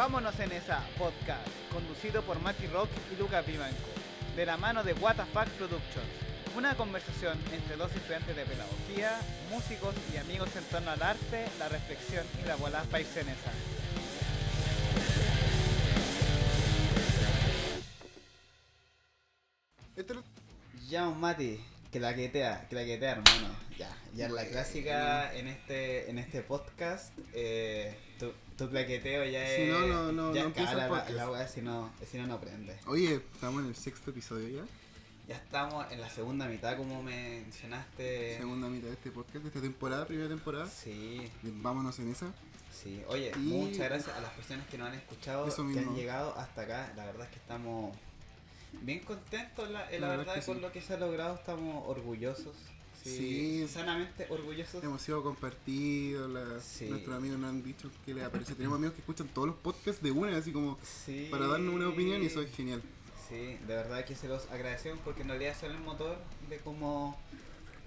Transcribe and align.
Vámonos 0.00 0.40
en 0.40 0.50
esa 0.52 0.82
podcast, 0.96 1.46
conducido 1.70 2.22
por 2.22 2.40
Mati 2.40 2.66
Rock 2.68 2.88
y 3.12 3.16
Lucas 3.20 3.46
Vivanco, 3.46 3.90
de 4.34 4.46
la 4.46 4.56
mano 4.56 4.82
de 4.82 4.94
WTF 4.94 5.50
Productions. 5.58 6.08
Una 6.56 6.74
conversación 6.74 7.38
entre 7.52 7.76
dos 7.76 7.94
estudiantes 7.94 8.34
de 8.34 8.46
pedagogía, 8.46 9.20
músicos 9.50 9.94
y 10.10 10.16
amigos 10.16 10.56
en 10.56 10.64
torno 10.64 10.90
al 10.90 11.02
arte, 11.02 11.44
la 11.58 11.68
reflexión 11.68 12.24
y 12.42 12.48
la 12.48 12.56
bola 12.56 12.82
paisenesa. 12.90 13.52
Ya, 20.88 21.08
un 21.08 21.20
Mati, 21.20 21.62
que 21.92 22.00
la 22.00 22.14
quetea, 22.14 22.66
que 22.70 22.74
la 22.74 22.86
quetea, 22.86 23.10
hermano. 23.10 23.54
Ya, 23.76 23.94
ya 24.14 24.24
es 24.24 24.32
la 24.32 24.46
clásica 24.46 25.34
en 25.34 25.46
este, 25.46 26.08
en 26.08 26.16
este 26.16 26.40
podcast. 26.40 27.12
Eh, 27.34 27.94
tu, 28.20 28.32
tu 28.56 28.70
plaqueteo 28.70 29.24
ya 29.24 29.44
es. 29.48 29.56
Si 29.64 29.70
no, 29.72 29.80
no- 29.86 30.12
no- 30.12 30.34
ya 30.34 30.44
no 30.44 30.52
cala 30.52 30.88
la, 30.88 31.10
la 31.10 31.30
weá, 31.30 31.48
si 31.48 31.60
no, 31.62 31.90
si 32.08 32.18
no, 32.18 32.26
no 32.28 32.40
prende. 32.40 32.76
Oye, 32.86 33.14
estamos 33.34 33.62
en 33.62 33.68
el 33.70 33.74
sexto 33.76 34.10
episodio 34.10 34.48
ya. 34.48 34.62
Ya 35.26 35.36
estamos 35.36 35.90
en 35.92 36.00
la 36.00 36.08
segunda 36.10 36.46
mitad, 36.46 36.76
como 36.76 37.02
mencionaste. 37.02 38.36
Segunda 38.38 38.68
mitad 38.68 38.88
de 38.88 38.94
este 38.94 39.10
podcast, 39.10 39.36
de 39.42 39.48
esta 39.48 39.60
temporada, 39.60 40.06
primera 40.06 40.28
temporada. 40.28 40.68
Sí, 40.68 41.30
Vámonos 41.42 41.98
en 42.00 42.10
esa. 42.10 42.32
sí. 42.72 43.02
Oye, 43.08 43.32
Y- 43.36 43.38
muchas 43.38 43.88
gracias 43.88 44.16
a 44.16 44.20
las 44.20 44.32
personas 44.32 44.66
que 44.68 44.76
nos 44.78 44.88
han 44.88 44.94
escuchado, 44.94 45.46
que 45.46 45.78
han 45.78 45.94
llegado 45.94 46.36
hasta 46.36 46.62
acá. 46.62 46.92
La 46.96 47.04
verdad 47.06 47.24
es 47.26 47.30
que 47.30 47.36
estamos 47.38 47.96
bien 48.82 49.00
contentos, 49.00 49.70
la, 49.70 49.90
eh, 49.90 49.98
la 50.00 50.08
La 50.08 50.16
verdad 50.16 50.34
verdad, 50.34 50.54
sí. 50.54 50.60
lo 50.60 50.72
que 50.72 50.80
se 50.80 50.94
ha 50.94 50.96
logrado. 50.98 51.34
Estamos 51.36 51.84
orgullosos. 51.86 52.56
Sí, 53.02 53.62
Sí. 53.66 53.68
sanamente 53.68 54.26
orgullosos. 54.30 54.82
Hemos 54.84 55.00
sido 55.02 55.22
compartidos, 55.22 56.30
la- 56.30 56.60
Sí. 56.60 56.86
nuestros 56.86 57.16
amigos 57.16 57.38
nos 57.38 57.50
han 57.50 57.62
dicho 57.62 57.90
que 58.04 58.12
les 58.14 58.24
aparece. 58.24 58.54
Tenemos 58.54 58.76
amigos 58.76 58.94
que 58.94 59.00
escuchan 59.00 59.28
todos 59.28 59.48
los 59.48 59.56
podcasts 59.56 60.02
de 60.02 60.10
una, 60.10 60.36
así 60.36 60.52
como 60.52 60.78
Sí. 60.82 61.28
para 61.30 61.46
darnos 61.46 61.74
una 61.74 61.88
opinión 61.88 62.22
y 62.22 62.26
eso 62.26 62.40
es 62.42 62.54
genial. 62.54 62.82
Sí, 63.28 63.36
de 63.36 63.58
verdad 63.76 64.04
que 64.04 64.14
se 64.16 64.28
los 64.28 64.50
agradecemos 64.50 64.98
porque 65.04 65.22
en 65.22 65.28
realidad 65.28 65.56
son 65.58 65.70
el 65.70 65.78
motor 65.78 66.18
de 66.48 66.58
cómo 66.58 67.18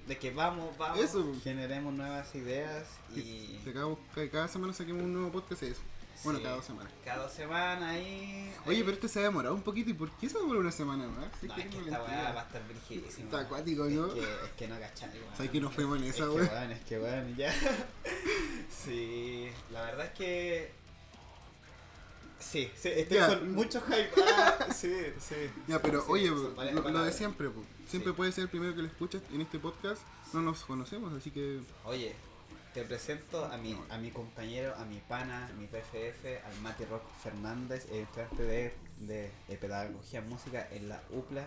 de 0.08 0.18
que 0.18 0.32
vamos, 0.32 0.78
vamos, 0.78 1.00
Eso. 1.00 1.34
generemos 1.46 1.94
nuevas 1.94 2.34
ideas 2.36 2.88
y 3.16 3.58
Que 3.64 3.72
cada, 3.72 3.96
cada 4.32 4.48
semana 4.50 4.74
saquemos 4.74 5.04
un 5.04 5.14
nuevo 5.14 5.32
podcast 5.32 5.64
es 5.64 5.72
eso. 5.74 5.82
Bueno, 6.24 6.40
Sí, 6.40 6.44
cada 6.46 6.56
dos 6.56 6.66
semanas. 6.66 6.94
Cada 7.04 7.24
dos 7.24 7.32
semanas 7.34 7.84
ahí. 7.92 8.54
Oye, 8.66 8.80
pero 8.84 8.94
este 8.94 9.08
se 9.10 9.20
ha 9.20 9.24
demorado 9.24 9.54
un 9.56 9.62
poquito. 9.62 9.90
¿Y 9.90 9.94
por 9.94 10.10
qué 10.12 10.30
se 10.30 10.38
demoró 10.40 10.60
una 10.60 10.72
semana 10.72 11.06
más? 11.08 11.26
Si 11.42 11.48
no, 11.48 11.56
que 11.56 11.62
es 11.62 11.68
que 11.68 11.78
esta 11.80 12.04
weá 12.04 12.32
va 12.34 12.42
a 12.42 12.44
estar 12.46 12.68
virgísima. 12.68 13.26
Está 13.26 13.40
acuático, 13.42 13.86
¿no? 13.86 14.08
Es 14.08 14.14
que, 14.14 14.20
es 14.22 14.52
que 14.58 14.68
no 14.68 14.80
cachai, 14.80 15.10
weón. 15.10 15.36
¿Sabes 15.36 15.52
que 15.52 15.62
nos 15.62 15.74
fuimos 15.74 15.98
en 15.98 16.04
Es 16.06 16.16
esa, 16.16 16.24
que 16.26 16.30
weón? 16.30 16.48
weón, 16.50 16.72
es 16.72 16.82
que 16.86 17.00
weón, 17.00 17.36
ya. 17.36 17.54
sí, 18.84 19.50
la 19.72 19.82
verdad 19.84 20.06
es 20.06 20.12
que. 20.14 20.72
Sí, 22.40 22.70
sí, 22.76 22.90
estoy 22.90 23.18
Ya. 23.18 23.28
con 23.40 23.54
mucho 23.54 23.82
hype. 23.88 24.12
Ah, 24.36 24.68
sí, 24.74 24.94
sí. 25.20 25.36
Ya, 25.68 25.82
pero 25.82 26.02
Sí, 26.02 26.08
oye, 26.10 26.30
lo, 26.30 26.90
lo 26.90 27.04
de 27.04 27.12
siempre, 27.14 27.50
po. 27.50 27.64
siempre 27.88 28.12
Sí. 28.12 28.16
puede 28.18 28.32
ser 28.34 28.44
el 28.44 28.50
primero 28.50 28.76
que 28.76 28.82
lo 28.82 28.88
escuchas 28.88 29.22
en 29.34 29.42
este 29.42 29.60
podcast. 29.60 30.02
No 30.34 30.42
nos 30.42 30.64
conocemos, 30.66 31.14
así 31.14 31.32
que 31.32 31.62
Oye, 31.86 32.16
te 32.74 32.84
presento 32.84 33.46
a 33.46 33.58
mi, 33.58 33.78
a 33.90 33.98
mi 33.98 34.10
compañero, 34.10 34.74
a 34.76 34.86
mi 34.86 34.98
pana, 34.98 35.50
mi 35.60 35.68
PFF, 35.68 36.26
al 36.46 36.60
Mati 36.62 36.86
Rock 36.86 37.04
Fernández, 37.22 37.86
estudiante 37.92 38.44
de, 38.44 38.74
de, 39.00 39.32
de 39.48 39.58
Pedagogía 39.58 40.22
Música 40.22 40.68
en 40.72 40.90
la 40.90 41.00
UPLA, 41.12 41.46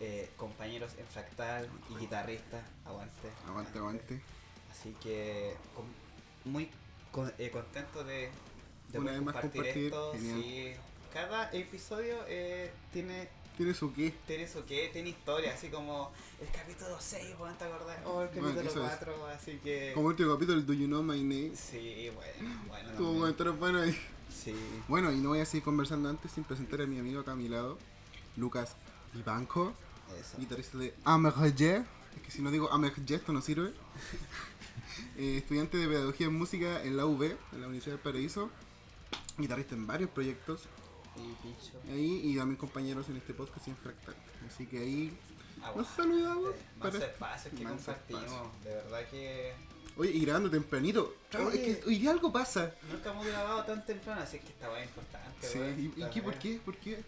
eh, 0.00 0.28
compañeros 0.36 0.92
en 0.98 1.06
Fractal 1.06 1.68
y 1.90 1.94
guitarrista, 2.00 2.60
aguante. 2.84 3.28
aguante, 3.46 3.78
aguante. 3.78 4.20
Así 4.72 4.96
que 5.00 5.54
con- 5.76 6.52
muy 6.52 6.68
con- 7.12 7.32
eh, 7.38 7.50
contento 7.50 8.02
de, 8.02 8.30
de 8.88 8.98
Una 8.98 9.12
más 9.20 9.34
compartir, 9.34 9.66
esto. 9.86 10.12
sí. 10.18 10.74
Cada 11.12 11.52
episodio 11.52 12.16
eh, 12.26 12.72
tiene 12.92 13.28
¿Tiene 13.56 13.72
su 13.72 13.92
qué? 13.92 14.12
tiene 14.26 14.48
su 14.48 14.64
qué, 14.64 14.90
tiene 14.92 15.10
historia, 15.10 15.54
así 15.54 15.68
como 15.68 16.10
el 16.40 16.48
capítulo 16.50 16.96
6, 16.98 17.36
weón, 17.38 17.56
¿te 17.56 17.64
acordás? 17.64 17.98
O 18.04 18.22
el 18.22 18.28
Bueno, 18.28 18.54
capítulo 18.56 18.86
es. 18.86 18.90
4, 18.96 19.26
así 19.28 19.60
que... 19.62 19.92
Como 19.94 20.08
último 20.08 20.34
capítulo, 20.34 20.58
el 20.58 20.66
Do 20.66 20.72
You 20.72 20.86
Know 20.86 21.02
My 21.04 21.22
Name. 21.22 21.52
Sí, 21.54 22.10
bueno, 22.14 22.60
bueno. 22.66 22.90
Tuvo 22.96 23.20
comentarios 23.20 23.58
buenos 23.58 23.82
ahí. 23.82 23.96
Sí. 24.28 24.56
Bueno, 24.88 25.12
y 25.12 25.18
no 25.18 25.28
voy 25.28 25.38
a 25.38 25.46
seguir 25.46 25.62
conversando 25.62 26.08
antes 26.08 26.32
sin 26.32 26.42
presentar 26.42 26.80
a 26.80 26.86
mi 26.86 26.98
amigo 26.98 27.20
acá 27.20 27.32
a 27.32 27.36
mi 27.36 27.48
lado, 27.48 27.78
Lucas 28.36 28.74
Vivanco, 29.12 29.72
guitarrista 30.36 30.78
de 30.78 30.92
Amerje. 31.04 31.76
Es 32.16 32.22
que 32.22 32.30
si 32.30 32.42
no 32.42 32.50
digo 32.50 32.72
Amerje, 32.72 33.02
esto 33.08 33.32
no 33.32 33.40
sirve. 33.40 33.72
Eh, 35.16 35.36
estudiante 35.38 35.76
de 35.76 35.86
Pedagogía 35.86 36.26
en 36.26 36.34
Música 36.34 36.82
en 36.82 36.96
la 36.96 37.06
UB, 37.06 37.22
en 37.22 37.60
la 37.60 37.66
Universidad 37.68 37.94
del 37.94 38.02
Paraíso. 38.02 38.50
Guitarrista 39.38 39.74
en 39.76 39.86
varios 39.86 40.10
proyectos. 40.10 40.62
Ahí, 41.90 42.20
y 42.24 42.36
también 42.36 42.56
compañeros 42.56 43.08
en 43.08 43.16
este 43.16 43.34
podcast 43.34 43.68
en 43.68 43.76
Fractal. 43.76 44.14
Así 44.46 44.66
que 44.66 44.78
ahí 44.78 45.16
nos 45.58 45.66
Aguante. 45.68 45.90
saludamos. 45.96 46.50
Más 46.78 46.90
para- 46.92 47.06
espacios 47.06 47.54
que 47.54 47.64
más 47.64 47.72
compartimos. 47.74 48.64
De 48.64 48.70
verdad 48.74 49.08
que 49.10 49.54
Oye, 49.96 50.10
y 50.10 50.24
grabando 50.24 50.50
tempranito. 50.50 51.14
Oye. 51.38 51.70
es 51.70 51.78
que 51.78 51.88
hoy 51.88 51.98
día 51.98 52.10
algo 52.10 52.32
pasa. 52.32 52.74
nunca 52.90 53.10
hemos 53.12 53.26
grabado 53.26 53.62
tan 53.64 53.84
temprano, 53.84 54.22
así 54.22 54.38
que 54.40 54.48
esta 54.48 54.68
weá 54.70 54.80
es 54.82 54.88
importante. 54.88 55.46
Sí. 55.46 55.58
¿y, 55.96 56.00
y 56.02 56.10
qué? 56.10 56.22
¿Por 56.22 56.34
qué? 56.34 56.60
¿Por 56.64 56.76
qué? 56.78 56.98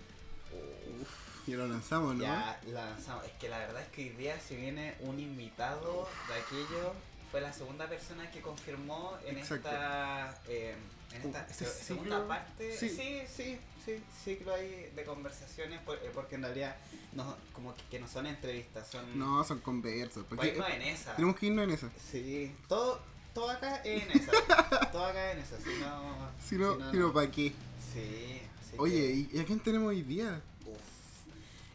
Uf, 1.00 1.48
Ya 1.48 1.56
lo 1.56 1.66
lanzamos, 1.66 2.14
¿no? 2.14 2.22
Ya 2.22 2.60
la 2.68 2.90
lanzamos. 2.90 3.24
Es 3.24 3.32
que 3.32 3.48
la 3.48 3.58
verdad 3.58 3.82
es 3.82 3.88
que 3.88 4.02
hoy 4.02 4.08
día 4.10 4.38
se 4.40 4.56
viene 4.56 4.94
un 5.00 5.18
invitado 5.18 6.08
de 6.28 6.34
aquello. 6.34 6.92
Fue 7.32 7.40
la 7.40 7.52
segunda 7.52 7.88
persona 7.88 8.30
que 8.30 8.40
confirmó 8.40 9.16
en 9.26 9.38
Exacto. 9.38 9.68
esta, 9.68 10.40
eh, 10.48 10.76
en 11.12 11.22
esta 11.22 11.46
Este 11.50 11.66
segunda 11.66 12.26
parte. 12.26 12.76
sí. 12.76 12.88
Sí, 12.88 13.22
sí, 13.34 13.58
sí, 13.84 14.02
ciclo 14.24 14.54
ahí 14.54 14.90
de 14.94 15.04
conversaciones, 15.04 15.80
eh, 15.80 16.10
porque 16.12 16.34
en 16.34 16.42
realidad 16.42 16.76
no, 17.12 17.36
como 17.52 17.74
que, 17.74 17.82
que 17.90 17.98
no 18.00 18.08
son 18.08 18.26
entrevistas, 18.26 18.88
son... 18.88 19.18
No, 19.18 19.42
son 19.44 19.60
conversas. 19.60 20.24
Pues 20.28 20.36
Porque 20.38 20.48
irnos 20.48 20.70
en 20.70 20.82
esa. 20.82 21.14
tenemos 21.16 21.36
que 21.36 21.46
irnos 21.46 21.64
en 21.64 21.70
esa. 21.70 21.90
Sí, 22.10 22.54
todo, 22.68 23.00
todo 23.32 23.50
acá 23.50 23.76
es 23.84 24.02
en 24.02 24.10
esa. 24.22 24.32
todo 24.92 25.04
acá 25.06 25.30
es 25.32 25.36
en 25.36 25.42
esa, 25.42 25.56
si 25.58 25.80
no... 25.80 26.30
Si 26.48 26.54
no, 26.56 26.90
si 26.90 26.96
no, 26.98 27.12
¿para 27.12 27.30
qué? 27.30 27.52
Sí, 27.94 28.42
Oye, 28.78 29.28
que, 29.30 29.36
¿y 29.36 29.40
a 29.40 29.44
quién 29.44 29.60
tenemos 29.60 29.88
hoy 29.88 30.02
día? 30.02 30.42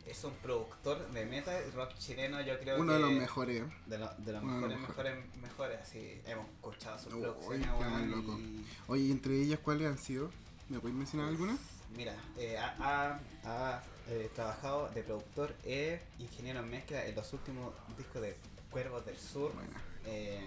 Es 0.07 0.23
un 0.23 0.33
productor 0.35 1.09
de 1.11 1.25
metal 1.25 1.71
rock 1.73 1.93
chileno, 1.97 2.41
yo 2.41 2.59
creo 2.59 2.79
Uno 2.79 2.87
que... 2.91 2.93
de 2.95 2.99
los 2.99 3.11
mejores. 3.13 3.63
De, 3.85 3.97
lo- 3.97 4.13
de 4.17 4.31
los 4.33 4.43
Uno 4.43 4.55
de 4.67 4.73
los 4.73 4.79
mejores, 4.81 5.15
mejores, 5.15 5.35
mejores, 5.41 5.79
así 5.81 6.21
hemos 6.25 6.47
escuchado 6.49 6.99
sus 6.99 7.13
Uy, 7.13 7.21
producciones, 7.21 7.67
y- 7.67 8.65
Oye, 8.87 9.03
¿y 9.03 9.11
entre 9.11 9.39
ellas 9.41 9.59
cuáles 9.59 9.87
han 9.87 9.97
sido? 9.97 10.31
¿Me 10.69 10.79
puedes 10.79 10.95
mencionar 10.95 11.29
alguna? 11.29 11.57
Mira, 11.95 12.15
eh, 12.37 12.57
ha, 12.57 12.75
ha- 12.79 13.19
ha, 13.43 13.83
eh, 14.07 14.29
trabajado 14.33 14.89
de 14.89 15.03
productor 15.03 15.53
e 15.65 16.01
ingeniero 16.19 16.59
en 16.61 16.69
mezcla 16.69 17.05
en 17.05 17.15
los 17.15 17.31
últimos 17.33 17.73
discos 17.97 18.21
de 18.21 18.37
Cuervos 18.69 19.05
del 19.05 19.17
Sur, 19.17 19.53
Buena. 19.53 19.81
eh, 20.05 20.41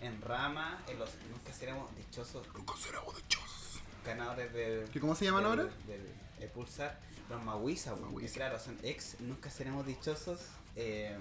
en 0.00 0.20
Rama, 0.22 0.82
en 0.88 0.98
los 0.98 1.10
Nunca 1.30 1.52
Seremos 1.52 1.94
Dichosos, 1.96 2.46
Nunca 2.54 2.74
seremos 2.76 3.14
dichosos. 3.16 3.80
ganadores 4.04 4.52
del... 4.52 4.88
¿Qué 4.90 4.98
cómo 5.00 5.14
se 5.14 5.26
llaman 5.26 5.42
del- 5.44 5.50
ahora? 5.50 5.62
Del, 5.86 6.06
eh, 6.40 6.50
Pulsar, 6.52 6.98
los 7.30 7.42
Mahuiza. 7.44 7.94
que 8.18 8.26
claro, 8.28 8.58
son 8.58 8.76
ex 8.82 9.16
Nunca 9.20 9.50
Seremos 9.50 9.86
Dichosos, 9.86 10.40
eh, 10.76 11.16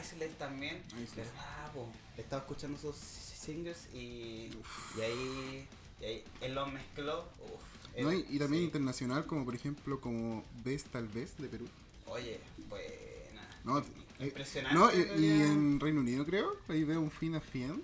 Islet 0.00 0.36
también, 0.38 0.82
Islet. 1.02 1.26
¿verdad, 1.26 1.72
po? 1.74 1.88
Estaba 2.16 2.42
escuchando 2.42 2.78
sus 2.78 2.96
singles 2.96 3.88
y, 3.94 4.50
y 4.96 5.00
ahí... 5.00 5.68
Y 6.00 6.04
ahí 6.04 6.24
él 6.42 6.54
los 6.54 6.72
mezcló. 6.72 7.24
Uf, 7.40 8.00
No, 8.00 8.12
y, 8.12 8.24
y 8.28 8.38
también 8.38 8.62
sí. 8.62 8.66
internacional, 8.66 9.26
como 9.26 9.44
por 9.44 9.54
ejemplo, 9.54 10.00
como 10.00 10.44
Ves 10.64 10.84
tal 10.84 11.08
vez 11.08 11.36
de 11.38 11.48
Perú. 11.48 11.66
Oye, 12.06 12.40
buena. 12.68 13.48
No, 13.64 13.78
eh, 13.80 13.84
Impresionante. 14.20 14.78
no 14.78 14.92
y, 14.92 15.26
en 15.28 15.80
Reino 15.80 16.00
Unido 16.00 16.24
creo, 16.24 16.56
ahí 16.68 16.84
veo 16.84 17.00
un 17.00 17.10
fin 17.10 17.34
a 17.34 17.40
fin. 17.40 17.82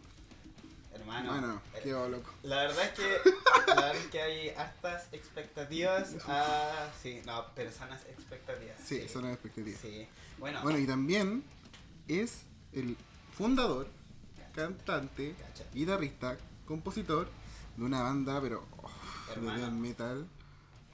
Hermano. 1.05 1.31
Bueno, 1.33 1.61
eh, 1.75 1.81
qué 1.83 1.91
loco. 1.91 2.33
La 2.43 2.57
verdad 2.63 2.85
es 2.85 2.91
que 2.93 3.31
la 3.69 3.75
verdad 3.75 3.97
es 3.97 4.07
que 4.07 4.23
hay 4.23 4.49
hartas 4.51 5.09
expectativas. 5.13 6.15
Ah, 6.27 6.89
sí, 7.03 7.21
no, 7.27 7.45
pero 7.55 7.71
sanas 7.71 8.05
expectativas. 8.07 8.77
Sí, 8.83 9.07
son 9.09 9.25
las 9.25 9.35
expectativas. 9.35 9.81
Sí. 9.81 10.09
Bueno, 10.39 10.63
Bueno, 10.63 10.79
y 10.79 10.87
también 10.87 11.45
es 12.09 12.43
el 12.73 12.97
fundador, 13.37 13.87
cantante, 14.55 15.35
Cacha. 15.35 15.65
guitarrista, 15.75 16.39
compositor 16.67 17.29
de 17.77 17.85
una 17.85 18.03
banda, 18.03 18.41
pero 18.41 18.67
oh, 18.79 19.41
de 19.41 19.71
metal, 19.71 20.27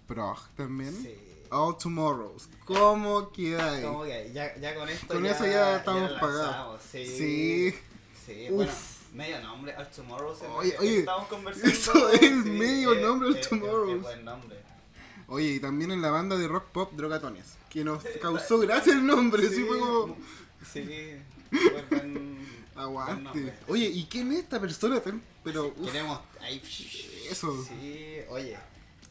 prog 0.09 0.49
también. 0.57 0.93
sí. 1.01 1.15
All 1.53 1.77
Tomorrows. 1.79 2.49
¿Cómo 2.65 3.33
queda 3.33 3.73
ahí? 3.73 3.83
Como 3.83 4.05
que 4.05 4.31
ya, 4.33 4.57
ya 4.59 4.73
con 4.77 4.89
esto 4.89 5.15
Con 5.15 5.25
ya, 5.25 5.33
eso 5.33 5.47
ya 5.47 5.79
estamos 5.79 6.11
lo 6.13 6.21
pagados. 6.21 6.81
Sí. 6.83 7.05
Sí. 7.07 7.75
Sí, 8.25 8.47
bueno, 8.51 8.71
medio 9.13 9.41
nombre, 9.41 9.75
es 9.79 9.99
lo 9.99 10.57
Oye, 10.57 10.73
que 10.73 10.79
oye, 10.79 10.99
estamos 11.01 11.29
conversando. 11.29 11.69
eso 11.71 12.09
es 12.11 12.21
sí, 12.21 12.51
medio 12.51 12.93
eh, 12.95 13.01
nombre, 13.03 13.29
All 13.29 13.41
Tomorrows. 13.41 13.97
es 13.97 14.03
buen 14.03 14.25
nombre. 14.25 14.57
Oye, 15.29 15.47
y 15.55 15.61
también 15.61 15.91
en 15.93 16.03
la 16.03 16.11
banda 16.11 16.37
de 16.37 16.49
rock 16.49 16.67
pop 16.73 16.93
Drogatones, 16.93 17.57
que 17.69 17.85
nos 17.85 18.03
causó 18.23 18.59
gracia 18.59 18.93
el 18.93 19.07
nombre, 19.07 19.49
sí, 19.49 19.65
fue 19.65 19.79
como... 19.79 20.17
Sí, 20.73 21.17
buen 21.51 22.41
Aguante. 22.77 23.55
Oye, 23.69 23.87
¿y 23.87 24.05
quién 24.07 24.33
es 24.33 24.41
esta 24.41 24.61
persona 24.61 25.01
tan... 25.01 25.23
Pero, 25.45 25.75
uf, 25.77 25.87
Queremos 25.87 26.21
ahí. 26.41 26.63
eso. 27.31 27.65
Sí, 27.65 28.17
oye. 28.29 28.57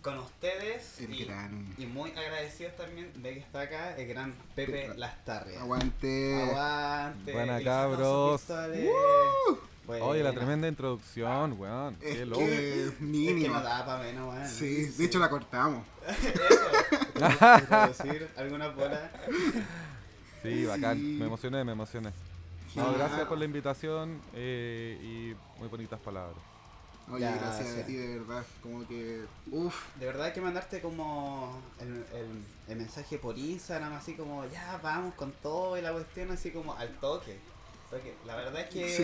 con 0.01 0.17
ustedes 0.19 0.99
El 0.99 1.13
y, 1.13 1.25
gran. 1.25 1.75
y 1.77 1.85
muy 1.85 2.11
agradecidos 2.11 2.75
también 2.75 3.11
de 3.21 3.33
que 3.33 3.39
está 3.39 3.61
acá 3.61 3.95
el 3.97 4.07
gran 4.07 4.33
Pepe 4.55 4.71
Pepe. 4.87 4.97
Lastarria. 4.97 5.61
Aguante. 5.61 6.41
Aguante. 6.43 7.33
Buena, 7.33 7.63
cabros. 7.63 8.41
Pistoles. 9.97 10.03
Oye, 10.03 10.23
la 10.23 10.33
tremenda 10.33 10.67
introducción, 10.67 11.59
weón. 11.59 11.97
Es 12.01 12.17
Qué 12.17 12.25
loco. 12.25 12.39
que 12.41 12.83
Es 12.85 12.91
que 12.93 13.03
mínimo. 13.03 13.55
no 13.55 13.61
da 13.63 13.85
pa' 13.85 13.97
menos, 13.99 14.33
weón. 14.33 14.47
Sí, 14.47 14.85
de 14.85 15.05
hecho 15.05 15.19
la 15.19 15.29
cortamos. 15.29 15.85
Eso. 16.07 17.19
Introducir 17.59 18.29
alguna 18.37 18.67
bola. 18.69 19.11
Sí, 20.41 20.63
bacán. 20.65 20.95
Sí. 20.97 21.17
Me 21.19 21.25
emocioné, 21.25 21.63
me 21.65 21.73
emocioné. 21.73 22.11
No, 22.73 22.93
gracias 22.93 23.27
por 23.27 23.37
la 23.37 23.43
invitación 23.43 24.21
eh, 24.33 24.97
y 25.03 25.59
muy 25.59 25.67
bonitas 25.67 25.99
palabras. 25.99 26.37
Oye, 27.11 27.21
Ya, 27.21 27.35
gracias 27.35 27.67
sí. 27.73 27.79
a 27.81 27.85
ti, 27.85 27.93
de 27.95 28.19
verdad. 28.19 28.45
Como 28.63 28.87
que. 28.87 29.25
Uff. 29.51 29.75
De 29.99 30.05
verdad 30.05 30.27
hay 30.27 30.31
que 30.31 30.39
mandarte 30.39 30.79
como 30.79 31.61
el, 31.81 31.89
el- 32.17 32.45
el 32.69 32.77
mensaje 32.77 33.17
por 33.17 33.37
Instagram, 33.37 33.91
así 33.93 34.13
como, 34.13 34.45
ya 34.49 34.79
vamos 34.81 35.13
con 35.15 35.33
todo 35.41 35.77
y 35.77 35.81
la 35.81 35.91
cuestión, 35.91 36.31
así 36.31 36.51
como 36.51 36.73
al 36.73 36.87
toque. 36.99 37.37
Porque 37.89 38.13
la 38.25 38.35
verdad 38.37 38.61
es 38.61 38.69
que 38.69 38.87
Sí. 38.97 39.03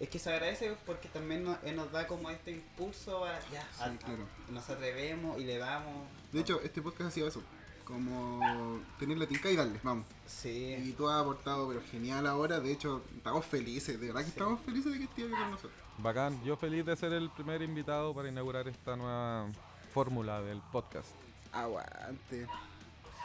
Es 0.00 0.08
que 0.08 0.18
se 0.18 0.30
agradece 0.30 0.76
porque 0.86 1.08
también 1.08 1.44
nos, 1.44 1.56
eh, 1.64 1.72
nos 1.72 1.90
da 1.92 2.06
como 2.06 2.30
este 2.30 2.50
impulso 2.52 3.24
a, 3.24 3.38
ya, 3.52 3.62
Sí, 3.74 3.80
a- 3.82 3.84
a- 3.86 3.96
claro. 3.98 4.24
nos 4.50 4.68
atrevemos 4.68 5.38
y 5.40 5.44
le 5.44 5.58
damos. 5.58 6.06
De 6.32 6.40
hecho, 6.40 6.60
este 6.62 6.82
podcast 6.82 7.08
ha 7.08 7.10
sido 7.10 7.28
eso. 7.28 7.42
Como 7.84 8.80
tener 8.98 9.16
la 9.16 9.26
tinca 9.26 9.48
y 9.48 9.54
darle, 9.54 9.78
vamos. 9.84 10.04
Y 10.26 10.28
Sí, 10.28 10.94
tú 10.98 11.08
has 11.08 11.20
aportado, 11.22 11.68
pero 11.68 11.80
genial 11.90 12.26
ahora. 12.26 12.58
De 12.58 12.72
hecho, 12.72 13.02
estamos 13.16 13.46
felices, 13.46 14.00
de 14.00 14.08
verdad 14.08 14.20
que 14.22 14.26
Sí. 14.26 14.32
estamos 14.32 14.60
felices 14.62 14.92
de 14.92 14.98
que 14.98 15.04
estés 15.04 15.24
aquí 15.26 15.32
con 15.34 15.50
nosotros. 15.52 15.72
Bacán. 15.98 16.42
Yo 16.44 16.56
feliz 16.56 16.84
de 16.84 16.96
ser 16.96 17.12
el 17.12 17.30
primer 17.30 17.62
invitado 17.62 18.12
para 18.12 18.28
inaugurar 18.28 18.66
esta 18.66 18.96
nueva 18.96 19.46
fórmula 19.94 20.42
del 20.42 20.60
podcast. 20.72 21.08
Aguante. 21.52 22.46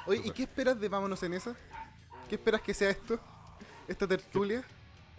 Oye, 0.06 0.22
¿y 0.24 0.32
qué 0.32 0.44
esperas 0.44 0.80
de 0.80 0.88
Vámonos 0.90 1.22
en 1.24 1.34
esa? 1.34 1.56
¿Qué 2.30 2.36
esperas 2.36 2.62
que 2.62 2.74
sea 2.74 2.92
esto? 2.92 3.20
¿Esta 3.88 4.08
tertulia? 4.08 4.64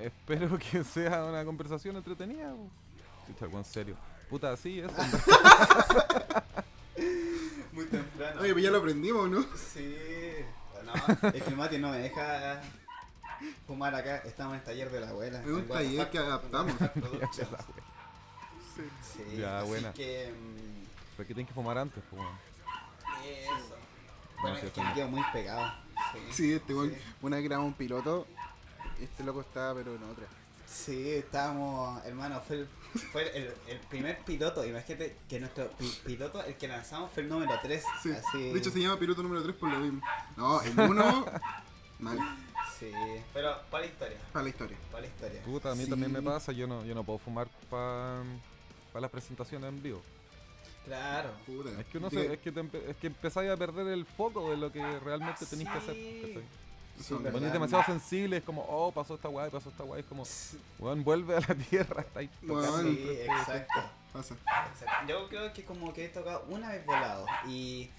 Espero 0.02 0.58
que 0.58 0.82
sea 0.92 1.24
una 1.24 1.44
conversación 1.44 1.96
entretenida. 1.96 2.52
Chucha, 3.26 3.46
en 3.46 3.64
serio. 3.64 3.96
Puta, 4.28 4.56
sí, 4.56 4.80
eso. 4.80 4.92
muy 7.72 7.84
temprano. 7.86 8.40
Oye, 8.40 8.52
pues 8.52 8.64
ya 8.64 8.70
lo 8.70 8.78
aprendimos, 8.78 9.28
¿no? 9.30 9.42
Sí, 9.56 9.94
no, 10.84 10.92
es 11.30 11.42
que 11.42 11.50
el 11.50 11.56
Mati 11.56 11.78
no 11.78 11.90
me 11.90 11.98
deja 11.98 12.60
fumar 13.66 13.94
acá. 13.94 14.16
Estamos 14.18 14.54
en 14.54 14.60
el 14.60 14.64
taller 14.64 14.90
de 14.90 15.00
la 15.00 15.08
abuela. 15.10 15.40
Es 15.40 15.46
un 15.46 15.66
taller 15.68 16.10
que 16.10 16.18
adaptamos. 16.18 16.72
Sí. 17.32 17.42
Sí, 18.74 19.36
Ya, 19.36 19.58
así 19.60 19.68
buena. 19.68 19.92
que. 19.92 20.32
mm, 20.32 20.86
Pero 21.18 21.26
que 21.28 21.34
tienen 21.34 21.46
que 21.46 21.52
fumar 21.52 21.76
antes, 21.76 22.02
weón. 22.10 22.26
Eso. 23.22 23.76
Bueno, 24.40 24.56
sí, 24.58 24.66
es 24.66 24.72
que 24.72 24.80
sí. 24.80 24.86
me 24.86 24.94
quedo 24.94 25.08
muy 25.08 25.22
pegado. 25.30 25.70
Sí, 26.12 26.18
Sí, 26.32 26.52
este 26.54 26.74
weón, 26.74 26.94
una 27.20 27.36
vez 27.36 27.44
grabamos 27.44 27.68
un 27.72 27.74
piloto. 27.76 28.26
Este 29.02 29.24
loco 29.24 29.40
estaba, 29.40 29.74
pero 29.74 29.94
en 29.96 30.02
otra. 30.04 30.26
Sí, 30.66 31.10
estábamos, 31.10 32.02
hermano, 32.06 32.40
fue 32.46 32.56
el, 32.60 32.68
fue 33.12 33.36
el, 33.36 33.52
el 33.68 33.78
primer 33.90 34.18
piloto. 34.24 34.64
Imagínate 34.64 35.16
que 35.28 35.38
nuestro 35.40 35.68
pi- 35.72 35.92
piloto, 36.06 36.42
el 36.44 36.54
que 36.56 36.68
lanzamos, 36.68 37.10
fue 37.12 37.24
el 37.24 37.28
número 37.28 37.52
3. 37.62 37.84
Sí. 38.02 38.10
Así, 38.12 38.52
De 38.52 38.58
hecho, 38.58 38.70
se 38.70 38.80
llama 38.80 38.98
piloto 38.98 39.22
número 39.22 39.42
3 39.42 39.54
por 39.56 39.70
lo 39.70 39.78
mismo. 39.80 40.00
No, 40.36 40.62
el 40.62 40.78
1, 40.78 41.26
mal, 41.98 42.18
Sí, 42.78 42.90
pero 43.34 43.60
para 43.70 43.84
la 43.84 43.90
historia. 43.90 44.16
para 44.32 44.42
la 44.44 44.48
historia. 44.48 44.76
Para 44.90 45.00
la 45.02 45.06
historia. 45.08 45.42
Puta, 45.42 45.70
a 45.72 45.74
mí 45.74 45.84
Sí. 45.84 45.90
también 45.90 46.10
me 46.12 46.22
pasa. 46.22 46.52
Yo 46.52 46.66
no, 46.66 46.84
yo 46.84 46.94
no 46.94 47.04
puedo 47.04 47.18
fumar 47.18 47.48
para 47.70 48.22
las 48.94 49.10
presentaciones 49.10 49.68
en 49.68 49.82
vivo. 49.82 50.02
Claro. 50.86 51.30
Puta. 51.46 51.70
Es 51.80 51.86
que 51.86 51.98
uno 51.98 52.08
se, 52.10 52.32
es 52.32 52.38
que, 52.40 52.50
te 52.50 52.90
es 52.90 52.96
que 52.96 53.06
empezáis 53.08 53.50
a 53.50 53.56
perder 53.56 53.86
el 53.88 54.04
foco 54.06 54.50
de 54.50 54.56
lo 54.56 54.72
que 54.72 54.80
realmente 55.00 55.44
tenéis 55.46 55.68
que 55.68 55.78
hacer. 55.78 56.42
Sí, 57.02 57.14
demasiado 57.20 57.84
sensible, 57.84 58.38
es 58.38 58.44
como, 58.44 58.64
oh, 58.68 58.92
pasó 58.92 59.14
esta 59.14 59.28
guay, 59.28 59.50
pasó 59.50 59.70
esta 59.70 59.82
guay, 59.82 60.00
es 60.00 60.06
como, 60.06 60.24
weón, 60.78 61.04
vuelve 61.04 61.36
a 61.36 61.40
la 61.40 61.54
tierra, 61.54 62.02
está 62.02 62.20
ahí 62.20 62.30
tocando. 62.46 62.82
Sí, 62.82 63.18
exacto. 63.20 63.80
Pasa. 64.12 64.34
Exacto. 64.34 65.08
Yo 65.08 65.28
creo 65.28 65.52
que 65.52 65.64
como 65.64 65.92
que 65.92 66.04
he 66.04 66.08
tocado 66.08 66.44
una 66.48 66.70
vez 66.70 66.84
volado 66.84 67.26
y 67.48 67.90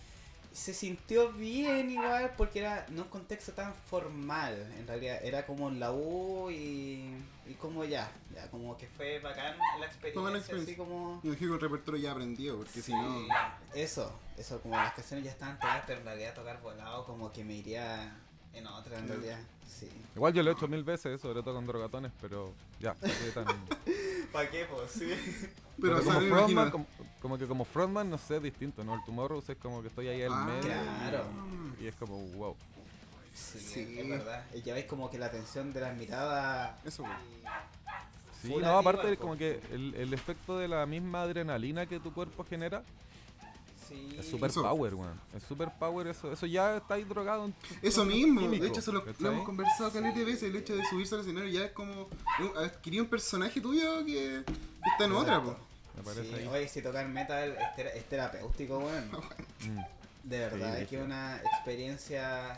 se 0.53 0.71
sintió 0.73 1.31
bien 1.31 1.89
igual 1.89 2.31
porque 2.37 2.59
era 2.59 2.85
no 2.89 3.01
un 3.01 3.09
contexto 3.09 3.53
tan 3.53 3.73
formal, 3.73 4.71
en 4.77 4.87
realidad 4.87 5.19
era 5.23 5.47
como 5.47 5.67
en 5.67 5.79
la 5.79 5.91
U 5.91 6.51
y, 6.51 7.11
y 7.47 7.53
como 7.59 7.83
ya, 7.83 8.11
ya 8.33 8.49
como 8.51 8.77
que 8.77 8.87
fue 8.87 9.19
bacán 9.19 9.57
la 9.79 9.87
experiencia, 9.87 10.29
así 10.29 10.37
experiencia. 10.37 10.77
como... 10.77 11.19
Me 11.23 11.29
imagino 11.29 11.49
que 11.49 11.55
el 11.55 11.71
repertorio 11.71 12.01
ya 12.01 12.11
aprendido, 12.11 12.57
porque 12.57 12.81
si 12.83 12.91
no. 12.91 13.27
Eso, 13.73 14.13
eso, 14.37 14.61
como 14.61 14.75
las 14.75 14.93
canciones 14.93 15.25
ya 15.25 15.31
estaban 15.31 15.55
tocadas, 15.59 15.83
pero 15.87 15.99
en 15.99 16.05
realidad 16.05 16.35
tocar 16.35 16.61
volado 16.61 17.03
como 17.05 17.31
que 17.33 17.43
me 17.43 17.55
iría 17.55 18.15
en 18.53 18.67
otra 18.67 18.99
en 18.99 19.07
realidad, 19.07 19.39
sí. 19.67 19.89
Igual 20.15 20.33
yo 20.33 20.43
lo 20.43 20.51
he 20.51 20.53
hecho 20.53 20.67
mil 20.67 20.83
veces, 20.83 21.19
sobre 21.21 21.41
todo 21.41 21.55
con 21.55 21.65
drogatones, 21.65 22.11
pero 22.21 22.53
ya, 22.79 22.93
¿para 23.01 23.13
qué 23.13 23.31
tan- 23.33 23.45
¿Para 24.31 24.49
qué? 24.51 24.65
Pues 24.65 24.91
sí. 24.91 25.09
Pero, 25.81 26.03
como 26.03 26.19
frontman, 26.21 26.71
como, 26.71 26.85
como 27.21 27.37
que 27.37 27.47
como 27.47 27.65
frontman, 27.65 28.09
no 28.09 28.17
sé, 28.17 28.37
es 28.37 28.43
distinto, 28.43 28.83
¿no? 28.83 28.95
El 28.95 29.03
Tomorrow 29.05 29.43
es 29.47 29.57
como 29.57 29.81
que 29.81 29.87
estoy 29.87 30.07
ahí 30.07 30.21
al 30.23 30.31
Ah, 30.33 30.45
medio 30.45 30.61
claro. 30.61 31.25
y 31.79 31.87
es 31.87 31.95
como, 31.95 32.17
wow. 32.29 32.55
Sí, 33.33 33.59
Sí. 33.59 33.95
es 33.99 34.07
verdad. 34.07 34.43
Y 34.53 34.61
ya 34.61 34.75
veis 34.75 34.85
como 34.85 35.09
que 35.09 35.17
la 35.17 35.31
tensión 35.31 35.73
de 35.73 35.81
las 35.81 35.97
miradas... 35.97 36.75
Eso, 36.85 37.01
güey. 37.03 37.13
Sí, 38.43 38.53
no, 38.61 38.77
aparte 38.77 39.17
como 39.17 39.37
que 39.37 39.59
el, 39.71 39.95
el 39.95 40.13
efecto 40.13 40.57
de 40.57 40.67
la 40.67 40.85
misma 40.85 41.21
adrenalina 41.23 41.85
que 41.85 41.99
tu 41.99 42.13
cuerpo 42.13 42.43
genera 42.47 42.83
Sí. 43.93 44.15
es 44.19 44.27
super 44.29 44.49
Eso. 44.49 44.61
power, 44.63 44.95
weón. 44.95 45.21
Es 45.35 45.43
super 45.43 45.69
power 45.79 46.07
eso, 46.07 46.31
eso 46.31 46.45
ya 46.45 46.77
está 46.77 46.95
ahí 46.95 47.03
drogado. 47.03 47.45
en 47.45 47.53
tu 47.53 47.59
Eso 47.81 48.05
mismo, 48.05 48.41
químico, 48.41 48.63
de 48.63 48.69
hecho, 48.69 48.79
eso 48.79 48.91
lo, 48.91 49.03
hemos 49.29 49.45
conversado 49.45 49.91
caleta 49.91 50.17
de 50.19 50.25
veces. 50.25 50.43
El 50.43 50.55
hecho 50.55 50.75
de 50.75 50.83
subirse 50.85 51.15
al 51.15 51.21
escenario 51.21 51.49
ya 51.49 51.65
es 51.65 51.71
como 51.71 52.09
un- 52.39 52.57
adquirir 52.57 53.01
un 53.01 53.07
personaje 53.07 53.61
tuyo 53.61 54.05
que 54.05 54.37
está 54.91 55.05
en 55.05 55.11
otra, 55.13 55.41
po. 55.43 55.55
Me 55.95 56.01
parece 56.03 56.23
Sí, 56.25 56.33
ahí. 56.35 56.47
Oye, 56.47 56.67
si 56.67 56.81
tocar 56.81 57.07
metal 57.07 57.49
es, 57.57 57.75
tera- 57.75 57.91
es 57.91 58.03
terapéutico, 58.09 58.79
weón. 58.79 59.11
Mm. 59.11 59.79
De 60.23 60.39
verdad, 60.39 60.75
Sí, 60.77 60.81
es 60.83 60.87
que 60.89 60.97
una 61.01 61.37
experiencia 61.37 62.57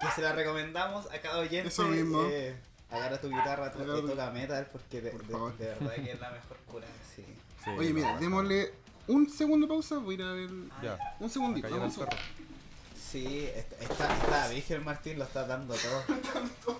que 0.00 0.06
se 0.14 0.22
la 0.22 0.32
recomendamos 0.32 1.06
a 1.06 1.20
cada 1.20 1.38
oyente. 1.38 1.68
Eso 1.68 1.86
mismo. 1.86 2.22
Eh, 2.28 2.56
agarra 2.90 3.20
tu 3.20 3.28
guitarra 3.28 3.72
y 3.74 3.78
tu- 3.78 4.06
toca 4.08 4.30
metal 4.30 4.68
porque 4.72 5.00
de, 5.00 5.10
Por 5.10 5.24
de- 5.26 5.32
favor. 5.32 5.56
de 5.56 5.66
verdad 5.66 5.94
que 5.94 6.10
es 6.12 6.20
la 6.20 6.30
mejor 6.30 6.56
cura. 6.66 6.86
Sí. 7.14 7.24
Sí, 7.64 7.70
Oye, 7.78 7.92
mira, 7.92 8.16
démosle 8.18 8.72
un 9.10 9.28
segundo 9.28 9.66
de 9.66 9.72
pausa. 9.72 9.98
Voy 9.98 10.14
a 10.14 10.18
ir 10.18 10.22
a 10.24 10.32
ver. 10.32 10.50
Ya, 10.82 10.98
Un 11.20 11.30
segundito. 11.30 11.66
al 11.66 11.74
vamos 11.74 11.98
a-. 11.98 12.08
Sí, 13.10 13.46
está, 13.54 13.76
está, 13.76 14.16
está 14.16 14.48
Vigel 14.48 14.82
Martín 14.84 15.18
lo 15.18 15.24
está 15.24 15.46
dando 15.46 15.74
todo. 15.74 16.76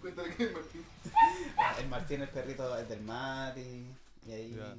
Cuéntale 0.00 0.34
que 0.36 0.48
Martín. 0.50 0.84
El 1.80 1.88
Martín, 1.88 2.22
el 2.22 2.28
perrito 2.28 2.78
es 2.78 2.88
del 2.88 3.00
Mati. 3.02 3.84
Y 4.26 4.32
ahí. 4.32 4.54
Ya. 4.56 4.74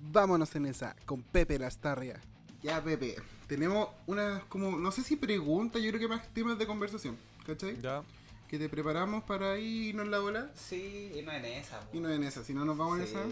Vámonos 0.00 0.54
en 0.56 0.66
esa, 0.66 0.94
con 1.06 1.22
Pepe 1.22 1.58
Lastarria. 1.58 2.20
Ya, 2.62 2.82
Pepe. 2.82 3.16
Tenemos 3.46 3.88
unas, 4.06 4.42
como, 4.44 4.76
no 4.76 4.90
sé 4.92 5.02
si 5.02 5.16
preguntas, 5.16 5.80
yo 5.82 5.88
creo 5.90 6.00
que 6.00 6.08
más 6.08 6.26
temas 6.34 6.58
de 6.58 6.66
conversación. 6.66 7.16
¿Cachai? 7.46 7.80
Ya, 7.80 8.02
Que 8.48 8.58
te 8.58 8.68
preparamos 8.68 9.24
para 9.24 9.58
irnos 9.58 10.08
la 10.08 10.18
bola. 10.18 10.50
Sí, 10.54 11.12
y 11.16 11.22
no 11.22 11.32
en 11.32 11.44
esa. 11.44 11.80
po. 11.80 11.96
Y 11.96 12.00
no 12.00 12.10
en 12.10 12.24
esa, 12.24 12.44
si 12.44 12.52
no 12.52 12.64
nos 12.64 12.76
vamos 12.76 12.98
en 13.00 13.06
sí, 13.06 13.12
esa. 13.12 13.22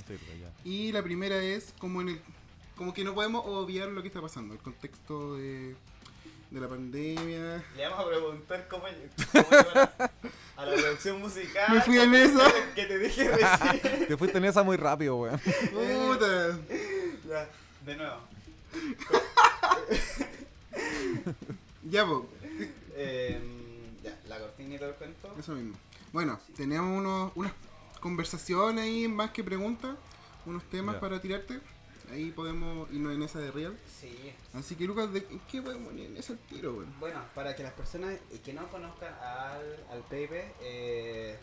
Sí. 0.00 0.12
no 0.12 0.18
sirve, 0.18 0.38
ya. 0.40 0.50
Y 0.64 0.92
la 0.92 1.02
primera 1.02 1.36
es 1.42 1.72
como 1.78 2.00
en 2.00 2.10
el 2.10 2.20
como 2.76 2.92
que 2.92 3.04
no 3.04 3.14
podemos 3.14 3.42
obviar 3.46 3.88
lo 3.88 4.02
que 4.02 4.08
está 4.08 4.20
pasando, 4.20 4.52
el 4.52 4.60
contexto 4.60 5.36
de, 5.36 5.74
de 6.50 6.60
la 6.60 6.68
pandemia. 6.68 7.64
Le 7.74 7.88
vamos 7.88 8.04
a 8.04 8.08
preguntar 8.08 8.68
cómo, 8.68 8.84
cómo 9.32 9.46
a, 9.74 10.10
a 10.56 10.66
la 10.66 10.74
producción 10.76 11.18
musical. 11.20 11.72
Me 11.74 11.80
fui 11.80 11.98
en 11.98 12.14
esa. 12.14 12.52
Que 12.74 12.84
te 12.84 12.98
dije 12.98 13.30
recién. 13.30 14.06
Te 14.08 14.16
fuiste 14.18 14.36
en 14.38 14.44
esa 14.44 14.62
muy 14.62 14.76
rápido, 14.76 15.16
weón. 15.16 15.40
Puta. 15.40 16.58
Ya, 17.26 17.48
de 17.86 17.96
nuevo. 17.96 18.20
Ya, 21.90 22.04
po, 22.06 22.28
Eh, 22.98 23.40
ya, 24.02 24.18
la 24.28 24.38
cortina 24.38 24.74
y 24.74 24.78
todo 24.78 24.88
el 24.90 24.94
cuento. 24.96 25.34
eso 25.38 25.52
mismo. 25.52 25.76
Bueno, 26.12 26.38
tenemos 26.56 26.98
unos, 26.98 27.32
unas 27.34 27.52
conversaciones 28.10 28.84
ahí 28.84 29.08
más 29.08 29.32
que 29.32 29.42
preguntas, 29.42 29.96
unos 30.46 30.62
temas 30.70 30.94
para 30.96 31.20
tirarte. 31.20 31.58
Ahí 32.12 32.30
podemos 32.30 32.88
irnos 32.92 33.12
en 33.16 33.22
esa 33.24 33.40
de 33.40 33.50
real. 33.50 33.76
Sí. 34.00 34.32
Así 34.54 34.76
que 34.76 34.84
Lucas, 34.84 35.12
¿de 35.12 35.26
qué 35.50 35.60
podemos 35.60 35.92
ir 35.94 36.06
en 36.06 36.16
ese 36.16 36.36
tiro? 36.48 36.84
Bueno, 37.00 37.20
para 37.34 37.56
que 37.56 37.64
las 37.64 37.72
personas 37.72 38.14
que 38.44 38.52
no 38.52 38.68
conozcan 38.68 39.12
al, 39.14 39.84
al 39.90 40.02
Pepe, 40.08 40.52
eh, 40.60 41.36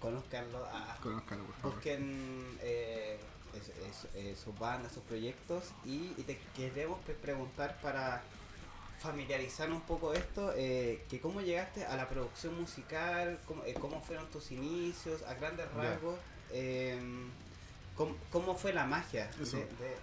conozcanlo, 0.00 0.64
a, 0.64 0.96
Conózcalo, 1.02 1.44
por 1.44 1.54
favor. 1.56 1.74
busquen 1.74 2.56
eh, 2.62 3.18
es- 3.54 3.68
es- 3.68 4.08
eh, 4.14 4.34
sus 4.42 4.58
bandas, 4.58 4.92
sus 4.92 5.02
proyectos 5.02 5.64
y, 5.84 6.14
y 6.16 6.24
te 6.26 6.38
queremos 6.56 6.98
pre- 7.04 7.12
preguntar 7.14 7.78
para 7.82 8.22
familiarizar 8.98 9.70
un 9.70 9.80
poco 9.82 10.12
esto, 10.12 10.52
eh, 10.56 11.04
que 11.08 11.20
cómo 11.20 11.40
llegaste 11.40 11.84
a 11.84 11.96
la 11.96 12.08
producción 12.08 12.58
musical, 12.60 13.38
cómo, 13.46 13.64
eh, 13.64 13.74
cómo 13.74 14.00
fueron 14.02 14.28
tus 14.30 14.50
inicios, 14.50 15.22
a 15.22 15.34
grandes 15.34 15.70
rasgos, 15.72 16.18
eh, 16.52 16.98
cómo, 17.96 18.16
cómo 18.30 18.54
fue 18.56 18.72
la 18.72 18.84
magia 18.86 19.30
de, 19.58 19.60
de- 19.84 19.96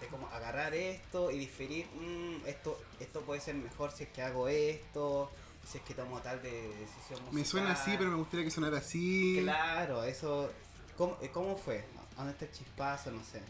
de 0.00 0.06
como 0.08 0.26
agarrar 0.28 0.74
esto 0.74 1.30
y 1.30 1.38
diferir, 1.38 1.86
"Mm, 1.94 2.44
esto, 2.48 2.82
esto 2.98 3.20
puede 3.20 3.40
ser 3.40 3.54
mejor 3.54 3.92
si 3.92 4.02
es 4.02 4.08
que 4.10 4.20
hago 4.22 4.48
esto, 4.48 5.30
si 5.64 5.78
es 5.78 5.84
que 5.84 5.94
tomo 5.94 6.18
tal 6.20 6.42
de 6.42 6.50
decisión 6.50 7.20
musical. 7.20 7.32
Me 7.34 7.44
suena 7.44 7.72
así, 7.72 7.92
pero 7.96 8.10
me 8.10 8.16
gustaría 8.16 8.44
que 8.44 8.50
sonara 8.50 8.78
así. 8.78 9.38
Claro, 9.42 10.02
eso... 10.02 10.50
¿Cómo, 10.96 11.16
eh, 11.22 11.30
cómo 11.32 11.56
fue? 11.56 11.84
¿A 12.14 12.16
¿Dónde 12.16 12.32
está 12.32 12.44
el 12.46 12.50
chispazo? 12.52 13.12
No 13.12 13.22
sé. 13.24 13.40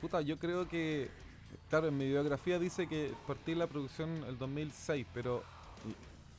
Puta, 0.00 0.20
yo 0.20 0.38
creo 0.38 0.68
que, 0.68 1.10
claro, 1.68 1.88
en 1.88 1.96
mi 1.96 2.06
biografía 2.06 2.58
dice 2.58 2.86
que 2.86 3.12
partí 3.26 3.54
la 3.54 3.66
producción 3.66 4.24
el 4.28 4.38
2006, 4.38 5.06
pero 5.14 5.42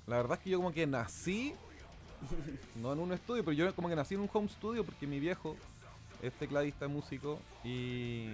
la 0.07 0.17
verdad 0.17 0.37
es 0.37 0.43
que 0.43 0.49
yo 0.49 0.57
como 0.57 0.71
que 0.71 0.87
nací, 0.87 1.53
no 2.75 2.93
en 2.93 2.99
un 2.99 3.11
estudio, 3.11 3.43
pero 3.43 3.53
yo 3.53 3.73
como 3.75 3.89
que 3.89 3.95
nací 3.95 4.15
en 4.15 4.21
un 4.21 4.29
home 4.31 4.49
studio 4.49 4.83
porque 4.83 5.07
mi 5.07 5.19
viejo 5.19 5.55
es 6.21 6.33
tecladista 6.33 6.87
músico 6.87 7.39
y, 7.63 8.25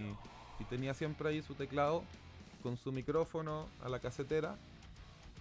y 0.60 0.64
tenía 0.70 0.94
siempre 0.94 1.30
ahí 1.30 1.42
su 1.42 1.54
teclado 1.54 2.04
con 2.64 2.78
su 2.78 2.92
micrófono 2.92 3.68
a 3.84 3.90
la 3.90 4.00
casetera. 4.00 4.56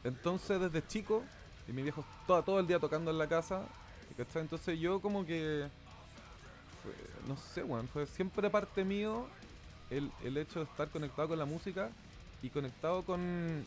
Entonces 0.03 0.61
desde 0.61 0.87
chico, 0.87 1.23
y 1.67 1.73
mi 1.73 1.83
viejo 1.83 2.05
todo, 2.27 2.43
todo 2.43 2.61
el 2.61 2.67
día 2.67 2.79
tocando 2.79 3.11
en 3.11 3.19
la 3.19 3.29
casa. 3.29 3.63
Entonces 4.35 4.79
yo 4.79 5.01
como 5.01 5.25
que, 5.25 5.67
no 7.27 7.37
sé, 7.37 7.63
bueno, 7.63 7.89
fue 7.93 8.07
siempre 8.07 8.51
parte 8.51 8.85
mío 8.85 9.27
el, 9.91 10.11
el 10.23 10.37
hecho 10.37 10.61
de 10.61 10.65
estar 10.67 10.89
conectado 10.89 11.29
con 11.29 11.39
la 11.39 11.45
música 11.45 11.91
y 12.43 12.51
conectado 12.51 13.03
con 13.03 13.65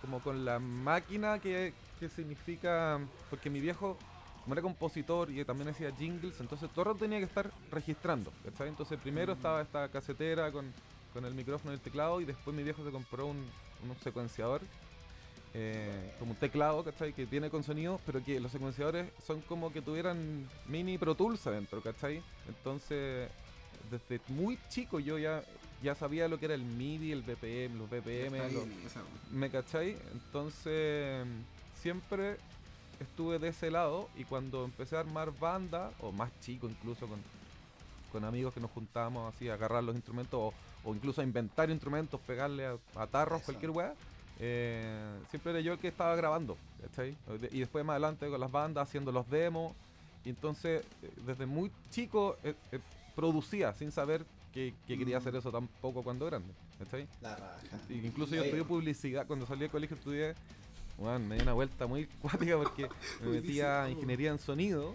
como 0.00 0.20
con 0.20 0.44
la 0.44 0.58
máquina 0.58 1.38
que, 1.38 1.74
que 1.98 2.08
significa 2.08 2.98
porque 3.28 3.50
mi 3.50 3.60
viejo 3.60 3.98
como 4.42 4.54
era 4.54 4.62
compositor 4.62 5.30
y 5.30 5.44
también 5.44 5.68
hacía 5.68 5.92
jingles 5.92 6.40
entonces 6.40 6.70
todo 6.70 6.82
el 6.82 6.86
rato 6.88 7.00
tenía 7.00 7.18
que 7.18 7.24
estar 7.24 7.50
registrando 7.70 8.32
¿cachai? 8.44 8.68
entonces 8.68 8.98
primero 8.98 9.34
estaba 9.34 9.60
esta 9.60 9.88
casetera 9.88 10.50
con, 10.50 10.72
con 11.12 11.24
el 11.24 11.34
micrófono 11.34 11.72
y 11.72 11.74
el 11.74 11.80
teclado 11.80 12.20
y 12.20 12.24
después 12.24 12.56
mi 12.56 12.62
viejo 12.62 12.82
se 12.82 12.90
compró 12.90 13.26
un, 13.26 13.36
un 13.36 13.96
secuenciador 14.02 14.62
eh, 15.52 16.14
como 16.20 16.30
un 16.32 16.36
teclado, 16.36 16.84
¿cachai? 16.84 17.12
Que 17.12 17.24
viene 17.24 17.50
con 17.50 17.64
sonidos, 17.64 18.00
pero 18.06 18.22
que 18.22 18.38
los 18.38 18.52
secuenciadores 18.52 19.08
son 19.26 19.40
como 19.40 19.72
que 19.72 19.82
tuvieran 19.82 20.48
mini 20.66 20.96
Pro 20.96 21.16
Tools 21.16 21.44
adentro, 21.46 21.80
¿cachai? 21.80 22.22
Entonces, 22.46 23.28
desde 23.90 24.20
muy 24.28 24.58
chico 24.68 24.98
yo 25.00 25.18
ya, 25.18 25.42
ya 25.82 25.94
sabía 25.94 26.28
lo 26.28 26.38
que 26.38 26.46
era 26.46 26.54
el 26.54 26.64
MIDI, 26.64 27.12
el 27.12 27.22
BPM, 27.22 27.78
los 27.78 27.88
BPM, 27.90 28.38
los- 28.52 28.66
bien, 28.66 28.72
¿me 29.32 29.50
cachai? 29.50 29.96
Entonces, 30.12 31.26
siempre 31.80 32.36
estuve 33.00 33.38
de 33.38 33.48
ese 33.48 33.70
lado 33.70 34.08
y 34.16 34.24
cuando 34.24 34.64
empecé 34.64 34.96
a 34.96 35.00
armar 35.00 35.32
banda, 35.38 35.90
o 36.00 36.12
más 36.12 36.30
chico 36.40 36.68
incluso 36.68 37.06
con, 37.06 37.18
con 38.12 38.24
amigos 38.24 38.52
que 38.52 38.60
nos 38.60 38.70
juntábamos 38.70 39.34
así 39.34 39.48
a 39.48 39.54
agarrar 39.54 39.82
los 39.82 39.94
instrumentos 39.94 40.38
o, 40.38 40.54
o 40.88 40.94
incluso 40.94 41.20
a 41.20 41.24
inventar 41.24 41.70
instrumentos, 41.70 42.20
pegarle 42.26 42.66
a, 42.66 42.76
a 42.96 43.06
tarros, 43.06 43.38
Eso. 43.40 43.46
cualquier 43.46 43.70
weá. 43.70 43.94
eh, 44.38 45.18
siempre 45.30 45.52
era 45.52 45.60
yo 45.60 45.72
el 45.74 45.78
que 45.78 45.88
estaba 45.88 46.14
grabando, 46.16 46.56
¿cachai? 46.82 47.16
Y 47.52 47.60
después 47.60 47.84
más 47.84 47.94
adelante 47.94 48.28
con 48.28 48.40
las 48.40 48.50
bandas 48.50 48.88
haciendo 48.88 49.12
los 49.12 49.28
demos. 49.30 49.74
Y 50.24 50.28
entonces, 50.30 50.84
eh, 51.02 51.10
desde 51.26 51.46
muy 51.46 51.70
chico 51.90 52.36
eh, 52.44 52.54
eh, 52.72 52.80
producía 53.14 53.72
sin 53.74 53.90
saber 53.92 54.24
que, 54.52 54.74
que 54.86 54.98
quería 54.98 55.18
hacer 55.18 55.34
Mm. 55.34 55.36
eso 55.38 55.52
tampoco 55.52 56.02
cuando 56.02 56.26
grande, 56.26 56.52
¿cachai? 56.78 57.06
La 57.20 57.36
raja. 57.36 57.58
Incluso 57.88 58.34
yo 58.34 58.42
estudié 58.42 58.64
publicidad. 58.64 59.26
Cuando 59.26 59.46
salí 59.46 59.60
del 59.60 59.70
colegio 59.70 59.96
estudié. 59.96 60.34
weón, 60.98 61.26
me 61.28 61.36
di 61.36 61.42
una 61.42 61.52
vuelta 61.54 61.86
muy 61.86 62.06
cuática 62.22 62.56
porque 62.58 62.88
me 63.22 63.28
metí 63.30 63.60
a 63.60 63.88
ingeniería 63.90 64.30
en 64.30 64.38
sonido 64.38 64.94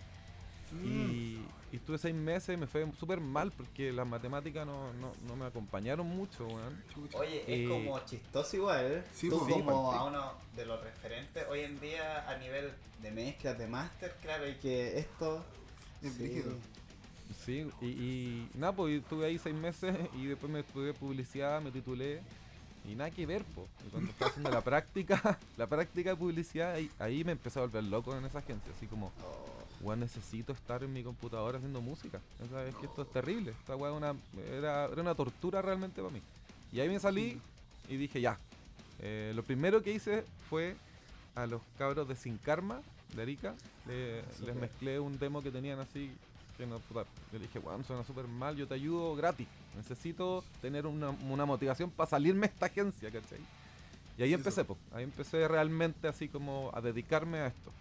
Mm. 0.72 0.86
y, 0.86 1.46
y 1.72 1.76
estuve 1.76 1.98
seis 2.00 2.16
meses 2.16 2.56
y 2.56 2.58
me 2.58 2.66
fue 2.66 2.92
súper 3.00 3.22
mal 3.22 3.52
porque 3.52 3.94
las 3.94 4.06
matemáticas 4.06 4.66
no, 4.66 4.92
no, 4.94 5.12
no 5.28 5.36
me 5.36 5.46
acompañaron 5.46 6.08
mucho, 6.08 6.48
weón. 6.48 6.84
Oye, 7.14 7.42
es 7.44 7.48
Eh, 7.48 7.70
como 7.70 8.00
chistoso 8.00 8.56
igual. 8.58 9.06
sí, 9.14 9.30
Tú 9.30 9.40
como 9.48 9.92
a 9.94 10.06
uno 10.06 10.32
de 10.56 10.66
los 10.66 10.84
referentes 10.84 11.46
hoy 11.50 11.60
en 11.62 11.80
día 11.80 12.28
a 12.28 12.36
nivel 12.40 12.74
de 13.02 13.12
mezclas, 13.12 13.58
de 13.60 13.68
máster, 13.68 14.16
claro, 14.24 14.50
y 14.50 14.56
que 14.56 14.98
esto... 15.00 15.46
Es. 16.02 16.18
Sí, 17.46 17.68
y, 17.82 17.86
y 17.86 18.50
nada, 18.56 18.74
pues 18.74 19.02
estuve 19.02 19.26
ahí 19.26 19.38
seis 19.38 19.56
meses 19.56 19.96
y 20.16 20.26
después 20.26 20.52
me 20.52 20.60
estudié 20.62 20.94
publicidad, 20.94 21.62
me 21.62 21.72
titulé 21.72 22.22
y 22.88 22.96
nada 22.96 23.10
que 23.12 23.26
ver, 23.26 23.44
pues. 23.56 23.68
Y 23.86 23.90
cuando 23.90 24.12
estaba 24.12 24.30
haciendo 24.30 24.50
la 24.52 24.62
práctica, 24.62 25.40
la 25.58 25.68
práctica 25.68 26.12
de 26.12 26.16
publicidad, 26.16 26.74
ahí, 26.74 26.90
ahí 27.00 27.24
me 27.24 27.32
empecé 27.34 27.60
a 27.60 27.64
volver 27.64 27.84
loco 27.84 28.16
en 28.16 28.26
esa 28.26 28.40
agencia, 28.40 28.72
así 28.76 28.86
como, 28.86 29.12
weón, 29.82 30.00
necesito 30.02 30.54
estar 30.54 30.84
en 30.84 30.94
mi 30.94 31.04
computadora 31.04 31.58
haciendo 31.58 31.82
música. 31.82 32.20
O 32.44 32.48
sea, 32.48 32.66
es 32.68 32.76
que 32.76 32.86
esto 32.86 33.02
es 33.02 33.12
terrible. 33.12 33.52
Esta 33.60 33.74
es 33.76 33.80
una, 33.82 34.14
era, 34.52 34.86
era 34.86 35.02
una 35.02 35.16
tortura 35.16 35.62
realmente 35.62 36.02
para 36.02 36.14
mí. 36.14 36.22
Y 36.72 36.80
ahí 36.80 36.90
me 36.90 37.00
salí 37.00 37.40
y 37.90 37.98
dije, 37.98 38.22
ya. 38.22 38.38
Eh, 39.00 39.34
lo 39.36 39.44
primero 39.44 39.82
que 39.84 39.92
hice 39.92 40.24
fue 40.50 40.76
a 41.36 41.46
los 41.48 41.62
cabros 41.78 42.08
de 42.08 42.16
Sin 42.16 42.38
Karma, 42.38 42.82
de 43.16 43.22
Arica, 43.22 43.56
le- 43.88 44.22
les 44.46 44.56
mezclé 44.56 45.00
un 45.00 45.18
demo 45.20 45.42
que 45.42 45.52
tenían 45.52 45.80
así. 45.80 46.12
Que 46.58 46.66
no, 46.66 46.80
puta, 46.80 47.04
yo 47.34 47.40
le 47.40 47.46
dije, 47.48 47.60
weón, 47.60 47.84
suena 47.84 48.04
súper 48.06 48.28
mal, 48.28 48.56
yo 48.56 48.66
te 48.68 48.76
ayudo 48.76 49.16
gratis. 49.16 49.48
Necesito 49.76 50.44
tener 50.62 50.86
una, 50.86 51.10
una 51.10 51.46
motivación 51.46 51.92
para 51.92 52.10
salirme 52.10 52.48
de 52.48 52.54
esta 52.54 52.68
agencia, 52.68 53.12
¿cachai? 53.12 53.40
Y 54.18 54.24
ahí 54.24 54.30
Sí, 54.30 54.34
empecé, 54.36 54.64
po. 54.64 54.78
ahí 54.94 55.04
empecé 55.04 55.46
realmente 55.50 56.08
así 56.08 56.30
como 56.30 56.72
a 56.74 56.80
dedicarme 56.80 57.40
a 57.40 57.48
esto. 57.48 57.72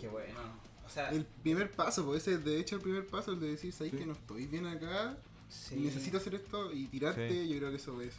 qué 0.00 0.08
bueno. 0.08 0.40
O 0.86 0.90
sea, 0.90 1.10
El 1.10 1.26
primer 1.26 1.70
paso, 1.70 2.02
porque 2.04 2.18
ese 2.18 2.32
es 2.34 2.44
de 2.44 2.58
hecho 2.58 2.76
el 2.76 2.80
primer 2.82 3.06
paso, 3.06 3.32
el 3.32 3.40
de 3.40 3.48
decir, 3.50 3.70
¿sabes 3.74 3.92
Sí. 3.92 3.98
que 3.98 4.06
no 4.06 4.14
estoy 4.14 4.46
bien 4.46 4.66
acá? 4.66 5.16
sí, 5.50 5.74
Y 5.76 5.78
necesito 5.80 6.16
hacer 6.16 6.34
esto 6.36 6.72
y 6.72 6.86
tirarte, 6.86 7.28
Sí. 7.30 7.48
yo 7.50 7.58
creo 7.58 7.70
que 7.70 7.76
eso 7.76 8.00
es. 8.00 8.14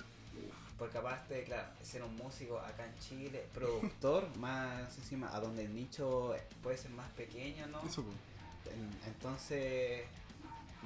Porque 0.77 0.97
aparte, 0.97 1.43
claro, 1.43 1.67
ser 1.83 2.03
un 2.03 2.15
músico 2.15 2.57
acá 2.59 2.85
en 2.85 2.97
Chile, 2.99 3.45
productor, 3.53 4.27
más 4.37 4.95
encima, 4.99 5.35
a 5.35 5.39
donde 5.39 5.65
el 5.65 5.73
nicho 5.75 6.33
puede 6.63 6.77
ser 6.77 6.91
más 6.91 7.09
pequeño, 7.11 7.65
¿no? 7.67 7.81
Eso, 7.81 8.03
pues. 8.03 8.15
En- 8.73 8.99
Entonces, 9.07 10.03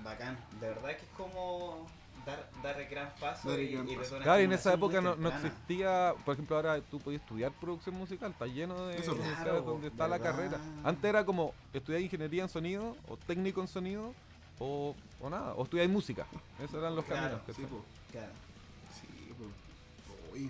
bacán. 0.04 0.38
De 0.60 0.68
verdad 0.70 0.90
que 0.90 1.04
es 1.04 1.12
como 1.18 1.88
dar, 2.26 2.50
dar 2.64 2.80
el 2.82 2.88
gran 2.90 3.14
paso. 3.20 3.50
Dar 3.50 3.60
el 3.60 3.70
y, 3.70 3.74
gran 3.74 3.90
y 3.90 3.96
paso. 3.96 4.18
Claro, 4.20 4.42
y 4.42 4.46
en 4.46 4.54
esa 4.54 4.74
época 4.74 5.02
no, 5.02 5.16
no 5.16 5.30
existía, 5.30 6.14
por 6.26 6.34
ejemplo, 6.34 6.56
ahora 6.56 6.82
tú 6.82 7.00
podías 7.00 7.22
estudiar 7.22 7.52
producción 7.54 7.96
musical, 7.96 8.32
está 8.32 8.46
lleno 8.48 8.88
de 8.88 8.98
Eso, 8.98 9.16
claro, 9.18 9.62
donde 9.62 9.88
está 9.88 10.08
la 10.08 10.20
carrera. 10.20 10.60
Antes 10.84 11.06
era 11.06 11.26
como 11.26 11.54
estudiar 11.74 12.02
ingeniería 12.02 12.44
en 12.44 12.50
sonido, 12.50 12.96
o 13.08 13.18
técnico 13.18 13.62
en 13.62 13.68
sonido, 13.68 14.14
o, 14.60 14.96
o 15.20 15.30
nada, 15.30 15.54
o 15.56 15.64
estudiar 15.64 15.88
música. 15.90 16.26
Esos 16.60 16.76
eran 16.76 16.96
los 16.96 17.06
Claro, 17.06 17.22
caminos. 17.22 17.42
Sí, 17.48 17.52
¿cachai? 17.52 17.66
pues. 17.66 17.84
Claro. 18.12 18.32
Sí, 19.02 19.34
pues. 19.38 20.42
Uy. 20.42 20.50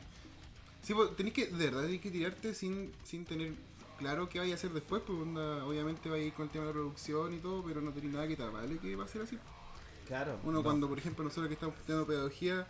Sí, 0.83 0.93
pues 0.93 1.15
tenés 1.15 1.31
que, 1.33 1.47
de 1.47 1.65
verdad, 1.65 1.83
tenés 1.83 2.01
que 2.01 2.11
tirarte 2.11 2.53
sin, 2.53 2.91
sin 3.05 3.23
tener 3.25 3.53
claro 3.97 4.29
qué 4.29 4.39
vaya 4.39 4.53
a 4.53 4.55
hacer 4.55 4.71
después, 4.71 5.01
pues 5.05 5.17
onda, 5.19 5.65
obviamente 5.65 6.09
va 6.09 6.15
a 6.15 6.19
ir 6.19 6.33
con 6.33 6.45
el 6.45 6.51
tema 6.51 6.65
de 6.65 6.69
la 6.71 6.73
producción 6.73 7.33
y 7.33 7.37
todo, 7.39 7.63
pero 7.63 7.81
no 7.81 7.91
tenés 7.91 8.11
nada 8.11 8.27
que 8.27 8.35
te 8.35 8.43
vale 8.43 8.77
que 8.77 8.95
va 8.95 9.05
a 9.05 9.07
ser 9.07 9.21
así. 9.23 9.37
Claro. 10.07 10.37
Uno 10.43 10.57
No. 10.59 10.63
cuando, 10.63 10.87
por 10.89 10.97
ejemplo, 10.97 11.23
nosotros 11.23 11.47
que 11.47 11.53
estamos 11.53 11.75
estudiando 11.77 12.05
pedagogía, 12.05 12.67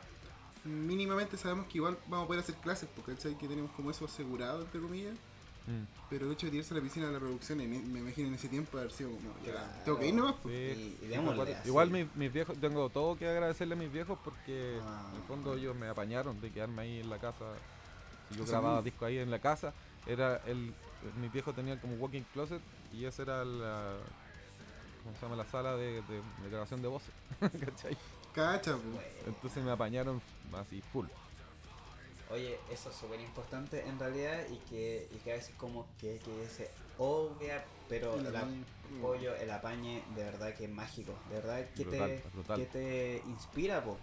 mínimamente 0.66 1.38
sabemos 1.38 1.68
que 1.68 1.78
igual 1.80 1.98
vamos 2.08 2.26
a 2.26 2.28
poder 2.28 2.42
hacer 2.44 2.56
clases, 2.56 2.88
porque 2.96 3.14
¿cachai? 3.14 3.38
que 3.38 3.48
tenemos 3.48 3.72
como 3.72 3.92
eso 3.92 4.06
asegurado, 4.06 4.62
entre 4.62 4.80
comillas. 4.80 5.16
Mm. 5.66 5.84
Pero 6.10 6.26
el 6.26 6.34
hecho 6.34 6.46
de 6.48 6.52
tirarse 6.52 6.74
a 6.74 6.78
la 6.78 6.84
piscina 6.84 7.08
de 7.08 7.14
la 7.14 7.20
producción, 7.20 7.62
e, 7.62 7.68
me 7.68 8.00
imagino 8.00 8.28
en 8.28 8.34
ese 8.36 8.50
tiempo 8.50 8.78
haber 8.78 8.92
sido 8.92 9.12
como, 9.12 9.34
ya, 9.46 9.52
Claro. 9.54 9.68
tengo 9.86 10.00
que 10.00 10.08
ir 10.10 10.14
nomás, 10.14 10.36
pues. 10.44 10.78
Sí. 10.78 10.98
Y, 11.02 11.06
y 11.06 11.08
démosle 11.08 11.56
así. 11.56 11.70
Igual 11.70 11.90
mis, 11.90 12.16
mis 12.16 12.34
viejos, 12.34 12.58
tengo 12.60 12.90
todo 12.90 13.18
que 13.18 13.28
agradecerle 13.30 13.74
a 13.76 13.78
mis 13.78 13.92
viejos 13.92 14.20
porque 14.24 14.78
Ah. 14.84 15.08
en 15.12 15.22
el 15.22 15.24
fondo 15.28 15.54
ellos 15.56 15.76
me 15.76 15.88
apañaron 15.88 16.40
de 16.42 16.52
quedarme 16.52 16.82
ahí 16.82 17.00
en 17.00 17.10
la 17.10 17.18
casa. 17.18 17.46
Si 18.30 18.36
yo 18.38 18.46
grababa 18.46 18.82
discos 18.82 19.08
ahí 19.08 19.18
en 19.20 19.32
la 19.32 19.40
casa, 19.40 19.74
era 20.06 20.38
el, 20.48 20.74
mis 21.20 21.32
viejos 21.32 21.56
tenían 21.56 21.78
como 21.80 21.96
walking 21.96 22.24
closet 22.34 22.62
y 22.94 23.06
esa 23.06 23.22
era 23.24 23.46
la, 23.46 23.96
¿cómo 25.04 25.16
se 25.16 25.22
llama? 25.22 25.36
la 25.36 25.46
sala 25.46 25.76
de, 25.76 26.02
de- 26.04 26.22
de 26.44 26.50
grabación 26.50 26.82
de 26.82 26.88
voces. 26.88 27.12
¿Cachai? 27.40 27.98
Cacha, 28.34 28.76
pues. 28.78 29.06
Entonces 29.28 29.64
me 29.64 29.72
apañaron 29.72 30.22
así 30.54 30.82
full. 30.92 31.06
Oye, 32.32 32.58
eso 32.72 32.90
es 32.90 32.96
súper 32.96 33.20
importante 33.20 33.86
en 33.88 34.00
realidad 34.00 34.44
y 34.50 34.58
que, 34.70 35.08
y 35.12 35.18
que 35.18 35.34
a 35.34 35.36
veces 35.36 35.54
como 35.56 35.86
que, 36.00 36.20
que 36.20 36.48
se 36.50 36.70
obvia, 36.98 37.64
pero 37.90 38.16
El 38.16 38.36
apoyo, 38.36 39.36
el 39.36 39.52
apañe, 39.52 40.04
de 40.16 40.24
verdad 40.24 40.54
que 40.56 40.64
es 40.66 40.70
mágico. 40.72 41.14
De 41.30 41.36
verdad 41.36 41.64
que, 41.76 41.84
Brutal, 41.84 42.10
te, 42.24 42.30
brutal. 42.34 42.60
que 42.60 42.66
te 42.66 43.22
inspira, 43.28 43.84
po. 43.84 43.98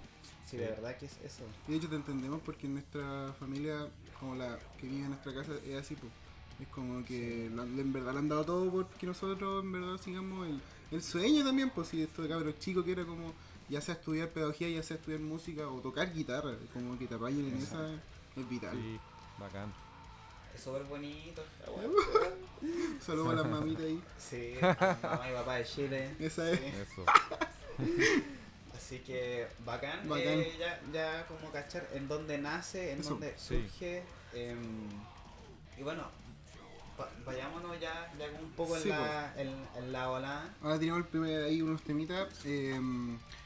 Sí, 0.47 0.57
de 0.59 0.67
verdad 0.67 0.97
que 0.97 1.07
es 1.07 1.17
eso. 1.25 1.45
Y 1.67 1.73
de 1.73 1.79
hecho 1.79 1.89
te 1.89 1.97
entendemos 1.97 2.41
porque 2.45 2.67
en 2.67 2.75
nuestra 2.75 3.33
familia, 3.39 3.89
como 4.19 4.35
la 4.37 4.59
que 4.79 4.87
vive 4.87 5.05
en 5.05 5.09
nuestra 5.11 5.33
casa, 5.35 5.53
es 5.65 5.75
así, 5.77 5.95
pues. 5.97 6.13
Es 6.61 6.69
como 6.69 7.05
que 7.05 7.51
la- 7.55 7.63
en 7.63 7.93
verdad 7.93 8.13
le 8.13 8.19
han 8.19 8.29
dado 8.29 8.45
todo 8.45 8.71
porque 8.71 9.07
nosotros 9.07 9.65
en 9.65 9.73
verdad 9.73 9.97
sigamos 10.03 10.47
el, 10.49 10.61
el 10.91 11.03
sueño 11.03 11.45
también, 11.45 11.71
pues 11.71 11.89
si 11.89 12.03
esto 12.03 12.23
de 12.23 12.29
cabros 12.29 12.59
chicos 12.59 12.85
que 12.85 12.93
era 12.93 13.05
como 13.05 13.33
ya 13.69 13.81
sea 13.81 13.95
estudiar 13.95 14.29
pedagogía, 14.29 14.69
ya 14.69 14.83
sea 14.83 14.97
estudiar 14.97 15.21
música 15.21 15.69
o 15.69 15.81
tocar 15.81 16.13
guitarra, 16.13 16.55
como 16.75 16.99
que 16.99 17.07
te 17.07 17.15
apañen 17.15 17.47
en 17.49 17.57
esa 17.57 17.91
es 18.37 18.49
vital. 18.49 18.77
Sí, 18.77 18.99
bacán. 19.39 19.73
Es 20.55 20.63
súper 20.63 20.83
bonito. 20.85 21.43
Saludos 23.01 23.33
a 23.33 23.37
las 23.37 23.47
mamitas 23.49 23.85
ahí. 23.85 24.03
Sí, 24.19 24.55
mamá 24.61 25.31
y 25.31 25.35
papá 25.35 25.55
de 25.57 25.65
Chile. 25.65 26.15
Esa 26.19 26.51
es. 26.51 26.59
Sí. 26.59 26.67
Eso. 26.67 27.05
Así 28.77 28.99
que 29.01 29.47
bacán, 29.65 30.09
Bacán. 30.09 30.27
eh, 30.41 30.53
ya, 30.59 30.81
ya 30.93 31.27
como 31.27 31.51
cachar 31.53 31.89
en 31.95 32.09
dónde 32.09 32.39
nace, 32.39 32.93
en 32.93 33.01
Eso, 33.01 33.11
dónde 33.11 33.35
sí. 33.37 33.57
surge. 33.69 34.03
em, 34.35 34.59
y 35.79 35.83
bueno, 35.83 36.03
vayámonos 37.25 37.79
ya, 37.81 38.13
ya 38.19 38.27
un 38.41 38.51
poco 38.53 38.77
en, 38.77 38.83
Sí, 38.83 38.89
la, 38.89 39.35
en, 39.37 39.55
en 39.77 39.93
la 39.93 40.11
ola. 40.11 40.55
Ahora 40.63 40.79
tenemos 40.79 41.01
el 41.01 41.07
primer 41.07 41.45
ahí 41.45 41.63
unos 41.63 41.83
temitas. 41.83 42.29
eh, 42.45 42.79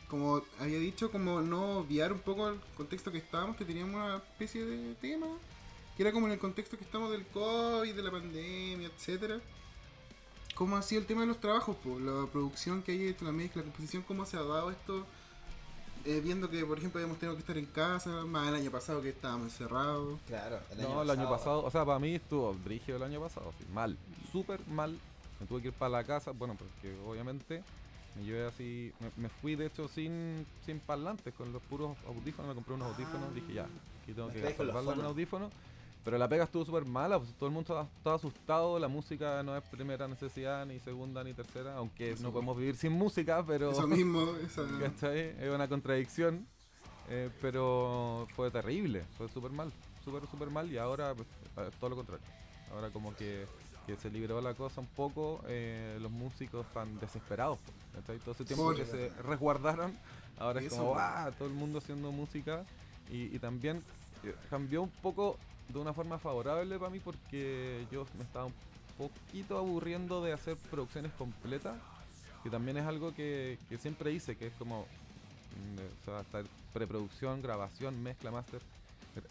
como 0.08 0.42
había 0.60 0.78
dicho, 0.78 1.10
como 1.10 1.40
no 1.40 1.78
obviar 1.78 2.12
un 2.12 2.20
poco 2.20 2.48
el 2.48 2.60
contexto 2.76 3.10
que 3.10 3.18
estábamos, 3.18 3.56
que 3.56 3.64
teníamos 3.64 3.96
una 3.96 4.16
especie 4.18 4.64
de 4.64 4.94
tema, 4.96 5.26
que 5.96 6.02
era 6.02 6.12
como 6.12 6.26
en 6.26 6.32
el 6.34 6.38
contexto 6.38 6.76
que 6.78 6.84
estamos 6.84 7.10
del 7.10 7.26
COVID, 7.26 7.94
de 7.94 8.02
la 8.02 8.10
pandemia, 8.12 8.88
etcétera. 8.94 9.40
¿Cómo 10.54 10.76
ha 10.76 10.82
sido 10.82 11.00
el 11.00 11.06
tema 11.06 11.22
de 11.22 11.26
los 11.26 11.40
trabajos? 11.40 11.76
Pues, 11.82 12.00
la 12.00 12.26
producción 12.30 12.82
que 12.82 12.92
hay 12.92 13.08
hecho, 13.08 13.24
la 13.24 13.32
mezcla, 13.32 13.62
la 13.62 13.64
composición, 13.64 14.04
¿cómo 14.04 14.24
se 14.24 14.36
ha 14.36 14.42
dado 14.42 14.70
esto? 14.70 15.04
Eh, 16.06 16.20
viendo 16.22 16.50
que, 16.50 16.64
por 16.66 16.76
ejemplo, 16.76 16.98
habíamos 17.00 17.18
tenido 17.18 17.34
que 17.34 17.40
estar 17.40 17.56
en 17.56 17.64
casa, 17.66 18.10
más 18.26 18.48
el 18.48 18.56
año 18.56 18.70
pasado 18.70 19.00
que 19.00 19.08
estábamos 19.08 19.46
encerrados. 19.52 20.18
Claro, 20.26 20.58
el 20.72 20.82
no, 20.82 20.88
año 20.88 21.02
el 21.02 21.10
año 21.10 21.30
pasado, 21.30 21.64
o 21.64 21.70
sea, 21.70 21.84
para 21.86 21.98
mí 21.98 22.14
estuvo 22.14 22.52
brígido 22.52 22.98
el 22.98 23.04
año 23.04 23.20
pasado, 23.20 23.52
sí, 23.58 23.64
mal, 23.72 23.96
súper 24.30 24.60
mal. 24.68 24.98
Me 25.40 25.46
tuve 25.46 25.62
que 25.62 25.68
ir 25.68 25.74
para 25.74 25.88
la 25.90 26.04
casa, 26.04 26.32
bueno, 26.32 26.56
porque 26.58 26.94
obviamente 27.06 27.62
me 28.16 28.24
llevé 28.24 28.46
así, 28.46 28.92
me, 29.00 29.10
me 29.16 29.28
fui 29.28 29.56
de 29.56 29.66
hecho 29.66 29.88
sin, 29.88 30.46
sin 30.66 30.78
parlantes, 30.78 31.32
con 31.34 31.52
los 31.52 31.62
puros 31.62 31.96
audífonos, 32.06 32.50
me 32.50 32.54
compré 32.54 32.74
unos 32.74 32.92
audífonos, 32.94 33.28
Ah. 33.30 33.34
dije 33.34 33.54
ya, 33.54 33.62
aquí 34.02 34.12
tengo 34.12 34.28
que 34.28 34.40
con 34.54 34.66
los 34.66 34.74
salvarla 34.76 35.08
Pero 36.04 36.18
la 36.18 36.28
pega 36.28 36.44
estuvo 36.44 36.66
súper 36.66 36.84
mala, 36.84 37.18
pues 37.18 37.32
todo 37.34 37.46
el 37.46 37.54
mundo 37.54 37.88
estaba, 37.96 38.16
asustado, 38.16 38.78
la 38.78 38.88
música 38.88 39.42
no 39.42 39.56
es 39.56 39.62
primera 39.64 40.06
necesidad, 40.06 40.66
ni 40.66 40.78
segunda, 40.80 41.24
ni 41.24 41.32
tercera, 41.32 41.76
aunque 41.76 42.12
Eso. 42.12 42.22
no 42.22 42.30
podemos 42.30 42.58
vivir 42.58 42.76
sin 42.76 42.92
música, 42.92 43.42
pero... 43.46 43.70
Eso 43.70 43.86
mismo, 43.86 44.34
esa... 44.44 44.64
¿Cachai? 44.80 45.34
Es 45.40 45.48
una 45.48 45.66
contradicción, 45.66 46.46
eh, 47.08 47.30
pero 47.40 48.26
fue 48.36 48.50
terrible, 48.50 49.04
fue 49.16 49.28
súper 49.30 49.50
mal, 49.52 49.72
súper, 50.04 50.28
súper 50.28 50.50
mal 50.50 50.70
y 50.70 50.76
ahora 50.76 51.14
pues, 51.14 51.26
eh, 51.56 51.70
todo 51.80 51.90
lo 51.90 51.96
contrario. 51.96 52.24
Ahora 52.70 52.90
como 52.90 53.14
que, 53.14 53.46
que 53.86 53.96
se 53.96 54.10
liberó 54.10 54.42
la 54.42 54.52
cosa 54.52 54.82
un 54.82 54.88
poco, 54.88 55.42
eh, 55.46 55.96
los 56.02 56.10
músicos 56.10 56.66
están 56.66 57.00
desesperados. 57.00 57.58
pues, 57.64 57.76
¿cachai? 57.94 58.18
Todo 58.18 58.32
ese 58.32 58.44
tiempo 58.44 58.74
que 58.74 58.84
se 58.84 59.08
resguardaron, 59.22 59.96
ahora 60.38 60.60
es 60.60 60.66
Eso, 60.66 60.78
como. 60.78 60.96
¡ah! 60.98 61.30
Todo 61.38 61.48
el 61.48 61.54
mundo 61.54 61.78
haciendo 61.78 62.12
música 62.12 62.66
y, 63.10 63.34
y 63.34 63.38
también 63.38 63.82
cambió 64.50 64.82
un 64.82 64.90
poco 64.90 65.38
de 65.68 65.78
una 65.78 65.92
forma 65.92 66.18
favorable 66.18 66.78
para 66.78 66.90
mí 66.90 67.00
porque 67.00 67.86
yo 67.90 68.06
me 68.18 68.24
estaba 68.24 68.46
un 68.46 68.54
poquito 68.96 69.58
aburriendo 69.58 70.22
de 70.22 70.32
hacer 70.32 70.56
producciones 70.70 71.12
completas 71.12 71.76
que 72.42 72.50
también 72.50 72.76
es 72.76 72.84
algo 72.84 73.14
que, 73.14 73.58
que 73.70 73.78
siempre 73.78 74.12
hice, 74.12 74.36
que 74.36 74.48
es 74.48 74.52
como, 74.54 74.82
mm, 74.82 75.78
o 76.02 76.04
sea, 76.04 76.18
hasta 76.18 76.42
preproducción, 76.74 77.40
grabación, 77.40 78.02
mezcla, 78.02 78.30
máster, 78.30 78.60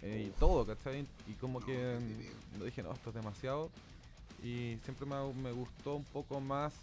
eh, 0.02 0.30
y 0.30 0.40
todo, 0.40 0.66
¿cachai? 0.66 1.06
Y 1.28 1.34
como 1.34 1.60
No, 1.60 1.66
que 1.66 2.00
mm, 2.00 2.58
lo 2.60 2.66
dije, 2.66 2.82
no, 2.82 2.92
esto 2.92 3.10
es 3.10 3.16
demasiado, 3.16 3.70
y 4.42 4.78
siempre 4.84 5.06
me, 5.06 5.32
me 5.34 5.52
gustó 5.52 5.96
un 5.96 6.06
poco 6.06 6.42
más 6.42 6.74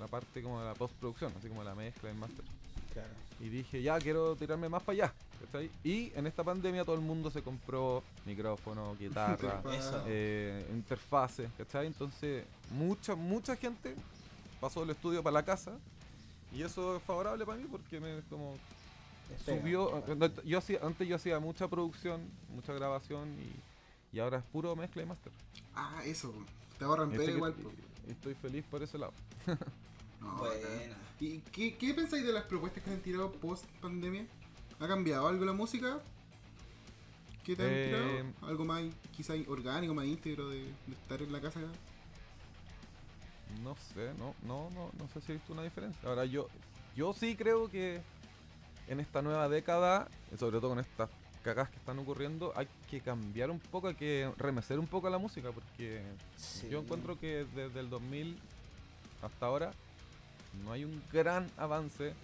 la 0.00 0.06
parte 0.06 0.42
como 0.42 0.58
de 0.58 0.66
la 0.68 0.74
postproducción, 0.74 1.32
así 1.38 1.48
como 1.48 1.62
la 1.62 1.74
mezcla, 1.74 2.08
el 2.10 2.16
máster. 2.16 2.44
Claro. 2.92 3.08
Y 3.40 3.48
dije, 3.48 3.82
ya 3.82 3.98
quiero 3.98 4.36
tirarme 4.36 4.68
más 4.68 4.82
para 4.82 5.04
allá, 5.04 5.14
¿cachai? 5.44 5.70
Y 5.82 6.12
en 6.14 6.26
esta 6.26 6.44
pandemia 6.44 6.84
todo 6.84 6.94
el 6.94 7.00
mundo 7.00 7.30
se 7.30 7.42
compró 7.42 8.02
micrófono, 8.24 8.94
guitarra, 9.00 9.62
eh, 10.06 10.64
interfaces, 10.72 11.50
¿cachai? 11.58 11.86
Entonces, 11.88 12.44
mucha, 12.70 13.14
mucha 13.16 13.56
gente 13.56 13.94
pasó 14.60 14.80
del 14.80 14.90
estudio 14.90 15.22
para 15.22 15.34
la 15.34 15.44
casa 15.44 15.72
y 16.52 16.62
eso 16.62 16.96
es 16.96 17.02
favorable 17.02 17.44
para 17.44 17.58
mí 17.58 17.66
porque 17.70 17.98
me 17.98 18.20
como 18.30 18.56
subió. 19.44 20.04
no, 20.16 20.42
Yo 20.44 20.58
hacía, 20.58 20.78
antes 20.82 21.08
yo 21.08 21.16
hacía 21.16 21.40
mucha 21.40 21.66
producción, 21.66 22.20
mucha 22.54 22.72
grabación 22.74 23.28
y, 23.40 24.16
y 24.16 24.20
ahora 24.20 24.38
es 24.38 24.44
puro 24.44 24.76
mezcla 24.76 25.02
y 25.02 25.06
máster. 25.06 25.32
Ah, 25.74 26.02
eso. 26.04 26.32
Te 26.78 26.84
Y 26.84 26.88
pega 27.18 27.22
estoy, 27.22 27.34
igual. 27.34 27.54
estoy 28.08 28.34
feliz 28.34 28.64
por 28.70 28.82
ese 28.82 28.98
lado. 28.98 29.12
No, 30.22 30.36
Buena. 30.36 30.96
¿Y 31.20 31.38
qué, 31.52 31.76
qué 31.76 31.94
pensáis 31.94 32.24
de 32.24 32.32
las 32.32 32.44
propuestas 32.44 32.82
que 32.82 32.90
han 32.90 33.00
tirado 33.00 33.30
post 33.32 33.64
pandemia? 33.80 34.26
¿Ha 34.80 34.88
cambiado 34.88 35.28
algo 35.28 35.44
la 35.44 35.52
música? 35.52 36.00
¿Qué 37.44 37.54
te 37.56 37.62
han 37.62 37.68
Eh, 37.72 38.24
tirado? 38.32 38.48
¿Algo 38.50 38.64
más 38.64 38.82
quizá 39.16 39.34
orgánico, 39.48 39.94
más 39.94 40.06
íntegro 40.06 40.48
de, 40.48 40.62
de 40.64 40.92
estar 40.92 41.20
en 41.22 41.32
la 41.32 41.40
casa? 41.40 41.60
No 43.62 43.76
sé, 43.94 44.12
no, 44.18 44.34
no, 44.42 44.70
no, 44.70 44.90
no 44.98 45.08
sé 45.12 45.20
si 45.20 45.32
he 45.32 45.34
visto 45.36 45.52
una 45.52 45.62
diferencia. 45.62 46.08
Ahora 46.08 46.24
yo, 46.24 46.48
yo 46.96 47.12
sí 47.12 47.36
creo 47.36 47.68
que 47.70 48.00
en 48.88 48.98
esta 49.00 49.22
nueva 49.22 49.48
década, 49.48 50.08
sobre 50.38 50.58
todo 50.58 50.70
con 50.70 50.78
estas 50.80 51.10
cagas 51.44 51.68
que 51.70 51.76
están 51.76 51.98
ocurriendo, 51.98 52.52
hay 52.56 52.66
que 52.90 53.00
cambiar 53.00 53.50
un 53.50 53.58
poco, 53.60 53.88
hay 53.88 53.94
que 53.94 54.32
remecer 54.38 54.78
un 54.78 54.86
poco 54.86 55.10
la 55.10 55.18
música, 55.18 55.50
porque 55.52 56.02
Sí. 56.36 56.68
yo 56.70 56.80
encuentro 56.80 57.18
que 57.18 57.44
desde 57.54 57.80
el 57.80 57.90
2000 57.90 58.38
hasta 59.22 59.46
ahora 59.46 59.72
no 60.64 60.72
hay 60.72 60.84
un 60.84 61.02
gran 61.12 61.50
avance. 61.56 62.14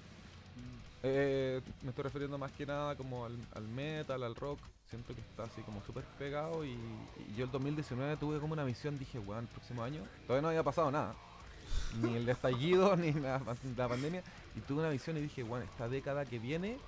Eh, 1.03 1.61
me 1.83 1.91
estoy 1.91 2.05
refiriendo 2.05 2.39
más 2.39 2.51
que 2.53 2.67
nada 2.67 2.97
como 2.97 3.25
al, 3.25 3.37
al 3.55 3.69
metal, 3.69 4.23
al 4.23 4.35
rock. 4.35 4.59
Siento 4.91 5.15
que 5.15 5.21
está 5.21 5.45
así 5.45 5.61
como 5.63 5.83
súper 5.85 6.05
pegado 6.19 6.65
y, 6.65 6.71
y 6.71 7.35
yo 7.37 7.45
el 7.45 7.51
2019 7.51 8.17
tuve 8.17 8.41
como 8.41 8.55
una 8.55 8.65
visión, 8.65 8.99
dije, 8.99 9.19
weón, 9.19 9.43
el 9.43 9.49
próximo 9.49 9.83
año 9.83 10.03
todavía 10.27 10.43
no 10.43 10.49
había 10.49 10.63
pasado 10.63 10.91
nada. 10.91 11.15
Ni 12.03 12.17
el 12.17 12.29
estallido, 12.29 12.97
ni 12.97 13.13
la, 13.13 13.41
pandemia. 13.89 14.23
Y 14.57 14.61
tuve 14.61 14.81
una 14.81 14.91
visión 14.91 15.17
y 15.17 15.21
dije, 15.21 15.43
bueno, 15.43 15.65
esta 15.65 15.89
década 15.89 16.25
que 16.25 16.39
viene 16.39 16.79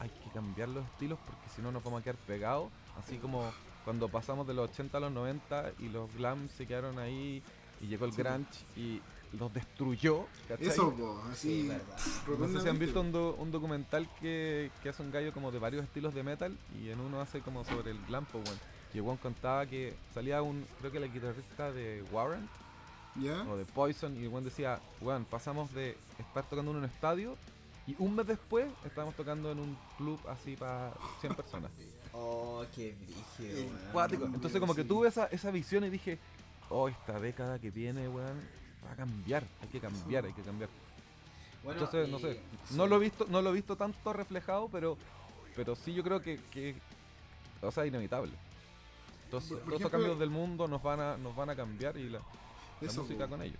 hay 0.00 0.08
que 0.08 0.30
cambiar 0.32 0.68
los 0.68 0.84
estilos 0.86 1.18
porque 1.24 1.48
si 1.54 1.62
no 1.62 1.70
nos 1.70 1.82
vamos 1.84 2.00
a 2.00 2.04
quedar 2.04 2.16
pegados. 2.26 2.70
Así 2.98 3.18
como 3.18 3.52
cuando 3.84 4.08
pasamos 4.08 4.46
de 4.46 4.54
los 4.54 4.70
80 4.70 4.96
a 4.96 5.00
los 5.00 5.12
90 5.12 5.72
y 5.78 5.88
los 5.88 6.12
glam 6.14 6.48
se 6.48 6.66
quedaron 6.66 6.98
ahí 6.98 7.42
y 7.80 7.86
llegó 7.86 8.04
el 8.06 8.12
Sí. 8.12 8.22
grunge 8.22 8.64
y 8.76 9.00
los 9.38 9.52
destruyó. 9.52 10.26
¿cachai? 10.48 10.68
Eso, 10.68 10.94
po, 10.94 11.22
así. 11.30 11.62
Sí, 11.62 11.68
verdad. 11.68 12.38
No 12.38 12.48
sé 12.48 12.60
si 12.60 12.68
han 12.68 12.78
visto 12.78 13.00
un, 13.00 13.10
do- 13.12 13.34
un 13.38 13.50
documental 13.50 14.08
que, 14.20 14.70
que 14.82 14.88
hace 14.90 15.02
un 15.02 15.10
gallo 15.10 15.32
como 15.32 15.50
de 15.50 15.58
varios 15.58 15.84
estilos 15.84 16.14
de 16.14 16.22
metal 16.22 16.56
y 16.80 16.90
en 16.90 17.00
uno 17.00 17.20
hace 17.20 17.40
como 17.40 17.64
sobre 17.64 17.90
el 17.90 17.98
glam, 18.06 18.24
pues, 18.26 18.44
weón. 18.46 18.58
Y 18.92 18.98
el 18.98 19.02
weón 19.02 19.16
contaba 19.16 19.66
que 19.66 19.94
salía 20.14 20.40
un, 20.40 20.64
creo 20.78 20.92
que 20.92 21.00
la 21.00 21.08
guitarrista 21.08 21.72
de 21.72 22.04
Warrant 22.12 22.48
¿Ya? 23.16 23.42
o 23.50 23.56
de 23.56 23.64
Poison 23.64 24.14
y 24.16 24.22
el 24.22 24.28
weón 24.28 24.44
decía, 24.44 24.78
weón, 25.00 25.24
pasamos 25.24 25.72
de 25.74 25.96
estar 26.18 26.44
tocando 26.48 26.70
en 26.70 26.76
un 26.78 26.84
estadio 26.84 27.36
y 27.88 27.96
un 27.98 28.14
mes 28.14 28.26
después 28.28 28.66
estábamos 28.84 29.14
tocando 29.16 29.50
en 29.50 29.58
un 29.58 29.76
club 29.98 30.18
así 30.28 30.54
para 30.56 30.92
100 31.20 31.34
personas. 31.34 31.70
Oh, 32.12 32.64
qué 32.74 32.94
brígido, 32.94 33.68
Entonces 34.32 34.60
como 34.60 34.74
que 34.76 34.84
tuve 34.84 35.08
esa, 35.08 35.26
esa 35.26 35.50
visión 35.50 35.82
y 35.84 35.90
dije, 35.90 36.18
oh, 36.70 36.88
esta 36.88 37.18
década 37.20 37.58
que 37.58 37.70
viene, 37.70 38.08
weón, 38.08 38.40
va 38.86 38.92
a 38.92 38.96
cambiar, 38.96 39.44
hay 39.62 39.68
que 39.68 39.80
cambiar, 39.80 40.24
hay 40.26 40.32
que 40.32 40.42
cambiar. 40.42 40.68
Bueno, 41.62 41.80
Entonces, 41.80 42.08
no 42.10 42.18
sé, 42.18 42.40
sí. 42.68 42.76
no 42.76 42.86
lo 42.86 42.96
he 42.96 42.98
visto, 42.98 43.26
no 43.30 43.40
lo 43.40 43.50
he 43.50 43.52
visto 43.54 43.76
tanto 43.76 44.12
reflejado, 44.12 44.68
pero, 44.70 44.98
pero 45.56 45.74
sí 45.74 45.94
yo 45.94 46.02
creo 46.02 46.20
que, 46.20 46.38
que 46.50 46.74
o 47.62 47.70
sea, 47.70 47.86
inevitable. 47.86 48.32
Entonces, 49.24 49.50
Por- 49.52 49.58
por 49.60 49.66
todos 49.68 49.80
estos 49.80 49.90
ejemplo- 49.92 49.98
cambios 49.98 50.18
del 50.18 50.30
mundo 50.30 50.68
nos 50.68 50.82
van 50.82 51.00
a, 51.00 51.16
nos 51.16 51.34
van 51.34 51.50
a 51.50 51.56
cambiar 51.56 51.96
y 51.96 52.10
la, 52.10 52.18
la 52.80 52.88
Eso, 52.88 53.02
música 53.02 53.24
po. 53.24 53.30
con 53.30 53.42
ellos. 53.42 53.58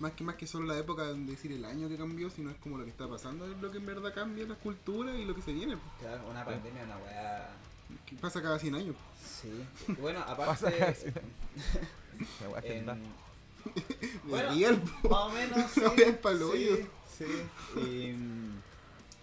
Más 0.00 0.12
que 0.14 0.24
más 0.24 0.34
que 0.34 0.48
solo 0.48 0.66
la 0.66 0.76
época 0.78 1.04
de 1.04 1.14
decir 1.14 1.52
el 1.52 1.64
año 1.64 1.88
que 1.88 1.96
cambió, 1.96 2.28
sino 2.28 2.50
es 2.50 2.56
como 2.56 2.76
lo 2.76 2.84
que 2.84 2.90
está 2.90 3.06
pasando, 3.08 3.46
es 3.48 3.56
lo 3.62 3.70
que 3.70 3.78
en 3.78 3.86
verdad 3.86 4.12
cambia 4.12 4.44
la 4.46 4.56
cultura 4.56 5.14
y 5.14 5.24
lo 5.24 5.32
que 5.32 5.42
se 5.42 5.52
viene. 5.52 5.76
Claro, 6.00 6.28
una 6.28 6.44
pandemia, 6.44 6.82
una 6.82 6.96
weá. 6.96 7.50
Que 8.06 8.16
pasa 8.16 8.42
cada 8.42 8.58
100 8.58 8.74
años. 8.74 8.96
Sí. 9.40 9.50
Bueno, 10.00 10.20
aparte. 10.26 10.94
en-. 12.64 12.86
Bueno, 14.24 14.52
más 15.08 15.20
o 15.20 15.30
menos. 15.30 15.70
Sí, 15.72 15.80
No 15.82 16.52
sí, 16.52 16.86
sí. 17.18 17.80
Y, 17.80 17.80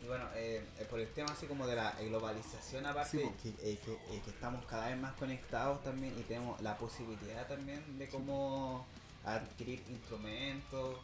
y 0.04 0.08
bueno, 0.08 0.26
eh, 0.36 0.64
eh, 0.80 0.88
por 0.90 1.00
el 1.00 1.08
tema 1.10 1.32
así 1.32 1.46
como 1.46 1.68
de 1.68 1.76
la 1.76 1.92
globalización 2.00 2.86
aparte, 2.86 3.18
Sí, 3.20 3.30
que, 3.44 3.50
eh, 3.72 3.80
que, 3.84 3.94
eh, 3.94 4.22
que 4.24 4.30
estamos 4.32 4.66
cada 4.66 4.88
vez 4.88 4.98
más 4.98 5.14
conectados 5.14 5.84
también 5.84 6.14
y 6.18 6.24
tenemos 6.24 6.60
la 6.62 6.78
posibilidad 6.78 7.48
también 7.48 7.84
de 7.98 8.08
cómo 8.08 8.86
adquirir 9.26 9.84
instrumentos. 9.90 10.98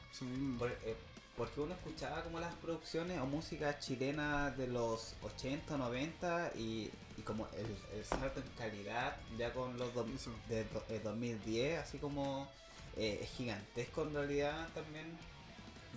Por- 0.58 0.72
eh, 0.72 0.96
porque 1.36 1.60
uno 1.60 1.74
escuchaba 1.74 2.24
como 2.24 2.40
las 2.40 2.54
producciones 2.56 3.20
o 3.20 3.26
música 3.26 3.78
chilena 3.80 4.52
de 4.52 4.68
los 4.68 5.16
80, 5.22 5.76
90 5.78 6.54
y, 6.56 6.90
y 7.18 7.22
como 7.22 7.48
el, 7.58 7.98
el 7.98 8.06
salto 8.06 8.40
en 8.40 8.46
calidad 8.58 9.16
ya 9.38 9.54
con 9.54 9.78
los 9.78 9.94
dos- 9.94 10.08
Eso. 10.14 10.32
de 10.50 10.64
do- 10.66 10.84
eh, 10.90 11.00
2010, 11.04 11.80
así 11.80 11.98
como 11.98 12.50
eh, 12.98 13.20
es 13.22 13.30
gigantesco 13.32 14.04
en 14.04 14.14
realidad 14.14 14.68
también. 14.74 15.06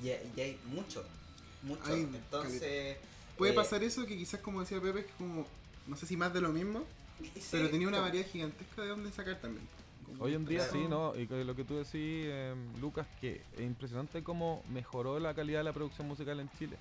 Y, 0.03 0.11
hay- 0.11 0.33
y 0.37 0.41
hay 0.41 0.61
mucho, 0.67 1.05
mucho. 1.63 1.93
Entonces... 1.95 2.97
Puede 3.37 3.53
eh, 3.53 3.55
pasar 3.55 3.83
eso 3.85 4.05
que 4.05 4.17
quizás 4.17 4.41
como 4.41 4.61
decía 4.61 4.81
Pepe, 4.81 5.01
es 5.01 5.07
como, 5.17 5.47
no 5.87 5.97
sé 5.97 6.07
si 6.07 6.17
más 6.17 6.33
de 6.35 6.41
lo 6.41 6.49
mismo, 6.51 6.85
sí, 7.23 7.33
pero 7.53 7.71
tenía 7.71 7.87
una 7.89 8.01
variedad 8.01 8.27
gigantesca 8.27 8.83
de 8.83 8.89
dónde 8.89 9.13
sacar 9.13 9.41
también. 9.41 9.67
Hoy 10.19 10.35
en 10.35 10.45
día 10.45 10.59
Claro. 10.59 10.73
sí, 10.73 10.89
¿no? 10.89 11.17
Y 11.17 11.29
que 11.29 11.45
lo 11.45 11.55
que 11.55 11.63
tú 11.63 11.77
decís, 11.77 11.93
em, 12.27 12.81
Lucas, 12.81 13.07
que 13.21 13.43
es 13.57 13.61
impresionante 13.61 14.25
cómo 14.25 14.65
mejoró 14.71 15.21
la 15.21 15.35
calidad 15.35 15.61
de 15.61 15.65
la 15.65 15.73
producción 15.73 16.09
musical 16.09 16.41
en 16.41 16.51
Chile. 16.59 16.77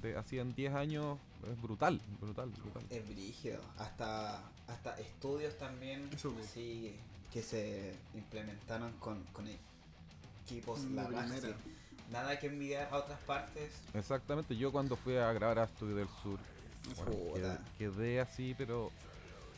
De 0.00 0.40
en 0.40 0.54
10 0.54 0.74
años 0.74 1.18
es 1.50 1.60
brutal, 1.60 2.00
brutal, 2.20 2.50
brutal. 2.50 2.82
Es 2.90 3.08
brígido. 3.08 3.60
Hasta, 3.78 4.42
hasta 4.66 4.98
estudios 4.98 5.56
también 5.58 6.08
pues. 6.10 6.24
así 6.44 6.96
que 7.32 7.42
se 7.42 7.94
implementaron 8.14 8.92
con, 8.98 9.22
con 9.32 9.46
equipos 10.44 10.82
La 10.90 11.06
sí. 11.28 11.48
Nada 12.10 12.38
que 12.38 12.46
envidiar 12.46 12.88
a 12.90 12.96
otras 12.96 13.18
partes. 13.20 13.70
Exactamente, 13.92 14.56
yo 14.56 14.72
cuando 14.72 14.96
fui 14.96 15.16
a 15.16 15.30
grabar 15.32 15.58
a 15.58 15.64
Estudio 15.64 15.94
del 15.96 16.08
Sur, 16.22 16.38
bueno, 16.96 17.58
quedé, 17.76 18.20
así, 18.20 18.54
pero 18.56 18.90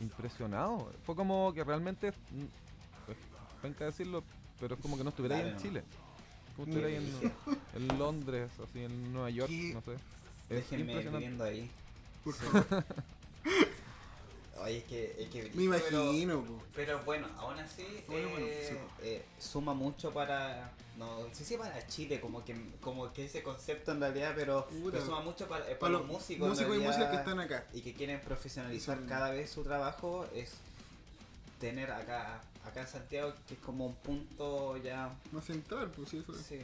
impresionado. 0.01 0.91
Fue 1.05 1.15
como 1.15 1.53
que 1.53 1.63
realmente, 1.63 2.11
mm, 2.11 3.61
tengo 3.61 3.75
que 3.77 3.83
decirlo, 3.85 4.23
pero 4.59 4.75
es 4.75 4.81
como 4.81 4.97
que 4.97 5.03
no 5.03 5.11
estuviera 5.11 5.37
ahí 5.37 5.47
en 5.47 5.53
no. 5.53 5.61
Chile. 5.61 5.83
Como 6.57 6.67
estuviera 6.67 6.89
ahí 6.89 6.95
en, 7.75 7.91
en 7.91 7.97
Londres, 7.97 8.51
así 8.61 8.83
en 8.83 9.13
Nueva 9.13 9.29
York, 9.29 9.49
¿Qué? 9.49 9.73
no 9.73 9.81
sé. 9.81 9.95
Déjenme 10.55 10.99
viviendo 10.99 11.43
ahí. 11.43 11.69
Por 12.23 12.33
favor. 12.35 12.83
Oye, 14.63 14.77
es 14.77 14.83
que, 14.83 15.15
es 15.23 15.29
que 15.29 15.43
Me 15.55 15.79
pero- 15.79 16.03
imagino, 16.11 16.43
po. 16.43 16.61
Pero 16.75 16.99
bueno, 17.03 17.27
aún 17.37 17.57
así 17.57 17.83
Bueno, 18.07 18.29
bueno, 18.29 18.45
eh, 18.45 18.67
sí. 18.69 18.75
eh, 19.01 19.25
suma 19.39 19.73
mucho 19.73 20.11
para, 20.13 20.71
no 20.97 21.17
sé 21.33 21.43
si 21.45 21.57
para 21.57 21.87
Chile, 21.87 22.19
como 22.21 22.45
que 22.45 22.55
como 22.79 23.11
que 23.11 23.25
ese 23.25 23.41
concepto 23.41 23.91
en 23.91 24.01
realidad, 24.01 24.33
pero, 24.35 24.67
pero 24.91 25.03
suma 25.03 25.21
mucho 25.21 25.47
para, 25.47 25.63
eh, 25.65 25.69
para 25.75 25.79
Para 25.79 25.91
los 25.93 26.01
los 26.01 26.11
músicos, 26.11 26.49
músicos 26.49 26.75
y 26.77 26.79
músicas 26.79 27.09
que 27.09 27.15
están 27.15 27.39
acá. 27.39 27.65
y 27.73 27.81
que 27.81 27.93
quieren 27.93 28.21
profesionalizar 28.21 29.03
cada 29.07 29.31
vez 29.31 29.49
su 29.49 29.63
trabajo, 29.63 30.27
es 30.35 30.53
tener 31.59 31.89
acá 31.91 32.41
acá 32.63 32.81
en 32.81 32.87
Santiago, 32.87 33.33
que 33.47 33.55
es 33.55 33.59
como 33.61 33.87
un 33.87 33.95
punto 33.95 34.77
ya, 34.77 35.11
Más 35.31 35.45
central, 35.45 35.89
pues 35.95 36.09
sí, 36.09 36.17
eso 36.19 36.35
es. 36.39 36.45
sí, 36.45 36.61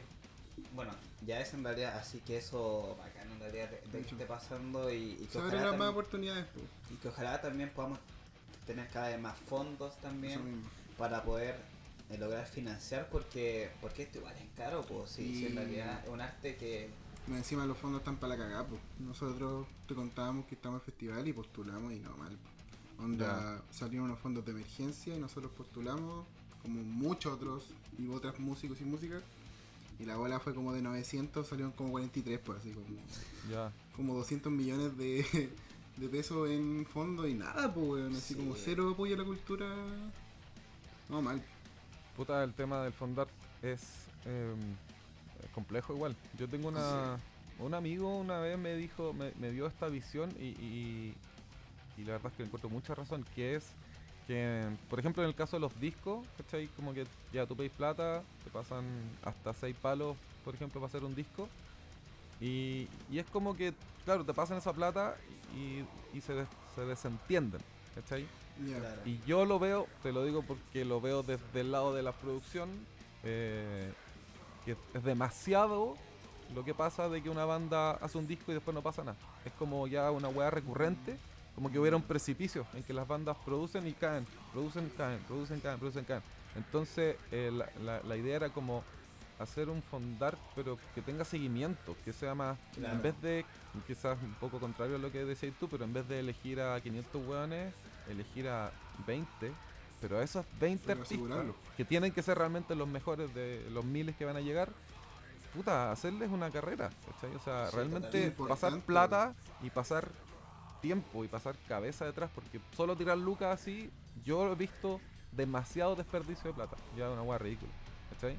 bueno, 0.72 0.92
ya 1.26 1.40
es 1.40 1.52
en 1.54 1.64
realidad, 1.64 1.98
así 1.98 2.20
que 2.20 2.36
eso 2.38 2.94
bacán 2.96 3.17
en 3.38 3.52
realidad 3.52 3.70
de, 3.70 3.76
de 3.76 3.82
que 3.90 3.98
Mucho. 3.98 4.14
esté 4.16 4.26
pasando 4.26 4.92
y, 4.92 4.96
y 5.20 5.26
que 5.30 5.38
ojalá 5.38 5.52
las 5.54 5.62
más 5.62 5.70
también- 5.70 5.88
oportunidades, 5.90 6.46
pues. 6.52 6.64
y 6.90 6.94
que 6.96 7.08
ojalá 7.08 7.40
también 7.40 7.70
podamos 7.70 7.98
tener 8.66 8.88
cada 8.88 9.08
vez 9.08 9.20
más 9.20 9.38
fondos 9.38 9.96
también 10.00 10.40
para 10.98 11.22
poder 11.22 11.56
eh, 12.10 12.18
lograr 12.18 12.46
financiar 12.46 13.08
porque 13.10 13.70
porque 13.80 14.02
esto 14.02 14.18
igual 14.18 14.34
es 14.36 14.44
caro 14.56 14.82
pues 14.86 15.10
sí, 15.10 15.34
sí, 15.36 15.46
en 15.46 15.56
realidad 15.56 16.00
es 16.04 16.10
un 16.10 16.20
arte 16.20 16.56
que 16.56 16.90
encima 17.28 17.64
los 17.66 17.76
fondos 17.78 18.00
están 18.00 18.16
para 18.16 18.36
la 18.36 18.42
cagada, 18.44 18.66
pues. 18.66 18.80
Nosotros 18.98 19.66
te 19.86 19.94
contábamos 19.94 20.46
que 20.46 20.54
estamos 20.54 20.80
en 20.80 20.84
festival 20.86 21.28
y 21.28 21.32
postulamos 21.34 21.92
y 21.92 21.98
no 21.98 22.16
mal. 22.16 22.36
Onda, 22.98 23.62
salieron 23.70 24.06
unos 24.06 24.18
fondos 24.18 24.44
de 24.44 24.50
emergencia 24.52 25.14
y 25.14 25.18
nosotros 25.20 25.52
postulamos, 25.56 26.26
como 26.62 26.82
muchos 26.82 27.32
otros, 27.34 27.66
y 27.98 28.08
otras 28.08 28.38
músicos 28.40 28.80
y 28.80 28.84
música. 28.84 29.20
Y 30.00 30.04
la 30.04 30.16
bola 30.16 30.38
fue 30.38 30.54
como 30.54 30.72
de 30.72 30.80
900, 30.82 31.46
salieron 31.46 31.72
como 31.72 31.90
43, 31.90 32.38
pues 32.44 32.58
así 32.60 32.70
como, 32.70 32.86
Ya. 33.50 33.72
como 33.96 34.14
200 34.14 34.52
millones 34.52 34.96
de, 34.96 35.50
de 35.96 36.08
pesos 36.08 36.48
en 36.50 36.86
fondo 36.86 37.26
y 37.26 37.34
nada, 37.34 37.72
pues 37.74 37.86
weón. 37.86 38.14
Así 38.14 38.34
Sí. 38.34 38.40
como 38.40 38.54
cero 38.54 38.90
apoyo 38.92 39.14
a 39.14 39.18
la 39.18 39.24
cultura. 39.24 39.66
No, 41.08 41.22
mal. 41.22 41.42
Puta, 42.16 42.44
el 42.44 42.52
tema 42.54 42.82
del 42.82 42.92
fondar 42.92 43.28
es, 43.62 43.82
em, 44.24 44.58
es 45.42 45.50
complejo 45.52 45.94
igual. 45.94 46.14
Yo 46.38 46.48
tengo 46.48 46.68
una, 46.68 47.18
un 47.58 47.74
amigo 47.74 48.16
una 48.18 48.38
vez 48.38 48.58
me 48.58 48.74
dijo, 48.76 49.12
me, 49.12 49.32
me 49.38 49.50
dio 49.50 49.66
esta 49.66 49.88
visión 49.88 50.30
y, 50.38 50.46
y, 50.62 51.14
y 51.96 52.04
la 52.04 52.12
verdad 52.12 52.30
es 52.32 52.36
que 52.36 52.42
encuentro 52.44 52.68
mucha 52.70 52.94
razón, 52.94 53.24
que 53.34 53.56
es 53.56 53.64
que, 54.28 54.62
por 54.88 55.00
ejemplo, 55.00 55.22
en 55.24 55.30
el 55.30 55.34
caso 55.34 55.56
de 55.56 55.60
los 55.60 55.80
discos, 55.80 56.24
¿cachai? 56.36 56.68
Como 56.76 56.94
que 56.94 57.04
ya 57.32 57.46
tú 57.46 57.56
pedís 57.56 57.72
plata, 57.72 58.22
te 58.44 58.50
pasan 58.50 58.84
hasta 59.24 59.52
seis 59.54 59.74
palos, 59.82 60.16
por 60.44 60.54
ejemplo, 60.54 60.80
para 60.80 60.88
hacer 60.88 61.02
un 61.02 61.14
disco. 61.16 61.48
Y, 62.40 62.86
y 63.10 63.18
es 63.18 63.26
como 63.26 63.56
que, 63.56 63.72
claro, 64.04 64.24
te 64.24 64.32
pasan 64.34 64.58
esa 64.58 64.72
plata 64.72 65.16
y, 65.56 65.82
y 66.16 66.20
se, 66.20 66.34
des- 66.34 66.48
se 66.76 66.82
desentienden, 66.82 67.60
¿cachai? 67.96 68.26
Claro, 68.80 69.00
Y 69.06 69.18
yo 69.26 69.44
lo 69.44 69.58
veo, 69.58 69.86
te 70.02 70.12
lo 70.12 70.24
digo 70.24 70.42
porque 70.42 70.84
lo 70.84 71.00
veo 71.00 71.22
desde 71.22 71.60
el 71.60 71.72
lado 71.72 71.94
de 71.94 72.02
la 72.02 72.12
producción, 72.12 72.68
eh, 73.24 73.90
que 74.64 74.76
es 74.94 75.02
demasiado 75.04 75.96
lo 76.54 76.64
que 76.64 76.74
pasa 76.74 77.08
de 77.08 77.22
que 77.22 77.30
una 77.30 77.44
banda 77.44 77.92
hace 77.92 78.18
un 78.18 78.26
disco 78.26 78.50
y 78.50 78.54
después 78.54 78.74
no 78.74 78.82
pasa 78.82 79.04
nada. 79.04 79.16
Es 79.44 79.52
como 79.58 79.86
ya 79.86 80.10
una 80.10 80.28
weá 80.28 80.50
recurrente, 80.50 81.16
como 81.58 81.72
que 81.72 81.78
hubiera 81.80 81.96
un 81.96 82.04
precipicio 82.04 82.64
en 82.72 82.84
que 82.84 82.92
las 82.92 83.08
bandas 83.08 83.36
producen 83.44 83.84
y 83.88 83.92
caen, 83.92 84.24
producen, 84.52 84.88
caen, 84.96 85.18
producen, 85.26 85.58
caen, 85.58 85.78
producen, 85.80 86.04
caen. 86.04 86.22
Entonces 86.54 87.16
eh, 87.32 87.50
la, 87.52 87.68
la- 87.84 88.00
la 88.04 88.16
idea 88.16 88.36
era 88.36 88.48
como 88.50 88.84
hacer 89.40 89.68
un 89.68 89.82
fondar 89.82 90.38
pero 90.54 90.78
que 90.94 91.02
tenga 91.02 91.24
seguimiento, 91.24 91.96
que 92.04 92.12
sea 92.12 92.36
más, 92.36 92.56
Claro. 92.76 92.94
en 92.94 93.02
vez 93.02 93.20
de, 93.22 93.44
quizás 93.88 94.16
un 94.22 94.34
poco 94.34 94.60
contrario 94.60 94.94
a 94.94 94.98
lo 95.00 95.10
que 95.10 95.24
decías 95.24 95.52
tú, 95.58 95.68
pero 95.68 95.82
en 95.82 95.92
vez 95.92 96.06
de 96.08 96.20
elegir 96.20 96.60
a 96.60 96.80
500 96.80 97.26
weones, 97.26 97.74
elegir 98.08 98.48
a 98.48 98.70
20, 99.08 99.50
pero 100.00 100.18
a 100.18 100.22
esos 100.22 100.46
20 100.60 100.84
Pero 100.86 101.00
artistas 101.00 101.44
que 101.76 101.84
tienen 101.84 102.12
que 102.12 102.22
ser 102.22 102.38
realmente 102.38 102.76
los 102.76 102.86
mejores 102.86 103.34
de 103.34 103.66
los 103.72 103.84
miles 103.84 104.14
que 104.14 104.24
van 104.24 104.36
a 104.36 104.40
llegar, 104.40 104.70
puta, 105.52 105.90
hacerles 105.90 106.30
una 106.30 106.50
carrera, 106.52 106.90
¿cachai? 107.10 107.34
O 107.34 107.40
sea, 107.40 107.66
Sí, 107.68 107.74
realmente 107.76 108.30
pasar 108.30 108.78
plata 108.82 109.34
y 109.60 109.70
pasar 109.70 110.08
tiempo 110.80 111.24
y 111.24 111.28
pasar 111.28 111.56
cabeza 111.68 112.04
detrás, 112.04 112.30
porque 112.34 112.60
solo 112.76 112.96
tirar 112.96 113.18
lucas 113.18 113.60
así, 113.60 113.90
yo 114.24 114.50
he 114.52 114.54
visto 114.54 115.00
demasiado 115.32 115.94
desperdicio 115.96 116.44
de 116.50 116.54
plata, 116.54 116.76
ya 116.96 117.10
una 117.10 117.22
hueá 117.22 117.38
ridícula, 117.38 117.70
¿cachai? 118.12 118.34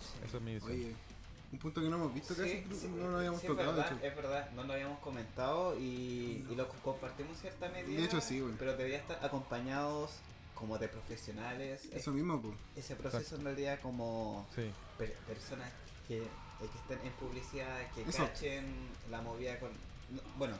sí. 0.00 0.06
Eso 0.26 0.36
es 0.38 0.42
mi 0.42 0.54
visión. 0.54 0.72
Oye, 0.72 0.94
un 1.52 1.58
punto 1.58 1.80
que 1.82 1.88
no 1.88 1.96
hemos 1.96 2.14
visto 2.14 2.34
casi, 2.34 2.48
Sí, 2.48 2.66
sí, 2.80 2.88
no 2.96 3.10
lo 3.10 3.18
habíamos 3.18 3.40
sí, 3.40 3.46
tocado, 3.46 3.70
es 3.70 3.76
de 3.76 3.82
hecho. 3.82 4.06
es 4.06 4.16
verdad, 4.16 4.50
no 4.52 4.64
lo 4.64 4.72
habíamos 4.72 4.98
comentado 5.00 5.78
y, 5.78 6.46
y 6.48 6.54
lo 6.56 6.68
compartimos 6.68 7.32
en 7.36 7.38
cierta 7.42 7.68
medida. 7.68 7.98
De 8.00 8.04
hecho, 8.06 8.20
sí, 8.20 8.40
güey. 8.40 8.54
Pero 8.58 8.76
debería 8.76 8.98
estar 8.98 9.22
acompañados 9.24 10.12
como 10.54 10.78
de 10.78 10.88
profesionales. 10.88 11.84
Es- 11.86 11.92
Eso 11.92 12.12
mismo, 12.12 12.40
pues. 12.40 12.54
ese 12.76 12.96
proceso 12.96 13.36
en 13.36 13.44
realidad 13.44 13.78
como 13.82 14.46
Sí, 14.54 14.70
per- 14.96 15.12
personas 15.26 15.70
que, 16.08 16.18
eh, 16.22 16.28
que 16.60 16.78
estén 16.94 17.06
en 17.06 17.12
publicidad, 17.14 17.90
que 17.94 18.02
Eso. 18.02 18.24
cachen 18.24 18.64
la 19.10 19.20
movida 19.20 19.58
con. 19.60 19.70
no, 20.10 20.22
bueno, 20.38 20.56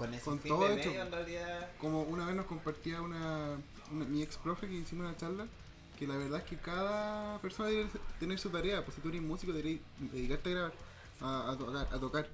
con 0.00 0.14
ese 0.14 0.24
Con 0.24 0.40
fin 0.40 0.48
todo 0.50 0.66
de 0.68 0.74
hecho. 0.80 0.88
medio 0.88 1.02
en 1.02 1.12
realidad. 1.12 1.70
Como 1.78 2.02
una 2.02 2.26
vez 2.26 2.34
nos 2.34 2.46
compartía 2.46 3.02
una, 3.02 3.56
una- 3.92 4.04
mi 4.06 4.22
ex 4.22 4.36
profe 4.38 4.66
que 4.66 4.74
hicimos 4.74 5.06
una 5.06 5.16
charla, 5.16 5.46
que 5.98 6.06
la 6.06 6.16
verdad 6.16 6.40
es 6.40 6.46
que 6.46 6.56
cada 6.56 7.38
persona 7.40 7.68
debe 7.68 7.86
tener 8.18 8.38
su 8.38 8.48
tarea, 8.48 8.82
pues 8.84 8.94
si 8.94 9.02
tú 9.02 9.10
eres 9.10 9.20
músico 9.20 9.52
deberías 9.52 9.80
dedicarte 9.98 10.48
a 10.48 10.52
grabar, 10.52 10.72
a, 11.20 11.50
a 11.50 11.56
tocar, 11.58 11.88
a 11.92 11.98
tocar 12.00 12.28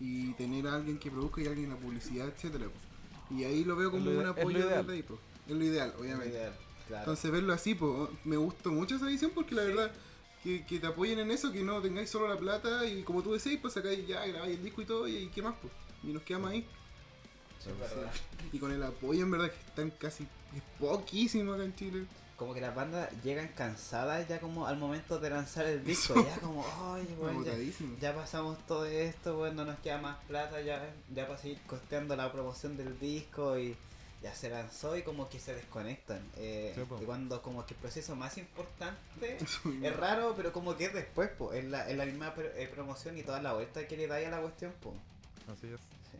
y 0.00 0.32
tener 0.34 0.66
a 0.66 0.74
alguien 0.74 0.98
que 0.98 1.10
produzca 1.10 1.40
y 1.40 1.46
alguien 1.46 1.66
en 1.66 1.74
la 1.74 1.80
publicidad, 1.80 2.26
etcétera 2.28 2.66
pues. 2.66 3.38
Y 3.40 3.44
ahí 3.44 3.62
lo 3.64 3.76
veo 3.76 3.90
como 3.90 4.10
lo 4.10 4.18
un 4.20 4.26
apoyo 4.26 4.66
desde 4.68 4.92
ahí, 4.92 5.02
pues. 5.02 5.20
Es 5.46 5.54
lo 5.54 5.64
ideal, 5.64 5.94
obviamente. 5.98 6.30
ideal, 6.34 6.52
claro. 6.88 7.02
Entonces 7.04 7.30
verlo 7.30 7.52
así, 7.52 7.74
pues, 7.74 8.10
me 8.24 8.36
gustó 8.36 8.72
mucho 8.72 8.96
esa 8.96 9.06
visión 9.06 9.30
porque 9.34 9.54
la 9.54 9.62
Sí. 9.62 9.68
verdad 9.68 9.90
que, 10.42 10.64
que 10.66 10.78
te 10.80 10.86
apoyen 10.86 11.18
en 11.20 11.30
eso, 11.30 11.52
que 11.52 11.62
no 11.62 11.80
tengáis 11.80 12.10
solo 12.10 12.26
la 12.28 12.38
plata 12.38 12.84
y 12.86 13.02
como 13.02 13.22
tú 13.22 13.32
decís, 13.34 13.58
pues 13.60 13.74
sacáis 13.74 14.06
ya, 14.06 14.24
grabáis 14.26 14.56
el 14.56 14.62
disco 14.64 14.82
y 14.82 14.84
todo 14.86 15.06
y, 15.08 15.16
y 15.16 15.26
qué 15.28 15.42
más, 15.42 15.54
pues. 15.60 15.72
Y 16.02 16.08
nos 16.08 16.22
quedamos 16.22 16.50
ahí. 16.50 16.66
Y 18.52 18.58
con 18.58 18.72
el 18.72 18.82
apoyo 18.82 19.22
en 19.24 19.30
verdad 19.30 19.50
que 19.50 19.58
están 19.68 19.90
casi 19.90 20.24
es 20.56 20.62
poquísimo 20.80 21.52
acá 21.54 21.64
en 21.64 21.74
Chile. 21.76 22.06
Como 22.36 22.54
que 22.54 22.60
las 22.60 22.72
bandas 22.74 23.10
llegan 23.24 23.48
cansadas 23.48 24.28
ya 24.28 24.38
como 24.40 24.66
al 24.68 24.78
momento 24.78 25.18
de 25.18 25.28
lanzar 25.30 25.66
el 25.66 25.84
disco. 25.84 26.14
Eso. 26.14 26.24
Ya 26.26 26.36
como, 26.40 26.64
ay, 26.94 27.06
bueno, 27.18 27.44
ya, 27.44 27.52
ya 28.00 28.14
pasamos 28.14 28.58
todo 28.66 28.86
esto, 28.86 29.36
bueno, 29.36 29.64
no 29.64 29.72
nos 29.72 29.80
queda 29.80 29.98
más 29.98 30.18
plata 30.28 30.60
ya, 30.60 30.88
ya 31.14 31.26
para 31.26 31.38
seguir 31.38 31.60
costeando 31.66 32.14
la 32.14 32.30
promoción 32.32 32.76
del 32.76 32.98
disco 33.00 33.58
y 33.58 33.76
ya 34.22 34.32
se 34.34 34.50
lanzó 34.50 34.96
y 34.96 35.02
como 35.02 35.28
que 35.28 35.40
se 35.40 35.54
desconectan. 35.54 36.20
Eh, 36.36 36.72
Sí, 36.76 36.82
y 37.02 37.04
cuando 37.04 37.42
como 37.42 37.66
que 37.66 37.74
el 37.74 37.80
proceso 37.80 38.14
más 38.14 38.38
importante 38.38 39.36
es 39.82 39.96
raro, 39.96 40.34
pero 40.36 40.52
como 40.52 40.76
que 40.76 40.86
es 40.86 40.94
después, 40.94 41.28
po, 41.30 41.52
es 41.52 41.64
la, 41.64 41.90
es 41.90 41.96
la 41.96 42.06
misma 42.06 42.34
pro- 42.34 42.52
eh, 42.54 42.68
promoción 42.72 43.18
y 43.18 43.24
toda 43.24 43.42
la 43.42 43.52
vuelta 43.54 43.86
que 43.88 43.96
le 43.96 44.06
dais 44.06 44.26
a 44.28 44.30
la 44.30 44.40
cuestión, 44.40 44.72
po. 44.80 44.94
así 45.52 45.66
es. 45.66 45.80
Sí. 45.80 46.18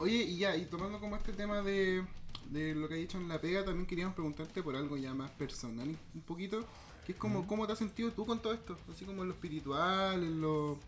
Oye, 0.00 0.16
y 0.16 0.38
ya, 0.38 0.56
y 0.56 0.64
tomando 0.64 0.98
como 0.98 1.14
este 1.16 1.32
tema 1.32 1.60
de, 1.62 2.02
de 2.50 2.74
lo 2.74 2.88
que 2.88 2.94
ha 2.94 2.96
dicho 2.96 3.18
en 3.18 3.28
la 3.28 3.40
pega, 3.40 3.64
también 3.64 3.86
queríamos 3.86 4.14
preguntarte 4.14 4.62
por 4.62 4.74
algo 4.74 4.96
ya 4.96 5.12
más 5.14 5.30
personal, 5.32 5.88
un 6.14 6.20
poquito, 6.22 6.64
que 7.06 7.12
es 7.12 7.18
como. 7.18 7.46
¿cómo 7.46 7.66
te 7.66 7.74
has 7.74 7.78
sentido 7.78 8.10
tú 8.12 8.24
con 8.26 8.40
todo 8.40 8.54
esto? 8.54 8.78
Así 8.90 9.04
como 9.04 9.22
en 9.22 9.28
lo 9.28 9.34
espiritual, 9.34 10.22
en 10.22 10.40
lo, 10.40 10.78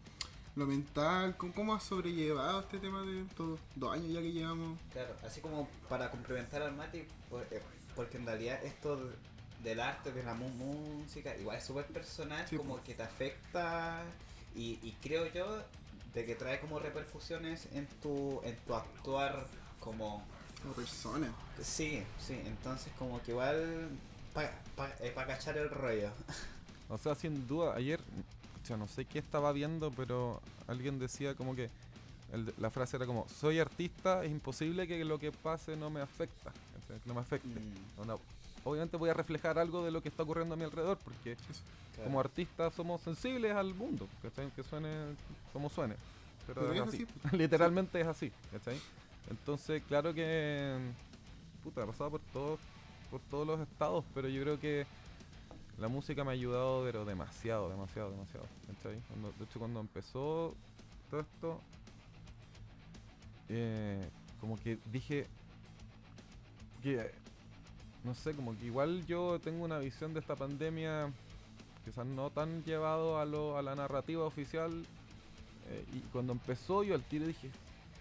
lo 0.57 0.67
mental, 0.67 1.37
¿cómo, 1.37 1.53
¿cómo 1.53 1.75
has 1.75 1.83
sobrellevado 1.85 2.61
este 2.61 2.79
tema 2.79 3.03
de 3.03 3.21
estos 3.23 3.61
dos 3.77 3.93
años 3.93 4.11
ya 4.13 4.21
que 4.23 4.33
llevamos? 4.33 4.79
Claro, 4.93 5.15
así 5.27 5.41
como 5.43 5.69
para 5.91 6.11
complementar 6.11 6.63
al 6.63 6.75
Mati, 6.75 6.99
eh, 6.99 7.63
porque 7.95 8.17
en 8.17 8.25
realidad 8.27 8.65
esto 8.65 8.97
de- 8.97 9.15
del 9.63 9.79
arte, 9.79 10.11
de 10.11 10.25
la 10.25 10.35
música, 10.35 11.37
igual 11.37 11.57
es 11.59 11.65
súper 11.65 11.87
personal, 11.87 12.45
Sí, 12.49 12.57
como 12.57 12.83
que 12.83 12.95
te 12.95 13.03
afecta 13.05 14.03
y, 14.57 14.79
y 14.83 14.97
creo 15.01 15.33
yo 15.33 15.63
de 16.15 16.25
que 16.25 16.35
trae 16.35 16.61
como 16.61 16.79
repercusiones 16.79 17.69
en 17.73 17.87
tu, 18.03 18.41
en 18.45 18.57
tu 18.67 18.75
actuar 18.75 19.47
como... 19.81 20.25
Como 20.63 20.75
persona. 20.75 21.33
Sí, 21.61 22.05
sí, 22.25 22.41
entonces 22.47 22.93
como 22.97 23.21
que 23.23 23.33
igual 23.33 23.89
para 24.33 25.27
cachar 25.27 25.57
el 25.59 25.69
rollo. 25.69 26.11
O 26.89 26.99
sea, 26.99 27.15
sin 27.17 27.49
duda, 27.49 27.75
ayer 27.75 27.99
pucha, 28.55 28.77
no 28.77 28.87
sé 28.87 29.05
qué 29.05 29.19
estaba 29.19 29.53
viendo, 29.53 29.91
pero 29.91 30.41
alguien 30.69 30.99
decía 30.99 31.35
como 31.35 31.57
que 31.57 31.69
el 32.33 32.53
la 32.59 32.71
frase 32.71 32.97
era 32.97 33.07
como, 33.07 33.27
soy 33.29 33.59
artista, 33.59 34.25
es 34.25 34.31
imposible 34.31 34.87
que 34.87 35.05
lo 35.05 35.19
que 35.19 35.33
pase 35.33 35.77
no 35.77 35.91
me 35.91 36.01
afecta, 36.01 36.53
no 37.05 37.15
me 37.15 37.21
afecte. 37.21 37.49
Mm, 37.49 38.01
Onda, 38.01 38.17
obviamente 38.65 38.97
voy 38.97 39.11
a 39.11 39.15
reflejar 39.15 39.59
algo 39.59 39.85
de 39.85 39.91
lo 39.91 40.03
que 40.03 40.09
está 40.09 40.23
ocurriendo 40.23 40.55
a 40.55 40.57
mi 40.57 40.65
alrededor, 40.65 40.99
porque 41.05 41.37
claro. 41.95 42.05
como 42.05 42.21
artistas 42.21 42.75
somos 42.75 43.01
sensibles 43.01 43.55
al 43.55 43.75
mundo, 43.75 44.09
¿cachai? 44.23 44.51
Que 44.51 44.63
suene 44.63 44.89
como 45.53 45.69
suene. 45.69 45.97
Pero, 46.47 46.63
Pero 46.63 46.73
es 46.75 46.81
así. 46.89 47.07
así, 47.25 47.37
Literalmente 47.37 48.01
es 48.01 48.07
así, 48.07 48.33
¿cachai? 48.51 48.79
Entonces, 49.31 49.83
claro 49.87 50.13
que. 50.13 50.77
Puta, 51.63 51.83
he 51.85 51.87
pasado 51.87 52.11
por 52.11 52.21
todos, 52.33 52.59
por 53.11 53.21
todos 53.31 53.47
los 53.47 53.61
estados, 53.61 54.05
pero 54.15 54.29
yo 54.29 54.43
creo 54.43 54.59
que 54.59 54.85
la 55.79 55.87
música 55.89 56.25
me 56.25 56.31
ha 56.31 56.35
ayudado, 56.35 56.83
pero 56.85 57.05
demasiado, 57.05 57.69
demasiado, 57.71 58.11
demasiado. 58.11 58.47
¿cachai? 58.67 59.01
Cuando- 59.09 59.33
de 59.39 59.45
hecho, 59.45 59.59
cuando 59.61 59.81
empezó 59.81 60.55
todo 61.11 61.21
esto, 61.21 61.61
eh, 63.49 64.09
como 64.41 64.57
que 64.59 64.79
dije 64.91 65.27
que, 66.83 67.13
no 68.05 68.15
sé, 68.15 68.35
como 68.35 68.57
que 68.59 68.67
igual 68.67 69.05
yo 69.07 69.39
tengo 69.43 69.65
una 69.65 69.79
visión 69.79 70.13
de 70.15 70.21
esta 70.21 70.35
pandemia 70.37 71.13
quizás 71.85 72.07
no 72.07 72.31
tan 72.31 72.63
llevado 72.65 73.19
a, 73.19 73.25
lo, 73.25 73.57
a 73.59 73.63
la 73.63 73.75
narrativa 73.75 74.25
oficial. 74.25 74.71
eh, 75.69 75.85
y 75.95 76.01
cuando 76.13 76.33
empezó 76.33 76.83
yo 76.85 76.95
al 76.95 77.03
tiro 77.03 77.27
dije, 77.27 77.51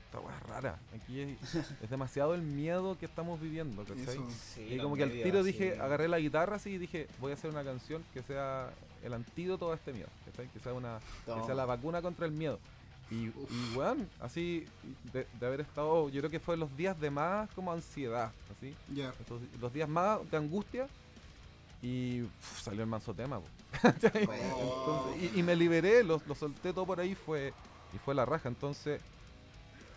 esta 0.06 0.20
weá 0.20 0.36
es 0.38 0.44
rara, 0.48 0.80
aquí 0.96 1.22
es, 1.22 1.56
es 1.82 1.90
demasiado 1.90 2.34
el 2.36 2.42
miedo 2.42 2.98
que 3.00 3.06
estamos 3.06 3.40
viviendo, 3.40 3.84
¿cachai? 3.84 4.04
Eso. 4.16 4.28
Sí, 4.56 4.68
Y 4.74 4.78
como 4.78 4.96
que 4.96 5.04
al 5.04 5.12
tiro 5.12 5.44
dije, 5.44 5.80
agarré 5.80 6.08
la 6.08 6.20
guitarra 6.20 6.58
así 6.58 6.72
y 6.72 6.78
dije, 6.78 7.08
voy 7.20 7.32
a 7.32 7.36
hacer 7.36 7.50
una 7.50 7.64
canción 7.64 8.04
que 8.14 8.22
sea 8.24 8.70
el 9.04 9.14
antídoto 9.14 9.72
a 9.72 9.76
este 9.76 9.94
miedo, 9.94 10.10
¿cachai? 10.26 10.48
Que 10.50 10.60
sea, 10.60 10.74
una, 10.74 11.00
que 11.26 11.44
sea 11.46 11.56
la 11.56 11.66
vacuna 11.66 12.02
contra 12.02 12.26
el 12.26 12.32
miedo. 12.34 12.60
Y, 13.12 13.26
y 13.26 13.76
weón, 13.76 14.10
así, 14.21 14.65
de, 15.12 15.28
de 15.39 15.45
haber 15.45 15.60
estado, 15.62 16.08
yo 16.10 16.21
creo 16.21 16.32
que 16.32 16.39
fue 16.39 16.56
los 16.56 16.76
días 16.78 16.97
de 17.00 17.12
más 17.12 17.50
como 17.52 17.71
ansiedad, 17.71 18.32
así, 18.50 18.74
Ya. 18.93 19.10
estos- 19.19 19.41
los 19.60 19.74
días 19.74 19.89
más 19.89 20.19
de 20.32 20.38
angustia 20.38 20.88
y 21.82 22.21
uf, 22.21 22.62
salió 22.62 22.82
el 22.84 22.88
manso 22.88 23.13
tema. 23.13 23.39
Bueno. 23.39 23.52
Entonces, 23.84 25.34
y, 25.36 25.39
y 25.39 25.43
me 25.43 25.56
liberé, 25.56 26.04
lo, 26.04 26.21
lo 26.26 26.36
solté 26.36 26.71
todo 26.74 26.86
por 26.86 27.00
ahí 27.02 27.13
fue 27.15 27.54
y 27.93 27.97
fue 27.97 28.15
la 28.15 28.26
raja. 28.26 28.47
Entonces, 28.47 29.02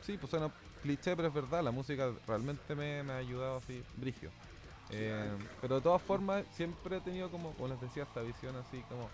sí, 0.05 0.16
pues 0.18 0.31
suena 0.31 0.50
cliché, 0.83 1.14
pero 1.14 1.29
es 1.29 1.35
verdad, 1.35 1.62
la 1.62 1.70
música 1.70 2.11
realmente 2.27 2.74
me, 2.74 3.03
me 3.05 3.12
ha 3.12 3.16
ayudado 3.18 3.59
así, 3.59 3.83
brigio. 3.96 4.31
Eh, 4.90 5.31
pero 5.61 5.77
de 5.77 5.81
todas 5.83 6.03
formas, 6.03 6.44
siempre 6.55 6.96
he 6.96 7.00
tenido 7.00 7.31
como, 7.31 7.53
como 7.53 7.68
les 7.68 7.81
decía, 7.81 8.03
esta 8.03 8.22
visión 8.22 8.55
así 8.57 8.83
como. 8.88 9.09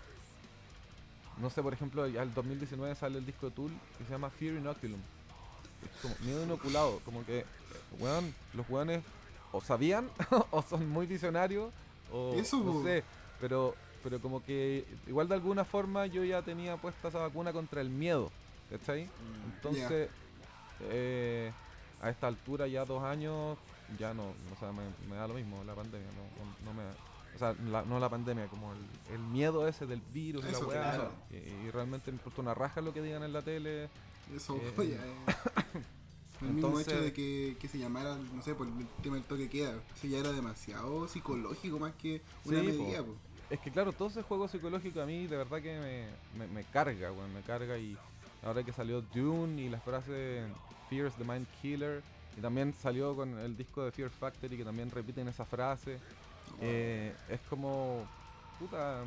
No 1.41 1.49
sé, 1.49 1.61
por 1.63 1.73
ejemplo, 1.73 2.07
ya 2.07 2.21
el 2.23 2.33
2019 2.33 2.93
sale 2.95 3.17
el 3.17 3.25
disco 3.25 3.47
de 3.47 3.51
Tool 3.55 3.71
que 3.97 4.05
se 4.05 4.11
llama 4.11 4.29
Fear 4.29 4.55
Inoculum. 4.55 4.99
Es 5.83 6.01
como 6.01 6.15
miedo 6.25 6.43
inoculado, 6.43 6.99
como 7.03 7.25
que, 7.25 7.43
weón, 7.99 8.33
los 8.53 8.69
weones 8.69 9.03
o 9.51 9.59
sabían 9.61 10.09
o 10.51 10.61
son 10.61 10.87
muy 10.87 11.05
visionarios 11.07 11.71
o 12.13 12.35
Eso, 12.39 12.63
no 12.63 12.83
sé, 12.83 13.03
pero 13.39 13.75
pero 14.03 14.19
como 14.19 14.43
que 14.43 14.83
igual 15.07 15.27
de 15.27 15.35
alguna 15.35 15.63
forma 15.63 16.07
yo 16.07 16.23
ya 16.23 16.41
tenía 16.41 16.75
puesta 16.77 17.09
esa 17.09 17.19
vacuna 17.19 17.53
contra 17.53 17.81
el 17.81 17.89
miedo, 17.89 18.31
¿cachai? 18.71 19.03
Mm, 19.05 19.45
Entonces, 19.55 20.09
eh, 20.81 21.51
a 22.01 22.09
esta 22.09 22.25
altura 22.27 22.65
ya 22.67 22.83
dos 22.85 23.03
años, 23.03 23.57
ya 23.99 24.11
no, 24.13 24.23
o 24.23 24.59
sea, 24.59 24.71
me, 24.71 24.81
me 25.07 25.15
da 25.17 25.27
lo 25.27 25.35
mismo 25.35 25.63
la 25.65 25.75
pandemia, 25.75 26.07
no, 26.07 26.23
no- 26.43 26.71
no 26.71 26.73
me 26.81 26.83
o 27.35 27.37
sea, 27.39 27.53
la- 27.69 27.83
no 27.83 27.99
la 27.99 28.09
pandemia, 28.09 28.47
como 28.47 28.73
el, 28.73 29.13
el 29.13 29.19
miedo 29.19 29.67
ese 29.67 29.85
del 29.85 30.01
virus 30.13 30.45
y 30.47 30.51
la 30.51 30.59
weá, 30.59 30.81
claro. 30.81 31.11
y, 31.31 31.35
y 31.67 31.71
realmente 31.71 32.11
me 32.11 32.17
importa 32.17 32.41
una 32.41 32.53
raja 32.53 32.81
lo 32.81 32.93
que 32.93 33.01
digan 33.01 33.23
en 33.23 33.33
la 33.33 33.41
tele, 33.41 33.89
Eso 34.35 34.55
Eh, 34.57 34.73
ya 34.89 35.05
es- 35.79 35.85
El 36.41 36.53
mismo 36.53 36.79
hecho 36.79 36.99
de 37.01 37.13
que, 37.13 37.55
que 37.59 37.67
se 37.67 37.77
llamara, 37.77 38.17
no 38.33 38.41
sé, 38.41 38.55
por 38.55 38.65
el 38.67 38.73
tema 39.03 39.15
del 39.17 39.25
toque 39.25 39.47
queda. 39.47 39.75
Eso 39.95 40.07
ya 40.07 40.17
era 40.17 40.31
demasiado 40.31 41.07
psicológico 41.07 41.77
más 41.77 41.93
que 41.93 42.21
una 42.45 42.59
Sí, 42.61 42.65
medida, 42.65 42.99
po. 43.03 43.07
po. 43.13 43.15
Es 43.51 43.59
que 43.59 43.69
claro, 43.69 43.91
todo 43.91 44.07
ese 44.07 44.23
juego 44.23 44.47
psicológico 44.47 45.01
a 45.01 45.05
mí 45.05 45.27
de 45.27 45.37
verdad 45.37 45.61
que 45.61 45.77
me, 45.79 46.39
me, 46.39 46.51
me 46.51 46.63
carga, 46.63 47.11
weón, 47.11 47.31
me 47.33 47.41
carga 47.41 47.77
y 47.77 47.95
ahora 48.43 48.63
que 48.63 48.71
salió 48.73 49.01
Dune 49.01 49.61
y 49.61 49.69
la 49.69 49.79
frase 49.81 50.45
Fear's 50.89 51.13
the 51.15 51.23
Mind 51.25 51.45
Killer 51.61 52.01
y 52.37 52.41
también 52.41 52.73
salió 52.81 53.13
con 53.15 53.37
el 53.37 53.55
disco 53.57 53.83
de 53.83 53.91
Fear 53.91 54.09
Factory 54.09 54.55
que 54.57 54.63
también 54.63 54.89
repiten 54.89 55.27
esa 55.27 55.45
frase, 55.45 55.99
eh, 56.61 57.13
es 57.29 57.39
como, 57.49 58.07
puta, 58.59 59.03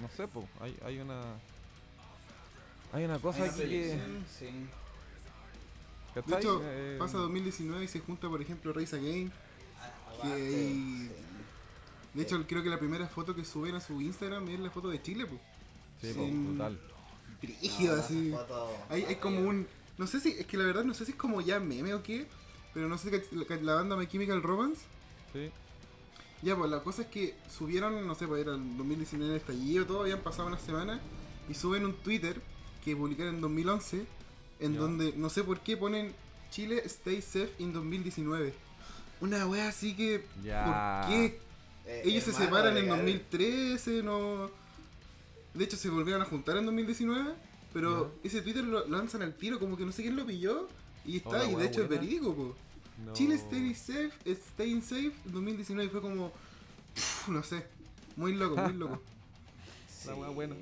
no 0.00 0.08
sé, 0.16 0.26
po, 0.28 0.46
hay, 0.60 0.76
hay 0.84 0.98
una... 1.00 1.20
Hay 2.92 3.04
una 3.04 3.18
cosa 3.18 3.42
Hay 3.42 3.48
una 3.48 3.58
aquí 3.58 3.68
que... 3.68 4.00
sí. 4.38 4.46
De 6.14 6.36
hecho, 6.38 6.60
Eh, 6.64 6.96
pasa 6.98 7.18
2019 7.18 7.84
y 7.84 7.88
se 7.88 8.00
junta, 8.00 8.28
por 8.28 8.40
ejemplo, 8.40 8.72
Race 8.72 8.96
Again. 8.96 9.30
Hay- 10.22 10.30
sí. 10.32 11.10
De 12.14 12.22
hecho, 12.22 12.42
creo 12.46 12.62
que 12.62 12.70
la 12.70 12.78
primera 12.78 13.06
foto 13.06 13.34
que 13.34 13.44
suben 13.44 13.74
a 13.74 13.80
su 13.80 14.00
Instagram 14.00 14.48
es 14.48 14.60
la 14.60 14.70
foto 14.70 14.88
de 14.88 15.02
Chile, 15.02 15.26
pues. 15.26 15.40
Sí, 16.00 16.14
total. 16.52 16.78
Brígido, 17.42 17.96
No, 17.96 18.02
así. 18.02 18.30
foto- 18.30 18.70
Hay, 18.88 19.04
hay 19.04 19.16
como 19.16 19.40
un. 19.40 19.66
No 19.98 20.06
sé 20.06 20.20
si. 20.20 20.30
Es 20.30 20.46
que 20.46 20.56
la 20.56 20.64
verdad 20.64 20.84
no 20.84 20.94
sé 20.94 21.04
si 21.04 21.10
es 21.12 21.18
como 21.18 21.42
ya 21.42 21.60
meme 21.60 21.92
o 21.92 22.02
qué. 22.02 22.26
Pero 22.72 22.88
no 22.88 22.96
sé 22.96 23.10
la, 23.32 23.56
la 23.56 23.74
banda 23.74 23.96
My 23.96 24.06
Chemical 24.06 24.42
Romance. 24.42 24.82
Sí, 25.34 25.50
Ya, 26.46 26.56
pues 26.56 26.70
la 26.70 26.80
cosa 26.80 27.02
es 27.02 27.08
que 27.08 27.34
subieron, 27.50 28.06
no 28.06 28.14
sé, 28.14 28.28
pues 28.28 28.40
era 28.42 28.54
el 28.54 28.76
2019 28.76 29.34
el 29.34 29.40
estallido, 29.40 29.84
todo, 29.84 30.02
habían 30.02 30.20
pasado 30.20 30.46
una 30.46 30.58
semana. 30.60 31.00
Y 31.48 31.54
suben 31.54 31.84
un 31.84 31.92
Twitter 31.94 32.40
que 32.84 32.94
publicaron 32.94 33.34
en 33.34 33.40
2011. 33.40 34.06
En 34.60 34.74
Ya. 34.74 34.78
donde 34.80 35.12
no 35.16 35.28
sé 35.28 35.42
por 35.42 35.58
qué 35.60 35.76
ponen 35.76 36.14
Chile 36.52 36.82
Stay 36.86 37.20
Safe 37.20 37.50
in 37.58 37.72
2019. 37.72 38.54
Una 39.20 39.44
wea 39.48 39.68
así 39.68 39.96
que. 39.96 40.24
Ya. 40.44 41.02
¿Por 41.04 41.10
qué? 41.10 41.40
Eh, 41.86 42.02
Ellos 42.04 42.22
se 42.22 42.32
separan 42.32 42.76
en 42.76 42.84
legal. 42.84 42.98
2013, 42.98 44.02
no. 44.04 44.48
De 45.52 45.64
hecho, 45.64 45.76
se 45.76 45.88
volvieron 45.90 46.22
a 46.22 46.26
juntar 46.26 46.56
en 46.58 46.64
2019. 46.66 47.34
Pero 47.72 48.12
ese 48.22 48.40
Twitter 48.40 48.62
lo 48.64 48.86
lanzan 48.86 49.22
al 49.22 49.34
tiro, 49.34 49.58
como 49.58 49.76
que 49.76 49.84
no 49.84 49.90
sé 49.92 50.02
quién 50.02 50.14
lo 50.16 50.24
pilló. 50.24 50.68
Y 51.04 51.16
está, 51.18 51.30
Hola, 51.30 51.44
y 51.50 51.54
de 51.56 51.66
hecho 51.66 51.82
es 51.82 51.88
verídico, 51.88 52.34
po. 52.34 52.56
No. 53.04 53.12
Chile 53.12 53.34
Stay 53.36 53.74
Safe, 53.74 54.12
Staying 54.54 54.82
Safe 54.82 55.12
en 55.26 55.32
2019 55.32 55.90
fue 55.90 56.00
como. 56.00 56.32
pff, 56.94 57.28
no 57.28 57.42
sé. 57.42 57.66
Muy 58.16 58.34
loco, 58.34 58.56
muy 58.56 58.72
loco. 58.72 59.00
Sí, 59.88 60.08
La 60.08 60.14
wea 60.14 60.28
buena. 60.28 60.54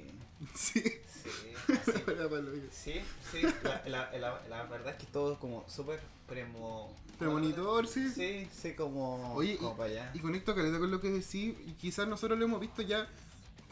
Sí. 0.54 0.82
Sí, 0.82 1.72
así 1.72 1.92
Sí, 2.70 3.00
sí, 3.30 3.42
la, 3.62 3.82
la, 3.86 4.18
la, 4.18 4.42
la 4.48 4.62
verdad 4.64 4.92
es 4.94 4.98
que 4.98 5.06
todo 5.06 5.38
como 5.38 5.64
súper 5.68 6.00
premo... 6.26 6.94
Premonitor, 7.18 7.86
sí. 7.86 8.10
Sí, 8.10 8.48
sí, 8.52 8.74
como, 8.74 9.34
Oye, 9.34 9.56
como 9.56 9.76
para 9.76 9.90
allá. 9.90 10.10
Y 10.14 10.18
conecto 10.18 10.54
caleta 10.54 10.78
con 10.78 10.90
lo 10.90 11.00
que 11.00 11.10
decís, 11.10 11.54
y 11.66 11.72
quizás 11.80 12.08
nosotros 12.08 12.38
lo 12.38 12.44
hemos 12.44 12.60
visto 12.60 12.82
ya 12.82 13.08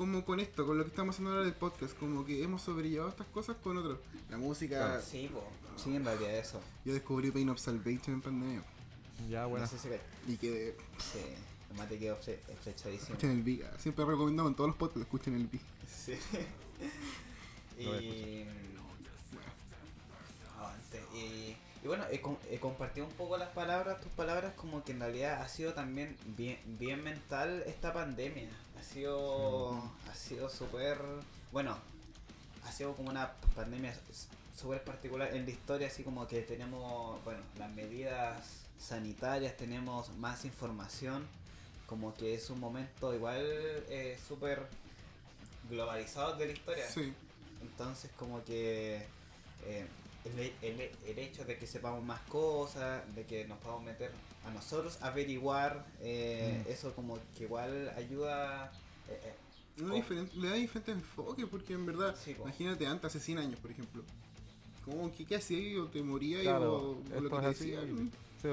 como 0.02 0.24
con 0.24 0.40
esto, 0.40 0.66
con 0.66 0.76
lo 0.78 0.82
que 0.82 0.90
estamos 0.90 1.14
haciendo 1.14 1.30
ahora 1.30 1.44
del 1.44 1.54
podcast, 1.54 1.96
como 1.96 2.24
que 2.24 2.42
hemos 2.42 2.60
sobrellevado 2.62 3.08
estas 3.08 3.28
cosas 3.28 3.56
con 3.62 3.76
otros. 3.78 4.00
La 4.30 4.36
música, 4.36 5.00
Sí, 5.00 5.30
po. 5.32 5.44
sí, 5.76 5.94
en 5.94 6.04
realidad 6.04 6.36
eso. 6.36 6.60
yo 6.84 6.92
descubrí 6.92 7.30
Pain 7.30 7.48
of 7.50 7.60
Salvation 7.60 8.16
en 8.16 8.20
pandemia, 8.20 8.62
Ya, 9.30 9.46
bueno. 9.46 9.64
No 9.64 9.70
sé 9.70 9.78
si 9.78 9.88
que... 9.88 10.00
y 10.26 10.36
quedé, 10.38 10.76
Sí, 10.98 11.20
el 11.70 11.76
mate 11.76 11.98
quedó 12.00 12.16
flechadísimo. 12.16 13.10
escuchen 13.10 13.30
el 13.30 13.42
Viga, 13.44 13.70
siempre 13.78 14.04
recomiendo 14.04 14.48
en 14.48 14.54
todos 14.56 14.68
los 14.70 14.76
podcasts, 14.76 15.02
escuchen 15.02 15.34
el 15.36 15.46
Viga. 15.46 15.64
Sí. 15.88 16.14
Lo 17.78 17.90
voy 17.90 17.98
a 17.98 18.02
y... 18.02 18.46
Avante. 20.58 21.00
Y, 21.14 21.56
y 21.82 21.88
bueno, 21.88 22.04
he, 22.10 22.22
he 22.54 22.60
compartido 22.60 23.06
un 23.06 23.12
poco 23.12 23.36
las 23.36 23.48
palabras, 23.50 24.00
tus 24.00 24.12
palabras, 24.12 24.52
como 24.54 24.84
que 24.84 24.92
en 24.92 25.00
realidad 25.00 25.42
ha 25.42 25.48
sido 25.48 25.74
también 25.74 26.16
bien, 26.36 26.58
bien 26.78 27.02
mental 27.02 27.64
esta 27.66 27.92
pandemia. 27.92 28.48
Ha 28.78 28.82
sido, 28.84 29.82
ha 30.08 30.14
sido 30.14 30.48
súper, 30.48 30.98
bueno, 31.50 31.76
ha 32.64 32.72
sido 32.72 32.94
como 32.94 33.10
una 33.10 33.32
pandemia 33.56 33.94
súper 34.56 34.84
particular 34.84 35.34
en 35.34 35.44
la 35.44 35.50
historia, 35.50 35.88
así 35.88 36.04
como 36.04 36.26
que 36.28 36.42
tenemos, 36.42 37.22
bueno, 37.24 37.40
las 37.58 37.70
medidas 37.72 38.62
sanitarias, 38.78 39.56
tenemos 39.56 40.10
más 40.18 40.44
información, 40.44 41.26
como 41.86 42.14
que 42.14 42.34
es 42.34 42.48
un 42.50 42.60
momento 42.60 43.12
igual 43.14 43.42
eh, 43.88 44.18
súper 44.28 44.66
globalizado 45.68 46.36
de 46.36 46.46
la 46.46 46.52
historia. 46.52 46.88
Sí, 46.88 47.12
Entonces 47.60 48.10
como 48.16 48.44
que 48.44 49.06
eh, 49.64 49.86
el, 50.24 50.52
el- 50.62 50.90
el 51.06 51.18
hecho 51.18 51.44
de 51.44 51.56
que 51.58 51.66
sepamos 51.66 52.04
más 52.04 52.20
cosas, 52.22 53.02
de 53.14 53.24
que 53.24 53.46
nos 53.46 53.58
podamos 53.58 53.84
meter 53.84 54.10
a 54.46 54.50
nosotros 54.50 54.98
a 55.02 55.08
averiguar, 55.08 55.84
eh, 56.00 56.62
Mm. 56.66 56.70
eso 56.70 56.94
como 56.94 57.18
que 57.36 57.44
igual 57.44 57.92
ayuda... 57.96 58.72
eh, 59.08 59.20
eh, 59.24 59.34
Oh. 59.80 59.84
diferen- 59.94 60.30
le 60.34 60.48
da 60.50 60.54
diferentes 60.54 60.94
enfoques, 60.94 61.46
porque 61.46 61.72
en 61.72 61.86
verdad, 61.86 62.14
Sí, 62.22 62.36
imagínate 62.38 62.86
antes, 62.86 63.06
hace 63.06 63.20
100 63.20 63.38
años, 63.38 63.58
por 63.58 63.70
ejemplo. 63.70 64.02
¿Cómo 64.84 65.10
que 65.14 65.24
qué 65.24 65.36
hacías 65.36 65.78
o 65.80 65.86
te 65.86 66.02
morías 66.02 66.42
Claro, 66.42 66.74
o, 66.74 66.90
o 67.16 67.20
lo 67.20 67.30
que 67.30 67.36
te 67.40 67.46
así. 67.46 67.70
decían? 67.70 68.12
Sí, 68.42 68.48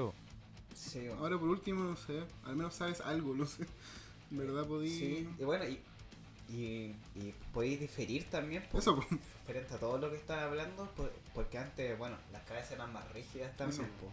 sí. 0.74 1.06
Ahora 1.18 1.38
por 1.38 1.48
último, 1.50 1.84
no 1.84 1.96
sé, 1.96 2.22
al 2.44 2.56
menos 2.56 2.74
sabes 2.74 3.00
algo, 3.02 3.34
no 3.34 3.44
sé. 3.46 3.64
En 4.30 4.38
verdad 4.38 4.66
podí... 4.66 4.88
Sí, 4.88 5.28
y 5.38 5.44
bueno, 5.44 5.66
y, 5.68 5.78
y, 6.50 6.94
y 7.14 7.34
podéis 7.52 7.80
diferir 7.80 8.28
también 8.30 8.62
po, 8.70 8.78
Eso, 8.78 8.96
pues. 8.96 9.06
frente 9.46 9.74
a 9.74 9.78
todo 9.78 9.98
lo 9.98 10.10
que 10.10 10.16
estás 10.16 10.42
hablando, 10.42 10.86
por- 10.96 11.12
porque 11.34 11.58
antes, 11.58 11.96
bueno, 11.98 12.16
las 12.32 12.42
cabezas 12.42 12.72
eran 12.72 12.92
más 12.92 13.10
rígidas 13.12 13.56
también. 13.56 13.86
Po. 14.00 14.12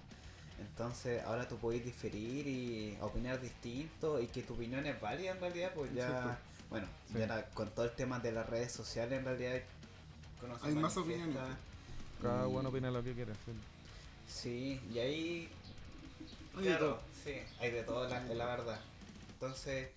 Entonces 0.60 1.24
ahora 1.24 1.48
tú 1.48 1.58
podés 1.58 1.84
diferir 1.86 2.48
y 2.48 2.98
opinar 3.02 3.40
distinto 3.42 4.20
y 4.22 4.28
que 4.28 4.42
tu 4.44 4.54
opinión 4.56 4.86
es 4.86 5.00
válida 5.00 5.32
en 5.32 5.40
realidad, 5.40 5.72
pues 5.76 5.94
ya, 5.94 6.08
Exacto. 6.08 6.38
bueno, 6.70 6.88
Sí. 7.12 7.20
ya 7.20 7.46
con 7.52 7.70
todo 7.70 7.86
el 7.86 7.92
tema 7.92 8.20
de 8.20 8.32
las 8.32 8.48
redes 8.50 8.72
sociales 8.72 9.20
en 9.20 9.26
realidad 9.26 9.62
Hay 10.64 10.74
más 10.76 10.96
opiniones. 10.98 11.36
Cada 12.22 12.48
y- 12.48 12.52
uno 12.52 12.70
opina 12.70 12.90
lo 12.92 13.04
que 13.04 13.14
quiere. 13.14 13.34
sí. 13.46 13.52
Sí, 14.28 14.82
y 14.94 15.00
ahí 15.00 15.50
Hay 16.56 16.64
de 16.64 16.70
Claro, 16.70 16.86
todo. 16.96 17.02
sí, 17.24 17.34
hay 17.60 17.72
de 17.72 17.84
todo, 17.84 18.08
la, 18.08 18.20
la 18.24 18.46
verdad. 18.46 18.80
Entonces, 19.30 19.90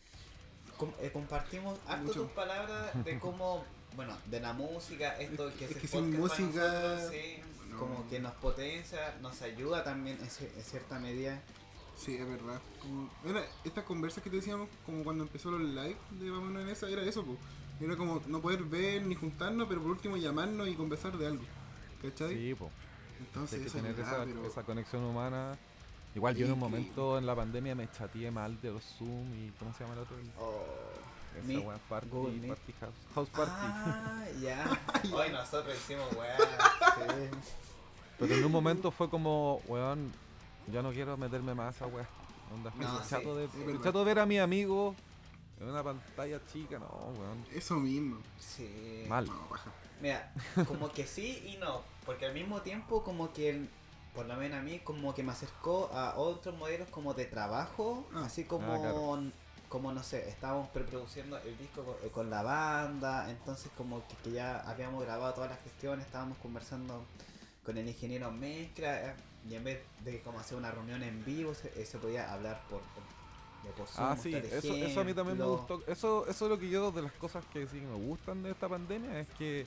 com- 0.80 0.92
eh, 1.00 1.10
compartimos 1.12 1.78
harto 1.86 2.12
tus 2.12 2.30
palabras 2.30 3.04
de 3.04 3.18
cómo, 3.20 3.64
bueno, 3.96 4.16
de 4.26 4.40
la 4.40 4.52
música, 4.52 5.16
esto 5.18 5.48
Es 5.48 5.54
que 5.54 5.64
es 5.66 5.70
es 5.72 5.76
que 5.78 5.86
sin 5.88 6.18
música, 6.18 6.46
nosotros, 6.72 7.10
sí, 7.12 7.42
no. 7.70 7.78
como 7.78 8.08
que 8.08 8.18
nos 8.20 8.32
potencia, 8.34 9.16
nos 9.20 9.40
ayuda 9.42 9.84
también 9.84 10.18
en, 10.20 10.28
cier- 10.28 10.52
en 10.56 10.62
cierta 10.64 10.98
medida. 10.98 11.40
Sí, 11.96 12.16
es 12.16 12.26
verdad. 12.26 12.60
Como, 12.80 13.10
era, 13.26 13.44
estas 13.62 13.84
conversas 13.84 14.24
que 14.24 14.30
te 14.30 14.36
decíamos, 14.36 14.68
como 14.86 15.04
cuando 15.04 15.22
empezó 15.24 15.50
los 15.50 15.60
live 15.60 15.96
de 16.12 16.30
Vamos 16.30 16.60
en 16.62 16.68
esa, 16.68 16.88
era 16.88 17.02
eso, 17.02 17.22
pues. 17.24 17.38
Era 17.80 17.96
como 17.96 18.20
no 18.26 18.40
poder 18.40 18.62
ver 18.64 19.02
ni 19.06 19.14
juntarnos, 19.14 19.66
pero 19.68 19.80
por 19.80 19.90
último 19.92 20.16
llamarnos 20.18 20.68
y 20.68 20.74
conversar 20.74 21.16
de 21.16 21.26
algo. 21.26 21.44
¿Cachai? 22.02 22.34
Sí, 22.34 22.54
po. 22.54 22.70
Entonces, 23.18 23.54
Hay 23.58 23.60
que 23.62 23.68
eso 23.68 23.76
es 23.78 23.82
tener 23.84 23.96
verdad, 23.96 24.22
esa, 24.22 24.24
pero 24.34 24.46
esa 24.46 24.62
conexión 24.62 25.04
humana. 25.04 25.58
Igual 26.14 26.34
yo 26.36 26.46
en 26.46 26.52
un 26.52 26.58
momento 26.58 27.18
en 27.18 27.26
la 27.26 27.36
pandemia 27.36 27.74
me 27.74 27.88
chateé 27.90 28.30
mal 28.30 28.60
de 28.60 28.72
los 28.72 28.82
Zoom 28.98 29.32
y 29.34 29.50
¿cómo 29.58 29.72
se 29.72 29.84
llama 29.84 29.94
el 29.94 30.00
otro? 30.00 30.16
Oh, 30.40 30.64
Esa 31.38 31.60
weá, 31.60 31.78
party, 31.88 32.08
party 32.48 32.72
house, 32.80 32.94
house 33.14 33.28
party. 33.28 33.52
Ah, 33.54 34.24
ya. 34.42 34.80
Hoy 35.14 35.30
nosotros 35.30 35.74
hicimos 35.76 36.12
weá. 36.14 36.36
sí. 36.36 37.36
Pero 38.18 38.34
en 38.34 38.44
un 38.44 38.52
momento 38.52 38.90
fue 38.90 39.08
como, 39.08 39.62
weón, 39.68 40.12
ya 40.72 40.82
no 40.82 40.90
quiero 40.90 41.16
meterme 41.16 41.54
más 41.54 41.74
a 41.74 41.76
esa 41.76 41.86
weá. 41.86 42.08
Onda, 42.52 42.72
No, 42.76 42.82
estoy 43.00 43.02
sí, 43.04 43.08
chato, 43.10 43.36
de, 43.36 43.48
chato 43.82 43.98
de 44.00 44.04
ver 44.04 44.18
a 44.18 44.26
mi 44.26 44.38
amigo 44.38 44.96
en 45.60 45.68
una 45.68 45.84
pantalla 45.84 46.40
chica, 46.52 46.78
no, 46.80 46.86
weón. 47.18 47.44
Eso 47.54 47.76
mismo. 47.76 48.18
Sí. 48.40 49.04
Mal. 49.08 49.26
No, 49.26 49.46
baja. 49.48 49.70
Mira, 50.02 50.32
como 50.66 50.90
que 50.90 51.06
sí 51.06 51.40
y 51.46 51.56
no, 51.58 51.82
porque 52.04 52.26
al 52.26 52.34
mismo 52.34 52.62
tiempo 52.62 53.04
como 53.04 53.32
que, 53.32 53.50
el- 53.50 53.68
por 54.14 54.26
lo 54.26 54.36
menos 54.36 54.58
a 54.58 54.62
mí, 54.62 54.80
como 54.80 55.14
que 55.14 55.22
me 55.22 55.32
acercó 55.32 55.90
a 55.92 56.16
otros 56.18 56.56
modelos 56.56 56.88
como 56.90 57.14
de 57.14 57.26
trabajo, 57.26 58.04
Ah. 58.14 58.24
así 58.26 58.44
como, 58.44 58.72
Ah, 58.72 58.78
claro. 58.78 59.22
como 59.68 59.92
no 59.92 60.02
sé, 60.02 60.28
estábamos 60.28 60.68
preproduciendo 60.70 61.38
el 61.38 61.56
disco 61.58 61.84
con, 61.84 61.94
eh, 62.02 62.10
con 62.12 62.28
la 62.30 62.42
banda, 62.42 63.30
entonces 63.30 63.70
como 63.76 64.02
que, 64.08 64.16
que 64.24 64.32
ya 64.32 64.60
habíamos 64.68 65.04
grabado 65.04 65.32
todas 65.34 65.50
las 65.50 65.60
cuestiones, 65.60 66.06
estábamos 66.06 66.36
conversando 66.38 67.04
con 67.64 67.78
el 67.78 67.86
ingeniero 67.86 68.28
en 68.28 68.40
mezcla, 68.40 69.10
eh, 69.10 69.14
y 69.48 69.54
en 69.54 69.62
vez 69.64 69.80
de 70.04 70.20
como 70.22 70.40
hacer 70.40 70.58
una 70.58 70.70
reunión 70.72 71.02
en 71.02 71.24
vivo, 71.24 71.54
se, 71.54 71.68
eh, 71.80 71.86
se 71.86 71.98
podía 71.98 72.32
hablar 72.32 72.60
por, 72.68 72.80
por, 72.80 73.02
de 73.64 73.70
por 73.76 73.86
Zoom, 73.86 74.06
Ah, 74.08 74.16
sí, 74.20 74.34
eso, 74.34 74.74
eso 74.74 75.00
a 75.00 75.04
mí 75.04 75.14
también 75.14 75.38
me 75.38 75.44
gustó. 75.44 75.82
Eso, 75.86 76.26
eso 76.26 76.44
es 76.46 76.50
lo 76.50 76.58
que 76.58 76.68
yo, 76.68 76.90
de 76.90 77.02
las 77.02 77.12
cosas 77.12 77.44
que 77.52 77.66
sí 77.68 77.76
me 77.80 77.94
gustan 77.94 78.42
de 78.42 78.50
esta 78.50 78.68
pandemia, 78.68 79.20
es 79.20 79.28
que 79.38 79.66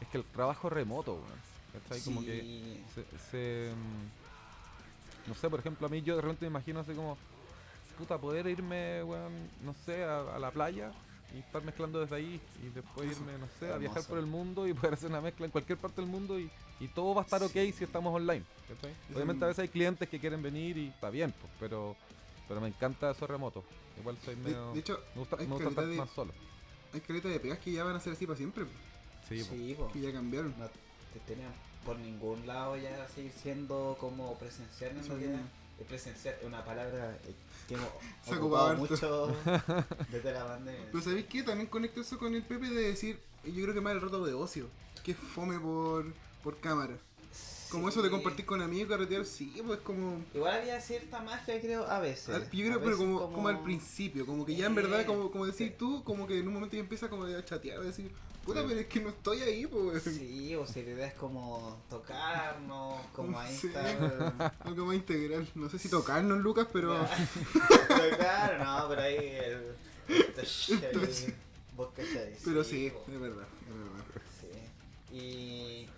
es 0.00 0.08
que 0.08 0.18
el 0.18 0.24
trabajo 0.24 0.70
remoto, 0.70 1.14
weón. 1.14 1.49
¿Cachai? 1.72 2.00
Como 2.02 2.20
que 2.22 2.40
Sí. 2.40 2.84
se, 2.94 3.04
se, 3.30 3.74
mm, 3.74 5.28
no 5.28 5.34
sé, 5.34 5.48
por 5.50 5.60
ejemplo, 5.60 5.86
a 5.86 5.90
mí 5.90 6.02
yo 6.02 6.16
de 6.16 6.22
repente 6.22 6.44
me 6.46 6.50
imagino 6.50 6.80
así 6.80 6.92
como, 6.92 7.16
puta, 7.98 8.18
poder 8.18 8.46
irme, 8.46 9.02
weón, 9.04 9.32
no 9.62 9.74
sé, 9.84 10.04
a, 10.04 10.20
a 10.36 10.38
la 10.38 10.50
playa 10.50 10.92
y 11.34 11.38
estar 11.38 11.62
mezclando 11.62 12.00
desde 12.00 12.16
ahí 12.16 12.40
y 12.64 12.68
después 12.74 13.10
irme, 13.16 13.38
no 13.38 13.46
sé, 13.60 13.72
a 13.72 13.76
viajar 13.78 13.98
hermoso. 13.98 14.08
por 14.08 14.18
el 14.18 14.26
mundo 14.26 14.66
y 14.66 14.74
poder 14.74 14.94
hacer 14.94 15.10
una 15.10 15.20
mezcla 15.20 15.46
en 15.46 15.52
cualquier 15.52 15.78
parte 15.78 16.00
del 16.00 16.10
mundo 16.10 16.38
y, 16.40 16.50
y 16.80 16.88
todo 16.88 17.14
va 17.14 17.22
a 17.22 17.24
estar 17.24 17.42
ok 17.42 17.52
si 17.52 17.84
estamos 17.84 18.12
online, 18.14 18.44
¿cachai? 18.68 18.92
Obviamente 19.14 19.44
a 19.44 19.48
veces 19.48 19.62
hay 19.62 19.68
clientes 19.68 20.08
que 20.08 20.18
quieren 20.18 20.42
venir 20.42 20.76
y 20.76 20.88
está 20.88 21.08
bien, 21.10 21.32
pues, 21.40 21.52
pero, 21.60 21.94
pero 22.48 22.60
me 22.60 22.68
encanta 22.68 23.10
eso 23.12 23.26
remoto. 23.26 23.62
Igual 24.00 24.16
soy 24.24 24.34
De, 24.34 24.40
medio... 24.42 24.72
de 24.72 24.80
hecho, 24.80 24.98
me 25.14 25.20
gusta, 25.20 25.36
me 25.36 25.44
estar 25.68 25.86
de- 25.86 25.96
más 25.96 26.10
solo. 26.10 26.32
hay 26.94 27.00
caleta 27.00 27.28
de 27.28 27.38
pegas 27.38 27.58
que 27.58 27.70
ya 27.72 27.84
van 27.84 27.94
a 27.96 28.00
ser 28.00 28.14
así 28.14 28.26
para 28.26 28.36
siempre. 28.38 28.64
Sí, 29.28 29.44
pues. 29.44 29.46
Sí, 29.46 29.74
po. 29.78 29.92
Que 29.92 30.00
ya 30.00 30.12
cambiaron. 30.12 30.54
Te 31.12 31.20
tenían 31.20 31.52
por 31.84 31.98
ningún 31.98 32.46
lado 32.46 32.76
ya 32.76 33.08
seguir 33.08 33.32
siendo 33.32 33.96
como 34.00 34.34
presencial 34.38 34.92
en 34.96 35.06
realidad. 35.08 35.40
Eh, 35.78 35.84
Presencial 35.88 36.34
es 36.38 36.46
una 36.46 36.62
palabra 36.62 37.16
eh, 37.26 37.34
que 37.66 37.74
hemos 37.74 37.88
Se 38.28 38.34
ocupado 38.36 38.76
mucho 38.76 39.34
desde 40.12 40.32
la 40.32 40.46
pandemia. 40.46 40.86
Pero 40.92 41.02
¿sabéis 41.02 41.24
qué? 41.26 41.42
También 41.42 41.68
conecto 41.70 42.02
eso 42.02 42.18
con 42.18 42.34
el 42.34 42.42
Pepe 42.42 42.68
de 42.68 42.82
decir, 42.88 43.18
eh, 43.44 43.52
yo 43.52 43.62
creo 43.62 43.74
que 43.74 43.80
más 43.80 43.94
el 43.94 44.02
rato 44.02 44.22
de 44.26 44.34
ocio, 44.34 44.68
que 45.02 45.14
fome 45.14 45.58
por, 45.58 46.12
por 46.44 46.58
cámara. 46.60 46.98
Como 47.70 47.88
eso 47.88 48.02
de 48.02 48.10
compartir 48.10 48.44
con 48.44 48.60
amigos, 48.60 48.90
carretear, 48.90 49.24
sí, 49.24 49.54
pues 49.64 49.78
como... 49.80 50.22
Igual 50.34 50.60
había 50.60 50.80
cierta 50.80 51.20
magia, 51.22 51.60
creo, 51.60 51.86
a 51.86 52.00
veces. 52.00 52.34
al- 52.34 52.50
yo 52.50 52.66
creo, 52.66 52.80
pero 52.82 52.96
como, 52.98 53.32
como... 53.32 53.48
al 53.48 53.62
principio, 53.62 54.26
como 54.26 54.44
que 54.44 54.56
ya 54.56 54.66
en 54.66 54.72
Eh, 54.72 54.82
verdad, 54.82 55.06
como, 55.06 55.30
como 55.30 55.46
decís 55.46 55.68
sí. 55.68 55.74
tú, 55.78 56.02
como 56.04 56.26
que 56.26 56.38
en 56.40 56.48
un 56.48 56.52
momento 56.54 56.74
ya 56.76 56.80
empieza 56.82 57.08
como 57.08 57.24
a 57.24 57.44
chatear, 57.44 57.78
a 57.78 57.84
decir, 57.84 58.10
puta, 58.44 58.60
Sí. 58.60 58.66
pero 58.68 58.80
es 58.80 58.86
que 58.86 59.00
no 59.00 59.08
estoy 59.10 59.40
ahí, 59.42 59.66
pues. 59.66 60.02
Sí, 60.02 60.54
o 60.56 60.66
si 60.66 60.82
la 60.82 60.90
idea 60.90 61.06
es 61.06 61.14
como 61.14 61.78
tocarnos, 61.88 63.00
como 63.14 63.38
ahí 63.38 63.54
Sí. 63.56 63.68
estar. 63.68 64.52
Algo 64.60 64.86
más 64.86 64.96
integral. 64.96 65.48
No 65.54 65.68
sé 65.68 65.78
si 65.78 65.88
tocarnos, 65.88 66.38
Lucas, 66.40 66.66
pero... 66.72 66.94
Tocar, 67.88 68.58
no, 68.64 68.86
pero 68.88 69.02
ahí 69.02 69.16
el. 69.16 69.74
Entonces- 70.08 71.32
vos 71.76 71.88
cachai, 71.96 72.34
Pero 72.44 72.64
sí, 72.64 72.90
po. 72.90 73.04
es 73.10 73.20
verdad, 73.20 73.46
es 73.68 73.74
verdad. 73.74 74.04
Sí. 75.10 75.16
Y, 75.16 75.88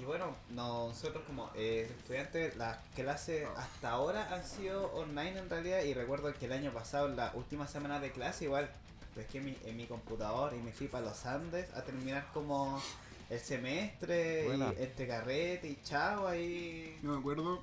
y 0.00 0.04
bueno, 0.04 0.36
nosotros 0.50 1.22
como 1.26 1.50
eh, 1.54 1.88
estudiantes, 1.98 2.56
las 2.56 2.78
clases 2.94 3.48
hasta 3.56 3.90
ahora 3.90 4.32
han 4.34 4.46
sido 4.46 4.92
online 4.92 5.38
en 5.38 5.50
realidad. 5.50 5.82
Y 5.82 5.94
recuerdo 5.94 6.32
que 6.34 6.46
el 6.46 6.52
año 6.52 6.72
pasado, 6.72 7.08
en 7.08 7.16
la 7.16 7.32
última 7.34 7.66
semana 7.66 8.00
de 8.00 8.12
clase, 8.12 8.44
igual 8.44 8.70
pesqué 9.14 9.40
mi, 9.40 9.56
en 9.64 9.76
mi 9.76 9.86
computador 9.86 10.52
y 10.58 10.62
me 10.62 10.72
fui 10.72 10.88
para 10.88 11.06
los 11.06 11.24
Andes 11.26 11.72
a 11.74 11.82
terminar 11.84 12.28
como 12.32 12.82
el 13.30 13.40
semestre, 13.40 14.44
Buena. 14.46 14.72
y 14.78 14.82
entre 14.82 15.06
carrete 15.08 15.68
y 15.68 15.78
chao 15.84 16.26
ahí. 16.28 16.98
No 17.02 17.12
me 17.12 17.18
acuerdo. 17.18 17.62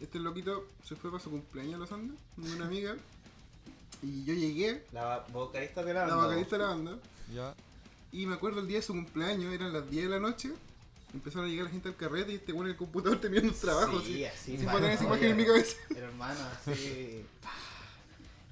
Este 0.00 0.20
loquito 0.20 0.68
se 0.84 0.94
fue 0.94 1.10
para 1.10 1.22
su 1.22 1.30
cumpleaños 1.30 1.74
a 1.74 1.78
los 1.78 1.92
Andes, 1.92 2.18
con 2.36 2.50
una 2.50 2.66
amiga. 2.66 2.94
Y 4.02 4.24
yo 4.24 4.34
llegué, 4.34 4.84
La 4.92 5.24
vocalista 5.32 5.82
de 5.82 5.94
la 5.94 6.00
la 6.06 6.14
banda, 6.14 6.24
vocalista 6.26 6.56
de 6.56 6.62
la 6.62 6.68
banda, 6.68 6.98
Ya. 7.32 7.54
y 8.12 8.26
me 8.26 8.34
acuerdo 8.34 8.60
el 8.60 8.68
día 8.68 8.76
de 8.78 8.82
su 8.82 8.92
cumpleaños, 8.92 9.52
eran 9.52 9.72
las 9.72 9.88
10 9.90 10.04
de 10.04 10.10
la 10.10 10.20
noche. 10.20 10.50
Empezaron 11.12 11.46
a 11.46 11.48
llegar 11.48 11.66
la 11.66 11.70
gente 11.70 11.88
al 11.88 11.96
carrete 11.96 12.32
y 12.32 12.34
este 12.36 12.52
bueno 12.52 12.66
en 12.68 12.72
el 12.72 12.76
computador 12.78 13.20
terminando 13.20 13.52
el 13.52 13.58
trabajo. 13.60 14.00
Sí, 14.00 14.24
así, 14.24 14.54
así. 14.54 14.56
sin 14.58 14.66
poner 14.70 14.90
esa 14.92 15.04
oye, 15.04 15.08
imagen 15.10 15.30
en 15.30 15.36
mi 15.36 15.44
cabeza. 15.46 15.76
Hermano, 15.96 16.40
así. 16.66 17.24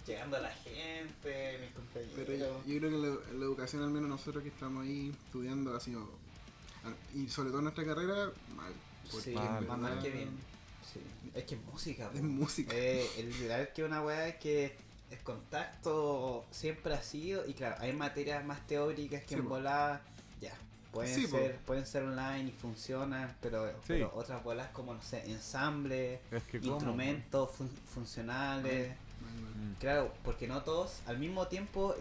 Llegando 0.06 0.36
a 0.36 0.40
la 0.40 0.50
gente, 0.50 1.58
mis 1.60 1.70
compañeros. 1.70 2.12
Pero 2.16 2.34
yo, 2.34 2.62
yo 2.66 2.78
creo 2.80 2.90
que 2.90 2.96
la, 2.98 3.38
la 3.38 3.44
educación, 3.44 3.82
al 3.84 3.90
menos 3.90 4.08
nosotros 4.08 4.42
que 4.42 4.48
estamos 4.48 4.84
ahí 4.84 5.14
estudiando, 5.26 5.74
ha 5.76 5.80
sido. 5.80 6.08
Y 7.14 7.28
sobre 7.28 7.50
todo 7.50 7.62
nuestra 7.62 7.84
carrera, 7.84 8.32
mal. 8.56 8.72
porque 9.10 9.30
Sí, 9.30 9.34
mal, 9.34 9.64
mal 9.78 10.02
que 10.02 10.10
bien. 10.10 10.30
Sí. 10.92 11.00
Es 11.34 11.44
que 11.44 11.54
es 11.54 11.62
música, 11.64 12.10
po. 12.10 12.16
Es 12.16 12.22
música. 12.24 12.72
Eh, 12.74 13.08
el 13.18 13.30
literal 13.30 13.72
que 13.72 13.84
una 13.84 14.02
weá 14.02 14.36
que 14.40 14.74
el 15.12 15.18
contacto 15.20 16.44
siempre 16.50 16.94
ha 16.94 17.02
sido, 17.02 17.46
y 17.46 17.54
claro, 17.54 17.76
hay 17.78 17.92
materias 17.92 18.44
más 18.44 18.66
teóricas 18.66 19.22
que 19.22 19.28
Sí, 19.28 19.34
en 19.36 19.48
volada, 19.48 20.02
ya, 20.40 20.52
pueden 20.90 21.14
Sí, 21.14 21.26
po. 21.28 21.36
ser, 21.36 21.56
pueden 21.58 21.86
ser 21.86 22.02
online 22.02 22.48
y 22.48 22.52
funcionan, 22.52 23.36
pero, 23.40 23.68
Sí. 23.70 23.74
pero 23.86 24.10
otras 24.16 24.42
bolas 24.42 24.68
como, 24.72 24.92
no 24.94 25.02
sé, 25.02 25.30
ensamble, 25.30 26.20
Es 26.32 26.42
que 26.44 26.56
instrumentos 26.56 27.50
fun- 27.52 27.70
funcionales. 27.94 28.96
Claro, 29.78 30.12
porque 30.24 30.46
no 30.46 30.62
todos 30.62 31.00
al 31.06 31.18
mismo 31.18 31.46
tiempo 31.48 31.94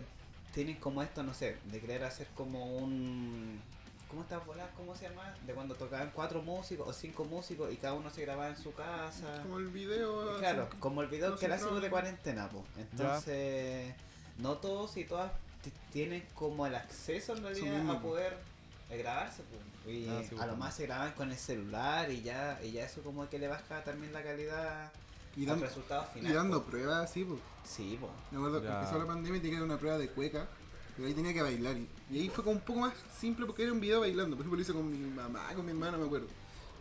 tienen 0.54 0.76
como 0.78 1.02
esto, 1.02 1.24
no 1.24 1.34
sé, 1.34 1.58
de 1.66 1.80
querer 1.80 2.04
hacer 2.04 2.28
como 2.36 2.66
un... 2.78 3.62
¿Cómo 4.10 4.24
estas 4.24 4.46
bolas? 4.46 4.68
¿Cómo 4.76 4.94
se 4.94 5.08
llama? 5.08 5.34
De 5.48 5.54
cuando 5.54 5.74
tocaban 5.76 6.12
cuatro 6.14 6.42
músicos 6.42 6.86
o 6.86 6.92
cinco 6.92 7.24
músicos 7.24 7.72
y 7.72 7.78
cada 7.78 7.94
uno 7.94 8.10
se 8.10 8.22
grababa 8.24 8.50
en 8.50 8.58
su 8.58 8.74
casa. 8.74 9.42
Como 9.42 9.58
el 9.58 9.70
video. 9.70 10.38
Claro, 10.40 10.64
así, 10.70 10.78
como 10.80 11.02
el 11.02 11.08
video 11.08 11.30
no 11.30 11.38
que 11.38 11.48
no, 11.48 11.80
de 11.80 11.90
cuarentena, 11.90 12.50
pues. 12.50 12.66
Entonces, 12.78 13.96
no 14.38 14.58
todos 14.58 14.98
y 14.98 15.06
todas 15.06 15.32
tienen 15.94 16.28
como 16.36 16.68
el 16.68 16.76
acceso 16.76 17.38
en 17.38 17.44
realidad 17.44 17.90
a 17.90 17.94
po. 18.02 18.10
poder 18.10 18.38
eh, 18.90 18.98
grabarse, 18.98 19.44
pues. 19.44 19.96
Y 19.96 20.10
Ah, 20.10 20.22
sí, 20.28 20.36
a 20.38 20.46
lo 20.46 20.58
más 20.58 20.76
se 20.76 20.88
graban 20.88 21.14
con 21.14 21.32
el 21.32 21.38
celular 21.38 22.12
y 22.12 22.22
ya, 22.22 22.60
y 22.62 22.74
ya 22.74 22.84
eso 22.86 23.02
como 23.04 23.30
que 23.30 23.40
le 23.40 23.48
baja 23.48 23.82
también 23.84 24.12
la 24.12 24.24
calidad 24.24 24.92
Y, 25.36 25.46
resultado 25.46 26.08
dando 26.34 26.64
po. 26.64 26.72
pruebas 26.72 27.10
así, 27.10 27.24
pues. 27.24 27.40
Sí, 27.64 27.98
pues. 28.00 28.12
Me 28.32 28.38
acuerdo 28.38 28.62
que 28.62 28.68
empezó 28.68 29.00
la 29.00 29.06
pandemia 29.06 29.38
y 29.38 29.42
tenía 29.42 29.58
que 29.58 29.60
dar 29.62 29.70
una 29.70 29.78
prueba 29.78 29.98
de 29.98 30.10
cueca, 30.10 30.48
pero 30.96 31.08
ahí 31.08 31.14
tenía 31.14 31.34
que 31.34 31.42
bailar. 31.42 31.78
Y, 31.78 31.88
y 32.10 32.20
ahí 32.20 32.30
fue 32.30 32.44
como 32.44 32.58
un 32.58 32.62
poco 32.62 32.80
más 32.80 32.94
simple 33.18 33.46
porque 33.46 33.64
era 33.64 33.72
un 33.72 33.80
video 33.80 34.02
bailando. 34.02 34.36
Por 34.36 34.46
ejemplo, 34.46 34.58
lo 34.58 34.62
hice 34.62 34.74
con 34.74 34.92
mi 34.92 35.10
mamá, 35.10 35.48
con 35.56 35.66
mi 35.66 35.72
hermana, 35.72 35.98
me 35.98 36.06
acuerdo. 36.06 36.28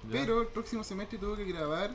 Ya. 0.05 0.13
Pero 0.13 0.43
el 0.43 0.49
próximo 0.49 0.83
semestre 0.83 1.19
tuve 1.19 1.45
que 1.45 1.53
grabar 1.53 1.95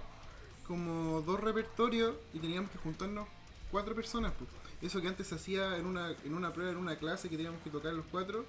como 0.67 1.21
dos 1.21 1.39
repertorios 1.39 2.15
y 2.33 2.39
teníamos 2.39 2.71
que 2.71 2.77
juntarnos 2.77 3.27
cuatro 3.71 3.93
personas. 3.95 4.33
Pues. 4.37 4.49
Eso 4.81 5.01
que 5.01 5.07
antes 5.07 5.27
se 5.27 5.35
hacía 5.35 5.77
en 5.77 5.85
una, 5.85 6.11
en 6.23 6.33
una 6.33 6.53
prueba, 6.53 6.71
en 6.71 6.77
una 6.77 6.97
clase 6.97 7.29
que 7.29 7.37
teníamos 7.37 7.61
que 7.63 7.69
tocar 7.69 7.93
los 7.93 8.05
cuatro. 8.11 8.45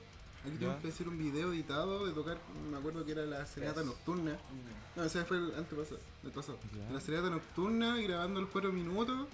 Aquí 0.47 0.57
tenemos 0.59 0.81
que 0.81 0.89
hacer 0.89 1.09
un 1.09 1.19
video 1.19 1.53
editado 1.53 2.07
de 2.07 2.13
tocar, 2.13 2.39
me 2.71 2.77
acuerdo 2.79 3.05
que 3.05 3.13
era 3.13 3.23
la 3.27 3.45
serenata 3.47 3.81
Es- 3.81 3.87
nocturna. 3.87 4.33
Mm. 4.33 4.99
No, 4.99 5.05
ese 5.05 5.25
fue 5.25 5.37
el 5.39 5.55
antepasado, 5.57 5.99
el 6.25 6.31
pasado. 6.31 6.59
Ya. 6.77 6.93
La 6.93 7.01
serenata 7.01 7.31
nocturna 7.31 8.01
y 8.01 8.05
grabando 8.07 8.41
los 8.41 8.51
cuatro 8.51 8.73
minutos. 8.73 9.27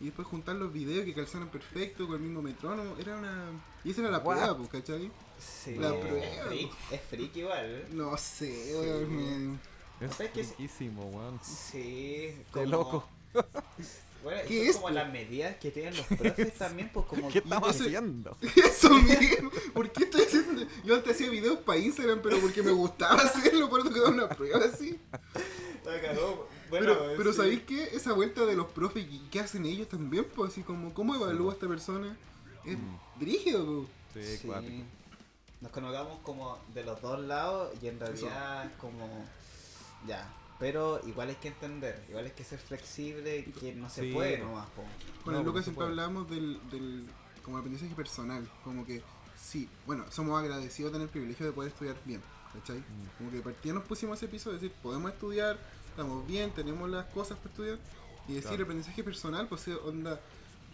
Y 0.00 0.04
después 0.04 0.28
juntar 0.28 0.54
los 0.54 0.72
videos 0.72 1.04
que 1.04 1.12
calzaran 1.12 1.48
perfecto 1.48 2.06
con 2.06 2.16
el 2.16 2.22
mismo 2.22 2.40
metrónomo. 2.40 2.94
Era 3.00 3.16
una. 3.16 3.46
Y 3.82 3.90
esa 3.90 4.02
era 4.02 4.10
la 4.12 4.18
What? 4.18 4.36
prueba, 4.36 4.56
pues, 4.56 4.68
¿cachai? 4.68 5.10
Sí, 5.40 5.74
La 5.74 5.88
es 5.92 6.04
prueba. 6.06 6.46
freak, 6.46 6.70
es 6.92 7.00
freak 7.02 7.36
igual. 7.36 7.84
No 7.92 8.16
sé, 8.16 8.72
weón. 8.76 9.16
me- 9.50 9.58
Es 10.00 10.12
O 10.12 10.14
sea, 10.14 10.32
que 10.32 10.40
es- 10.42 10.50
riquísimo, 10.50 11.04
weón. 11.06 11.40
Sí, 11.42 12.32
Qué 12.54 12.66
loco. 12.66 13.08
Bueno, 14.22 14.40
¿Qué 14.48 14.54
y 14.54 14.58
son 14.58 14.66
es, 14.68 14.76
como 14.76 14.90
las 14.90 15.12
medidas 15.12 15.56
que 15.56 15.70
tienen 15.70 15.96
los 15.96 16.06
profes 16.06 16.54
también, 16.54 16.90
pues 16.92 17.06
como 17.06 17.28
¿Qué 17.32 17.38
estamos 17.38 17.68
haciendo? 17.70 18.36
Eso 18.56 18.90
mismo. 18.94 19.50
¿Por 19.72 19.90
qué 19.92 20.04
estoy 20.04 20.22
haciendo? 20.22 20.62
Yo 20.84 20.94
antes 20.96 21.14
hacía 21.14 21.30
videos 21.30 21.58
para 21.60 21.78
Instagram, 21.78 22.20
pero 22.22 22.38
porque 22.40 22.62
me 22.62 22.72
gustaba 22.72 23.22
hacerlo, 23.22 23.68
por 23.70 23.80
eso 23.80 23.90
que 23.90 24.00
daba 24.00 24.10
una 24.12 24.28
prueba 24.28 24.58
así. 24.64 24.98
Cagó. 25.84 26.48
Bueno, 26.68 26.86
pero, 26.98 27.14
pero 27.16 27.30
sí. 27.32 27.36
¿sabéis 27.38 27.62
qué? 27.62 27.84
Esa 27.94 28.12
vuelta 28.12 28.44
de 28.44 28.54
los 28.54 28.66
profes 28.66 29.06
y 29.10 29.20
qué 29.30 29.40
hacen 29.40 29.64
ellos 29.64 29.88
también, 29.88 30.26
pues 30.36 30.52
así 30.52 30.62
como, 30.62 30.92
¿cómo 30.92 31.14
evalúa 31.14 31.52
a 31.52 31.54
esta 31.54 31.66
persona? 31.66 32.14
Es 32.66 32.76
Mm. 32.76 32.96
brígido, 33.20 33.86
pues. 34.12 34.26
Sí, 34.28 34.36
Sí. 34.38 34.46
cuático. 34.48 34.82
Nos 35.62 35.72
conozcamos 35.72 36.18
como 36.22 36.58
de 36.74 36.84
los 36.84 37.00
dos 37.00 37.20
lados 37.20 37.72
y 37.82 37.86
en 37.88 37.98
realidad 37.98 38.66
es 38.66 38.72
como 38.78 39.08
ya. 40.06 40.28
Pero 40.58 41.00
igual 41.06 41.28
hay 41.28 41.36
que 41.36 41.48
entender, 41.48 42.04
igual 42.08 42.24
hay 42.24 42.32
que 42.32 42.42
ser 42.44 42.58
flexible, 42.58 43.44
que 43.60 43.74
no 43.74 43.88
se 43.88 44.02
Sí. 44.02 44.12
puede 44.12 44.38
nomás. 44.38 44.66
po. 44.70 44.82
Con 45.24 45.34
No, 45.34 45.40
el 45.40 45.46
Lucas 45.46 45.64
siempre 45.64 45.84
puede. 45.86 45.90
hablamos 45.90 46.28
del, 46.28 46.58
del 46.70 47.06
como 47.44 47.58
aprendizaje 47.58 47.94
personal, 47.94 48.48
como 48.64 48.84
que 48.84 49.02
sí, 49.40 49.68
bueno, 49.86 50.04
somos 50.10 50.38
agradecidos 50.38 50.90
de 50.92 50.96
tener 50.96 51.06
el 51.06 51.12
privilegio 51.12 51.46
de 51.46 51.52
poder 51.52 51.70
estudiar 51.72 51.96
bien, 52.04 52.20
¿cachai? 52.52 52.78
Mm. 52.78 53.18
Como 53.18 53.30
que 53.30 53.36
de 53.36 53.42
partida 53.42 53.72
nos 53.74 53.84
pusimos 53.84 54.18
ese 54.18 54.26
episodio, 54.26 54.56
es 54.56 54.62
decir, 54.62 54.76
podemos 54.82 55.12
estudiar, 55.12 55.58
estamos 55.90 56.26
bien, 56.26 56.50
tenemos 56.50 56.90
las 56.90 57.06
cosas 57.06 57.38
para 57.38 57.50
estudiar, 57.50 57.78
y 58.26 58.32
decir 58.34 58.48
Claro. 58.48 58.64
aprendizaje 58.64 59.04
personal, 59.04 59.46
pues 59.48 59.66
onda, 59.68 60.20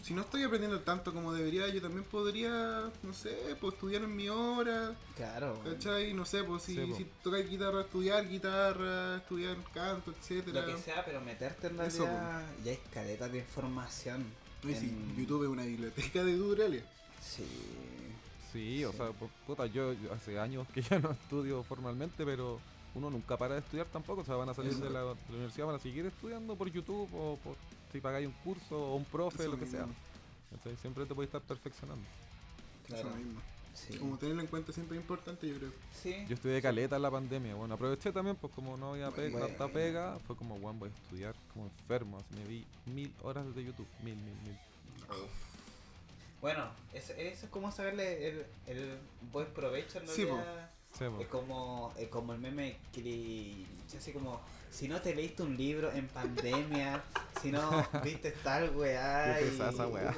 si 0.05 0.12
no 0.12 0.20
estoy 0.22 0.42
aprendiendo 0.42 0.80
tanto 0.80 1.12
como 1.14 1.32
debería, 1.32 1.66
yo 1.68 1.80
también 1.80 2.05
podría, 2.05 2.90
no 3.02 3.14
sé, 3.14 3.57
pues 3.61 3.72
estudiar 3.74 4.02
en 4.02 4.14
mi 4.14 4.28
hora, 4.28 4.94
Claro. 5.16 5.59
¿cachai? 5.64 6.12
No 6.12 6.24
sé, 6.26 6.44
pues 6.44 6.62
si, 6.62 6.74
Sí, 6.74 6.80
po. 6.90 6.96
si 6.96 7.07
tocas 7.22 7.48
guitarra, 7.48 7.80
estudiar 7.80 8.28
guitarra, 8.28 9.16
estudiar 9.16 9.57
canto, 9.72 10.11
etcétera. 10.12 10.61
Lo 10.66 10.76
que 10.76 10.82
sea, 10.82 11.05
pero 11.05 11.20
meterte 11.22 11.68
en 11.68 11.80
Eso, 11.80 12.05
realidad 12.05 12.46
ya 12.62 12.70
hay 12.72 12.78
caletas 12.92 13.32
de 13.32 13.38
información. 13.38 14.26
Sí, 14.62 14.72
en- 14.74 15.16
YouTube 15.16 15.44
es 15.44 15.48
una 15.48 15.64
biblioteca 15.64 16.22
de 16.22 16.36
tutoriales. 16.36 16.84
Sí. 17.22 17.46
Sí, 18.52 18.84
o 18.84 18.90
Sí. 18.92 18.96
sea, 18.98 19.09
pu- 19.09 19.28
puta, 19.46 19.66
yo, 19.66 19.92
yo 19.94 20.12
hace 20.12 20.38
años 20.38 20.66
que 20.72 20.82
ya 20.82 20.98
no 20.98 21.11
estudio 21.12 21.62
formalmente, 21.64 22.24
pero 22.24 22.61
uno 22.94 23.11
nunca 23.11 23.36
para 23.36 23.55
de 23.55 23.61
estudiar 23.61 23.86
tampoco. 23.86 24.20
O 24.20 24.24
sea, 24.24 24.36
van 24.36 24.48
a 24.50 24.55
salir 24.55 24.74
de 24.74 24.90
la, 24.90 25.00
de 25.00 25.07
la 25.07 25.14
universidad, 25.30 25.66
van 25.66 25.76
a 25.76 25.80
seguir 25.80 26.07
estudiando 26.07 26.55
por 26.57 26.70
YouTube 26.70 27.09
o 27.14 27.36
por, 27.42 27.57
si 27.95 28.01
pagáis 28.01 28.26
un 28.26 28.32
curso 28.45 28.76
o 28.76 28.97
un 28.97 29.05
profe, 29.05 29.45
Eso 29.45 29.53
lo 29.53 29.59
que 29.59 29.66
sea. 29.66 29.86
¿cachai? 30.51 30.76
Siempre 30.78 31.07
te 31.07 31.14
puedes 31.14 31.28
estar 31.28 31.40
perfeccionando. 31.42 32.05
Claro. 32.88 33.09
Eso 33.09 33.16
mismo. 33.16 33.40
Sí. 33.72 33.97
Como 33.99 34.18
tenerlo 34.18 34.40
en 34.42 34.47
cuenta 34.49 34.72
siempre 34.72 34.97
es 34.97 35.03
importante, 35.03 35.49
yo 35.49 35.57
creo. 35.59 35.72
Sí. 36.03 36.24
Yo 36.28 36.34
estudié 36.34 36.61
caleta 36.61 36.97
en 36.97 37.03
la 37.03 37.11
pandemia. 37.11 37.55
Bueno, 37.55 37.74
aproveché 37.74 38.11
también, 38.12 38.36
pues 38.36 38.53
como 38.53 38.76
no 38.76 38.92
había 38.92 39.11
pe- 39.11 39.30
Bueno. 39.30 39.47
tanta 39.47 39.68
pega, 39.68 40.18
fue 40.26 40.36
como, 40.36 40.59
bueno, 40.59 40.78
voy 40.80 40.88
a 40.90 40.92
estudiar 40.92 41.34
como 41.53 41.66
enfermo. 41.66 42.18
Así 42.18 42.34
me 42.40 42.45
vi 42.49 42.64
mil 42.86 43.12
horas 43.22 43.53
de 43.55 43.64
YouTube. 43.64 43.86
Mil, 44.03 44.14
mil, 44.16 44.34
mil. 44.45 44.57
Bueno, 46.40 46.64
eso, 46.92 47.12
eso 47.14 47.47
es 47.47 47.51
como 47.51 47.72
saberle 47.72 48.28
el, 48.28 48.47
el 48.66 48.99
buen 49.32 49.47
provecho 49.55 49.99
en 49.99 50.07
realidad. 50.07 50.70
Sí. 50.99 51.05
Es 51.20 51.26
como, 51.28 51.92
es 51.99 52.09
como 52.09 52.32
el 52.34 52.38
meme 52.40 52.76
que 52.92 53.03
le- 53.03 53.97
así 53.99 54.12
como 54.12 54.40
si 54.75 54.89
no 54.89 55.01
te 55.01 55.14
leíste 55.14 55.43
un 55.45 55.57
libro 55.57 55.93
en 55.93 56.09
pandemia, 56.09 57.03
si 57.41 57.53
no 57.53 57.87
viste 58.03 58.33
tal 58.33 58.70
weá. 58.77 59.37
Qué 59.39 59.47
y- 59.47 59.55
esa 59.61 59.87
weá. 59.87 60.14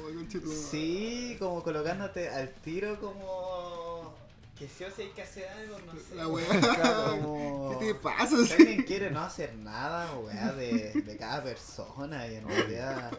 Sí, 0.71 1.35
como 1.39 1.61
colocándote 1.61 2.27
al 2.29 2.49
tiro 2.55 2.99
como 2.99 4.15
que 4.57 4.67
sí 4.67 4.83
o 4.83 4.89
sí 4.89 5.03
hay 5.03 5.09
que 5.09 5.21
hacer 5.21 5.47
algo, 5.49 5.77
no 5.85 5.93
sé. 5.93 6.15
La 6.15 6.27
weá. 6.27 7.17
Como- 7.21 7.77
¿Qué 7.79 7.85
te 7.85 7.95
pasa? 7.95 8.43
Si 8.45 8.53
alguien 8.53 8.83
quiere 8.83 9.11
no 9.11 9.21
hacer 9.21 9.55
nada, 9.57 10.17
weá, 10.17 10.51
de, 10.53 10.91
de 10.93 11.17
cada 11.17 11.43
persona 11.43 12.27
y 12.27 12.35
en 12.37 12.47
realidad. 12.47 13.11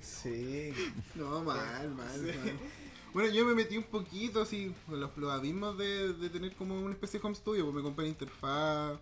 Sí. 0.00 0.72
No, 1.16 1.42
mal, 1.42 1.90
mal, 1.90 2.20
mal. 2.22 2.58
Bueno, 3.12 3.28
yo 3.30 3.44
me 3.44 3.54
metí 3.56 3.76
un 3.76 3.82
poquito 3.84 4.42
así 4.42 4.72
con 4.86 5.00
los, 5.00 5.16
los 5.16 5.32
abismos 5.32 5.76
de, 5.76 6.12
de 6.12 6.30
tener 6.30 6.54
como 6.54 6.78
una 6.78 6.92
especie 6.92 7.18
de 7.18 7.26
home 7.26 7.34
studio, 7.34 7.64
pues 7.64 7.74
me 7.74 7.82
compré 7.82 8.06
interfaz, 8.06 8.98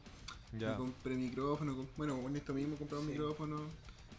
Ya. 0.52 0.70
me 0.70 0.76
compré 0.76 1.14
micrófono, 1.16 1.86
bueno, 1.96 2.20
con 2.22 2.34
esto 2.36 2.54
mismo 2.54 2.76
compré 2.76 2.98
un 2.98 3.06
Sí. 3.06 3.12
micrófono. 3.12 3.60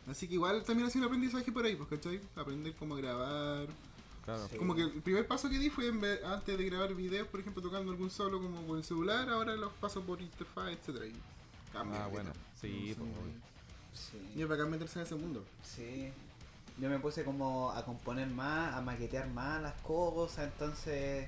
Así 0.07 0.27
que 0.27 0.35
igual 0.35 0.63
también 0.63 0.87
ha 0.87 0.91
sido 0.91 1.05
un 1.07 1.13
aprendizaje 1.13 1.51
por 1.51 1.65
ahí, 1.65 1.75
pues, 1.75 1.89
¿cachai? 1.89 2.19
Aprender 2.35 2.73
cómo 2.75 2.95
grabar. 2.95 3.67
Claro. 4.25 4.47
Sí. 4.49 4.57
Como 4.57 4.75
que 4.75 4.83
el 4.83 4.91
primer 5.01 5.25
paso 5.27 5.49
que 5.49 5.57
di 5.57 5.69
fue 5.69 5.87
en 5.87 6.01
vez- 6.01 6.23
antes 6.23 6.57
de 6.57 6.63
grabar 6.65 6.93
videos, 6.93 7.27
por 7.27 7.39
ejemplo, 7.39 7.61
tocando 7.61 7.91
algún 7.91 8.09
solo 8.11 8.39
como 8.41 8.61
por 8.61 8.77
el 8.77 8.83
celular, 8.83 9.29
ahora 9.29 9.55
los 9.55 9.71
paso 9.73 10.01
por 10.01 10.21
interfaz, 10.21 10.69
etcétera 10.71 11.07
y 11.07 11.13
cambia. 11.73 12.05
Ah, 12.05 12.07
bueno. 12.07 12.31
Sí, 12.59 12.93
pues, 12.97 13.09
po, 13.09 13.19
obvio. 13.21 13.33
Sí. 13.93 14.31
Y 14.35 14.41
es 14.43 14.47
bacán 14.47 14.69
meterse 14.69 14.99
en 14.99 15.05
ese 15.05 15.15
mundo. 15.15 15.43
Sí. 15.63 16.11
Yo 16.79 16.89
me 16.89 16.99
puse 16.99 17.23
como 17.25 17.71
a 17.71 17.83
componer 17.83 18.27
más, 18.29 18.75
a 18.75 18.81
maquetear 18.81 19.27
más 19.29 19.61
las 19.61 19.73
cosas, 19.81 20.45
entonces 20.51 21.27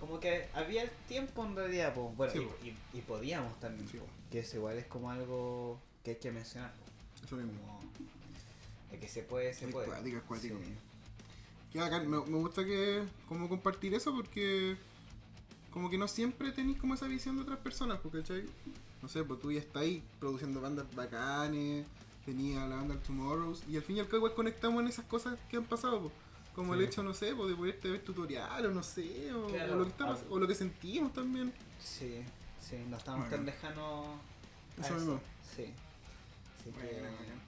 como 0.00 0.18
que 0.18 0.48
había 0.54 0.82
el 0.82 0.90
tiempo 1.08 1.44
en 1.44 1.54
realidad, 1.54 1.94
pues, 1.94 2.16
bueno, 2.16 2.32
Sí, 2.32 2.38
y, 2.40 2.44
po. 2.46 2.56
y- 2.94 2.98
y 2.98 3.00
podíamos 3.02 3.58
también, 3.60 3.86
Sí, 3.88 3.98
po, 3.98 4.06
po. 4.06 4.10
Que 4.30 4.40
eso 4.40 4.56
igual 4.56 4.78
es 4.78 4.86
como 4.86 5.10
algo 5.10 5.80
que 6.04 6.12
hay 6.12 6.16
que 6.16 6.30
mencionar, 6.32 6.72
Eso 7.24 7.36
mismo. 7.36 7.80
de 8.90 8.98
que 8.98 9.08
se 9.08 9.22
puede, 9.22 9.52
se 9.54 9.66
Es 9.66 9.72
puede. 9.72 9.86
cuático, 9.86 10.16
es 10.16 10.22
cuático. 10.24 10.56
Sí. 10.64 11.78
Me, 11.78 12.08
me 12.08 12.18
gusta 12.38 12.64
que 12.64 13.02
como 13.28 13.48
compartir 13.48 13.94
eso 13.94 14.12
porque 14.14 14.76
como 15.70 15.88
que 15.88 15.98
no 15.98 16.08
siempre 16.08 16.50
tenéis 16.52 16.78
como 16.78 16.94
esa 16.94 17.06
visión 17.06 17.36
de 17.36 17.42
otras 17.42 17.58
personas, 17.58 17.98
porque 18.02 18.18
¿cachai? 18.20 18.44
No 19.02 19.08
sé, 19.08 19.22
pues 19.22 19.38
tú 19.40 19.52
ya 19.52 19.60
estás 19.60 19.82
ahí 19.82 20.02
produciendo 20.18 20.60
bandas 20.60 20.86
bacanes, 20.96 21.86
tenía 22.24 22.66
la 22.66 22.76
banda 22.76 22.96
Tomorrows, 23.06 23.62
y 23.68 23.76
al 23.76 23.82
fin 23.82 23.96
y 23.96 24.00
al 24.00 24.06
cabo 24.06 24.18
igual 24.18 24.34
conectamos 24.34 24.82
en 24.82 24.88
esas 24.88 25.04
cosas 25.06 25.38
que 25.48 25.56
han 25.56 25.64
pasado, 25.64 26.00
pues. 26.00 26.12
Como 26.54 26.74
el 26.74 26.82
hecho, 26.82 27.02
no 27.04 27.14
sé, 27.14 27.32
pues, 27.34 27.48
de 27.48 27.54
poderte 27.54 27.88
ver 27.88 28.02
tutorial 28.02 28.66
o 28.66 28.70
no 28.72 28.82
sé, 28.82 29.32
o, 29.32 29.46
Claro, 29.46 29.74
o 29.74 29.76
lo, 29.78 29.84
que 29.84 29.90
está 29.90 30.18
o 30.28 30.38
lo 30.40 30.48
que 30.48 30.54
sentimos 30.56 31.12
también. 31.14 31.52
Sí, 31.80 32.22
sí, 32.60 32.76
no 32.88 32.96
estamos 32.96 33.20
Bueno. 33.28 33.36
tan 33.36 33.46
lejanos 33.46 34.06
a 34.78 34.80
Eso 34.80 34.86
eso. 34.86 34.94
mismo. 34.94 35.20
Sí. 35.56 35.74
Así 36.60 36.70
que- 36.70 36.92
Bueno, 37.00 37.10
bacán. 37.18 37.40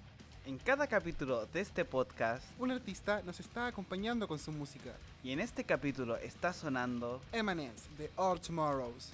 En 0.45 0.59
cada 0.59 0.89
capítulo 0.89 1.47
de 1.47 1.61
este 1.61 1.85
podcast 1.85 2.43
Un 2.59 2.73
artista 2.73 3.23
nos 3.23 3.39
está 3.39 3.69
acompañando 3.69 4.27
con 4.27 4.39
su 4.41 4.51
música. 4.51 4.93
y 5.23 5.31
en 5.33 5.39
este 5.41 5.63
capítulo 5.65 6.17
está 6.17 6.53
sonando 6.53 7.23
Eminence 7.33 7.89
de 7.97 8.11
All 8.17 8.41
Tomorrows. 8.41 9.11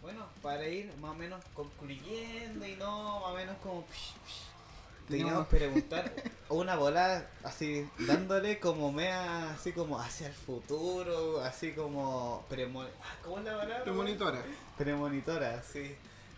Bueno, 0.00 0.24
para 0.42 0.66
ir 0.66 0.90
más 1.00 1.10
o 1.10 1.14
menos 1.14 1.44
concluyendo 1.54 2.66
y 2.66 2.74
no 2.76 3.20
más 3.20 3.30
o 3.30 3.34
menos 3.36 3.56
como... 3.62 3.82
psh, 3.86 4.14
psh, 4.26 4.51
Teníamos- 5.08 5.48
que 5.48 5.56
preguntar 5.56 6.12
una 6.48 6.76
bola 6.76 7.26
así, 7.44 7.88
dándole 7.98 8.58
como 8.60 8.92
mea, 8.92 9.52
así 9.52 9.72
como 9.72 9.98
hacia 9.98 10.28
el 10.28 10.32
futuro, 10.32 11.40
así 11.42 11.72
como... 11.72 12.44
Premo, 12.48 12.82
ah, 12.82 12.88
¿Cómo 13.24 13.38
es 13.38 13.44
la 13.44 13.58
palabra? 13.58 13.82
Premonitora. 13.84 14.42
Premonitora, 14.78 15.62
sí. 15.62 15.94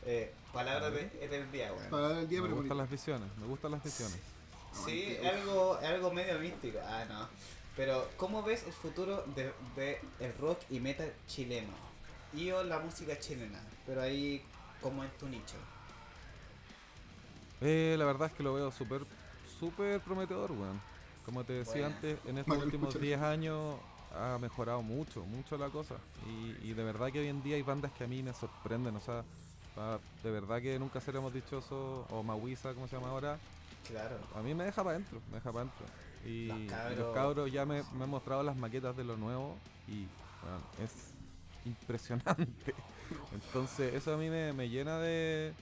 Eh, 0.07 0.33
palabra 0.53 0.91
de, 0.91 1.11
es 1.21 1.31
del 1.31 1.51
día, 1.51 1.73
weón. 1.73 1.91
Para 1.91 2.21
el 2.21 2.29
día 2.29 2.43
Me 2.43 2.49
gustan 2.49 2.79
las 2.79 2.91
visiones, 2.91 3.29
me 3.39 3.47
gustan 3.47 3.71
las 3.73 3.83
visiones. 3.83 4.19
Sí, 4.85 5.17
es 5.21 5.25
algo, 5.27 5.79
es 5.81 5.87
algo 5.89 6.11
medio 6.13 6.39
místico. 6.39 6.79
Ah, 6.85 7.05
no. 7.09 7.29
Pero, 7.77 8.09
¿cómo 8.17 8.43
ves 8.43 8.65
el 8.67 8.73
futuro 8.73 9.25
de, 9.35 9.53
de 9.77 10.01
el 10.21 10.37
rock 10.39 10.59
y 10.71 10.81
metal 10.81 11.13
chileno? 11.27 11.73
Y 12.33 12.51
o 12.51 12.63
la 12.65 12.79
música 12.81 13.19
chilena, 13.19 13.61
pero 13.87 14.03
ahí 14.03 14.45
como 14.81 15.05
en 15.05 15.11
tu 15.13 15.29
nicho. 15.29 15.55
Eh, 17.61 17.97
la 17.99 18.05
verdad 18.05 18.29
es 18.29 18.35
que 18.35 18.43
lo 18.43 18.55
veo 18.55 18.71
súper, 18.71 19.03
súper 19.59 20.01
prometedor, 20.01 20.53
weón. 20.53 20.81
Como 21.25 21.45
te 21.45 21.55
decía 21.55 21.87
antes, 21.87 22.19
en 22.27 22.39
estos 22.39 22.57
últimos 22.63 22.89
escuchar 22.89 23.03
10 23.03 23.21
años 23.23 23.77
ha 24.15 24.39
mejorado 24.39 24.83
mucho, 24.83 25.25
mucho 25.25 25.57
la 25.57 25.71
cosa. 25.71 25.97
Y, 26.27 26.69
y 26.71 26.75
de 26.75 26.85
verdad 26.85 27.11
que 27.11 27.21
hoy 27.21 27.29
en 27.29 27.43
día 27.43 27.57
hay 27.57 27.63
bandas 27.63 27.93
que 27.93 28.05
a 28.05 28.07
mí 28.07 28.23
me 28.23 28.33
sorprenden, 28.35 28.95
o 28.97 29.01
sea, 29.01 29.25
de 30.23 30.31
verdad 30.31 30.61
que 30.61 30.79
nunca 30.79 31.01
seremos 31.01 31.33
dichosos, 31.33 32.07
o 32.11 32.23
Mawisa, 32.23 32.75
como 32.75 32.87
se 32.89 32.97
llama 32.97 33.09
ahora, 33.11 33.39
Claro. 33.89 34.17
a 34.35 34.41
mí 34.41 34.55
me 34.55 34.65
deja 34.65 34.83
para 34.85 34.97
adentro, 34.97 35.21
me 35.31 35.35
deja 35.37 35.51
para 35.53 35.63
adentro. 35.65 35.87
Y, 36.25 36.47
Los 36.47 36.59
cabros- 36.73 36.99
los 36.99 37.15
cabros 37.15 37.53
ya 37.53 37.67
me, 37.67 37.83
me 37.95 38.05
han 38.05 38.11
mostrado 38.11 38.43
las 38.43 38.57
maquetas 38.57 38.97
de 38.97 39.05
lo 39.05 39.17
nuevo 39.17 39.57
y 39.89 40.07
es 40.83 41.13
impresionante. 41.65 42.75
Entonces 43.35 43.95
eso 43.95 44.15
a 44.15 44.17
mí 44.17 44.29
me, 44.31 44.53
me 44.53 44.69
llena 44.69 44.99
de, 44.99 45.53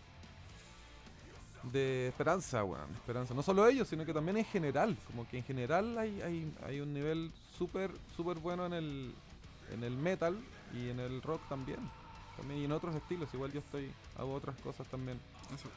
de 1.64 2.08
esperanza, 2.08 2.64
weón. 2.64 2.90
Esperanza. 2.94 3.34
No 3.34 3.42
solo 3.42 3.66
ellos, 3.68 3.88
sino 3.88 4.04
que 4.04 4.12
también 4.12 4.36
en 4.38 4.44
general. 4.44 4.96
Como 5.06 5.28
que 5.28 5.38
en 5.38 5.44
general 5.44 5.96
hay, 5.98 6.20
hay, 6.22 6.52
hay 6.66 6.80
un 6.80 6.92
nivel 6.92 7.30
súper, 7.56 7.90
súper 8.16 8.38
bueno 8.38 8.66
en 8.66 8.72
el, 8.72 9.14
en 9.72 9.84
el 9.84 9.96
metal 9.96 10.36
y 10.74 10.88
en 10.90 10.98
el 11.00 11.22
rock 11.22 11.40
también. 11.48 11.78
También 12.36 12.60
y 12.60 12.64
en 12.64 12.72
otros 12.72 12.94
estilos. 12.96 13.32
Igual 13.34 13.52
yo 13.52 13.60
estoy, 13.60 13.92
hago 14.18 14.34
otras 14.34 14.56
cosas 14.60 14.86
también. 14.88 15.18
Eso. 15.54 15.68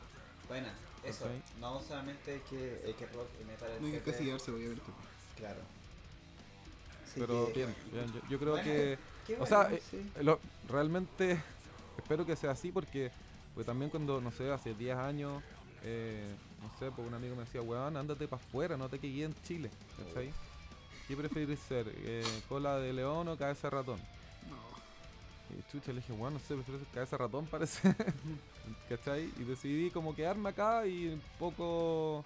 Bueno, 0.47 0.67
eso. 1.03 1.25
No 1.59 1.81
solamente 1.81 2.41
que, 2.49 2.81
eh, 2.89 2.95
que 2.97 3.05
rock 3.07 3.27
y 3.41 3.45
metal. 3.45 3.69
No 3.79 3.86
hay 3.88 3.93
que 3.93 4.01
casillarse, 4.01 4.51
obviamente. 4.51 4.83
Claro. 5.38 5.59
Así 7.03 7.19
Pero 7.19 7.47
que- 7.47 7.53
bien, 7.53 7.75
bien. 7.91 8.05
Yo, 8.13 8.19
yo 8.29 8.39
creo 8.39 8.51
Bueno, 8.53 8.63
que 8.65 8.97
o 9.39 9.45
sea, 9.45 9.71
eh, 9.71 9.81
sí. 9.89 10.11
lo- 10.21 10.39
realmente 10.69 11.41
espero 11.97 12.25
que 12.25 12.36
sea 12.36 12.51
así 12.51 12.71
porque, 12.71 13.11
porque 13.53 13.65
también 13.65 13.89
cuando, 13.89 14.21
no 14.21 14.31
sé, 14.31 14.51
hace 14.51 14.73
10 14.73 14.95
años, 14.97 15.41
eh, 15.86 16.36
no 16.61 16.69
sé, 16.79 16.91
pues 16.91 17.07
un 17.07 17.13
amigo 17.13 17.36
me 17.36 17.43
decía, 17.43 17.61
weón, 17.61 17.95
ándate 17.95 18.27
para 18.27 18.41
afuera, 18.43 18.75
no 18.75 18.89
te 18.89 18.99
quedes 18.99 19.25
en 19.25 19.36
Chile. 19.43 19.69
¿Cachai? 19.97 20.33
¿Qué 21.07 21.15
preferís 21.15 21.59
ser? 21.59 21.86
eh, 21.95 22.23
¿Cola 22.49 22.77
de 22.77 22.91
león 22.91 23.27
o 23.27 23.38
cabeza 23.38 23.69
de 23.69 23.75
ratón? 23.77 23.99
No. 24.49 25.55
Y 25.55 25.71
chucha, 25.71 25.91
le 25.93 26.01
dije, 26.01 26.11
bueno, 26.13 26.39
no 26.39 26.39
sé, 26.39 26.55
prefiero 26.55 26.79
ser 26.79 26.88
cabeza 26.93 27.17
de 27.17 27.23
ratón 27.23 27.45
parece. 27.51 27.95
¿Cachai? 28.89 29.31
Y 29.38 29.43
decidí 29.43 29.91
como 29.91 30.15
quedarme 30.15 30.49
acá 30.49 30.86
y 30.88 31.07
un 31.09 31.21
poco... 31.38 32.25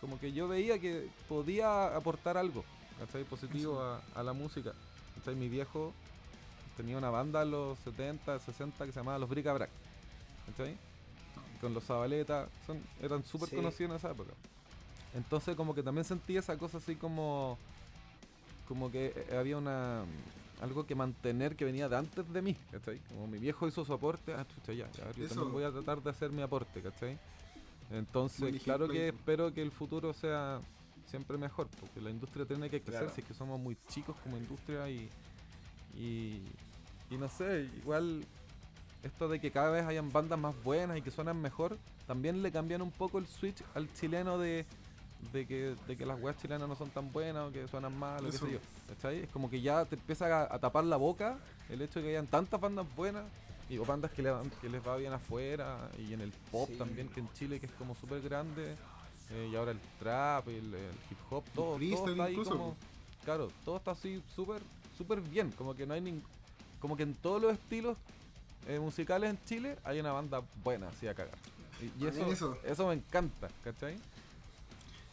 Como 0.00 0.20
que 0.20 0.32
yo 0.32 0.46
veía 0.46 0.78
que 0.78 1.08
podía 1.28 1.96
aportar 1.96 2.36
algo, 2.36 2.64
¿cachai? 3.00 3.24
Positivo 3.24 3.80
a, 3.80 4.00
a 4.14 4.22
la 4.22 4.32
música. 4.32 4.72
¿Cachai? 5.16 5.34
Mi 5.34 5.48
viejo 5.48 5.92
tenía 6.76 6.96
una 6.98 7.10
banda 7.10 7.42
en 7.42 7.50
los 7.50 7.78
70, 7.80 8.38
60 8.38 8.86
que 8.86 8.92
se 8.92 9.00
llamaba 9.00 9.18
Los 9.18 9.28
Brica 9.28 9.52
Brac. 9.54 9.70
¿Cachai? 10.46 10.76
Con 11.60 11.74
los 11.74 11.84
Zabaleta, 11.84 12.48
son, 12.66 12.80
eran 13.02 13.24
súper 13.24 13.48
Sí. 13.48 13.56
conocidos 13.56 13.90
en 13.90 13.96
esa 13.96 14.10
época. 14.12 14.32
Entonces 15.14 15.56
como 15.56 15.74
que 15.74 15.82
también 15.82 16.04
sentí 16.04 16.36
esa 16.36 16.56
cosa 16.56 16.78
así 16.78 16.94
como... 16.96 17.58
Como 18.68 18.90
que 18.90 19.12
eh, 19.30 19.36
había 19.38 19.56
una... 19.56 20.04
Algo 20.60 20.84
que 20.86 20.94
mantener 20.94 21.54
que 21.56 21.64
venía 21.64 21.88
de 21.88 21.96
antes 21.96 22.30
de 22.32 22.42
mí, 22.42 22.56
¿cachai? 22.72 22.98
Como 23.08 23.26
mi 23.28 23.38
viejo 23.38 23.66
hizo 23.68 23.84
su 23.84 23.92
aporte, 23.92 24.34
ah, 24.34 24.44
chucha, 24.54 24.72
ya, 24.72 24.90
ya, 24.92 25.10
yo 25.12 25.24
Eso. 25.24 25.34
también 25.36 25.52
voy 25.52 25.64
a 25.64 25.70
tratar 25.70 26.02
de 26.02 26.10
hacer 26.10 26.30
mi 26.32 26.42
aporte, 26.42 26.82
¿cachai? 26.82 27.16
Entonces, 27.92 28.60
claro 28.62 28.88
que 28.88 29.08
espero 29.08 29.54
que 29.54 29.62
el 29.62 29.70
futuro 29.70 30.12
sea 30.12 30.60
siempre 31.06 31.38
mejor, 31.38 31.68
porque 31.80 32.00
la 32.00 32.10
industria 32.10 32.44
tiene 32.44 32.68
que 32.68 32.80
crecer, 32.82 33.02
Claro. 33.02 33.14
si 33.14 33.20
es 33.22 33.26
que 33.28 33.34
somos 33.34 33.58
muy 33.60 33.76
chicos 33.88 34.16
como 34.22 34.36
industria 34.36 34.90
y, 34.90 35.08
y, 35.96 36.42
y 37.08 37.16
no 37.16 37.28
sé, 37.28 37.70
igual 37.78 38.24
esto 39.02 39.28
de 39.28 39.40
que 39.40 39.50
cada 39.50 39.70
vez 39.70 39.84
hayan 39.86 40.10
bandas 40.12 40.38
más 40.38 40.54
buenas 40.64 40.98
y 40.98 41.02
que 41.02 41.10
suenan 41.10 41.40
mejor, 41.40 41.78
también 42.06 42.42
le 42.42 42.50
cambian 42.52 42.82
un 42.82 42.90
poco 42.90 43.18
el 43.18 43.26
switch 43.26 43.62
al 43.74 43.92
chileno 43.94 44.38
de, 44.38 44.66
de, 45.32 45.46
que, 45.46 45.76
de 45.86 45.96
que 45.96 46.04
las 46.06 46.20
weas 46.20 46.36
chilenas 46.38 46.68
no 46.68 46.74
son 46.74 46.90
tan 46.90 47.12
buenas 47.12 47.48
o 47.48 47.52
que 47.52 47.66
suenan 47.68 47.96
mal 47.98 48.24
o 48.26 48.30
qué 48.30 48.38
sé 48.38 48.50
yo. 48.52 48.58
¿cachai? 48.88 49.20
Es 49.24 49.28
como 49.30 49.48
que 49.50 49.60
ya 49.60 49.84
te 49.84 49.94
empieza 49.96 50.26
a, 50.44 50.54
a 50.54 50.58
tapar 50.58 50.84
la 50.84 50.96
boca 50.96 51.38
el 51.68 51.80
hecho 51.82 52.00
de 52.00 52.06
que 52.06 52.10
hayan 52.10 52.26
tantas 52.26 52.60
bandas 52.60 52.86
buenas 52.96 53.24
y 53.70 53.76
o 53.78 53.84
bandas 53.84 54.10
que, 54.12 54.22
le 54.22 54.30
van- 54.30 54.50
que 54.62 54.68
les 54.68 54.84
va 54.86 54.96
bien 54.96 55.12
afuera 55.12 55.90
y 55.98 56.12
en 56.14 56.20
el 56.22 56.32
pop 56.50 56.68
Sí. 56.68 56.76
también, 56.78 57.08
que 57.08 57.20
en 57.20 57.32
Chile 57.34 57.60
que 57.60 57.66
es 57.66 57.72
como 57.72 57.94
súper 57.94 58.20
grande. 58.22 58.74
eh, 59.30 59.48
y 59.52 59.56
ahora 59.56 59.72
el 59.72 59.78
trap, 59.98 60.48
el, 60.48 60.72
el 60.74 60.90
hip 61.10 61.18
hop, 61.30 61.44
todo, 61.54 61.78
todo 61.78 62.08
está 62.10 62.24
ahí 62.24 62.32
incluso, 62.32 62.50
como... 62.52 62.76
Claro, 63.24 63.50
todo 63.64 63.76
está 63.76 63.90
así 63.90 64.22
súper 64.34 64.62
súper 64.96 65.20
bien. 65.20 65.50
Como 65.52 65.74
que 65.74 65.86
no 65.86 65.92
hay 65.94 66.00
nin- 66.00 66.22
Como 66.80 66.96
que 66.96 67.02
en 67.02 67.12
todos 67.14 67.42
los 67.42 67.52
estilos 67.52 67.98
eh, 68.68 68.78
musicales 68.78 69.30
en 69.30 69.38
Chile 69.44 69.76
hay 69.84 69.98
una 70.00 70.12
banda 70.12 70.42
buena, 70.62 70.88
así 70.88 71.08
a 71.08 71.14
cagar. 71.14 71.36
Y, 71.80 72.04
y 72.04 72.06
eso, 72.06 72.26
eso. 72.30 72.58
eso 72.64 72.86
me 72.88 72.94
encanta, 72.94 73.48
¿cachai? 73.64 73.96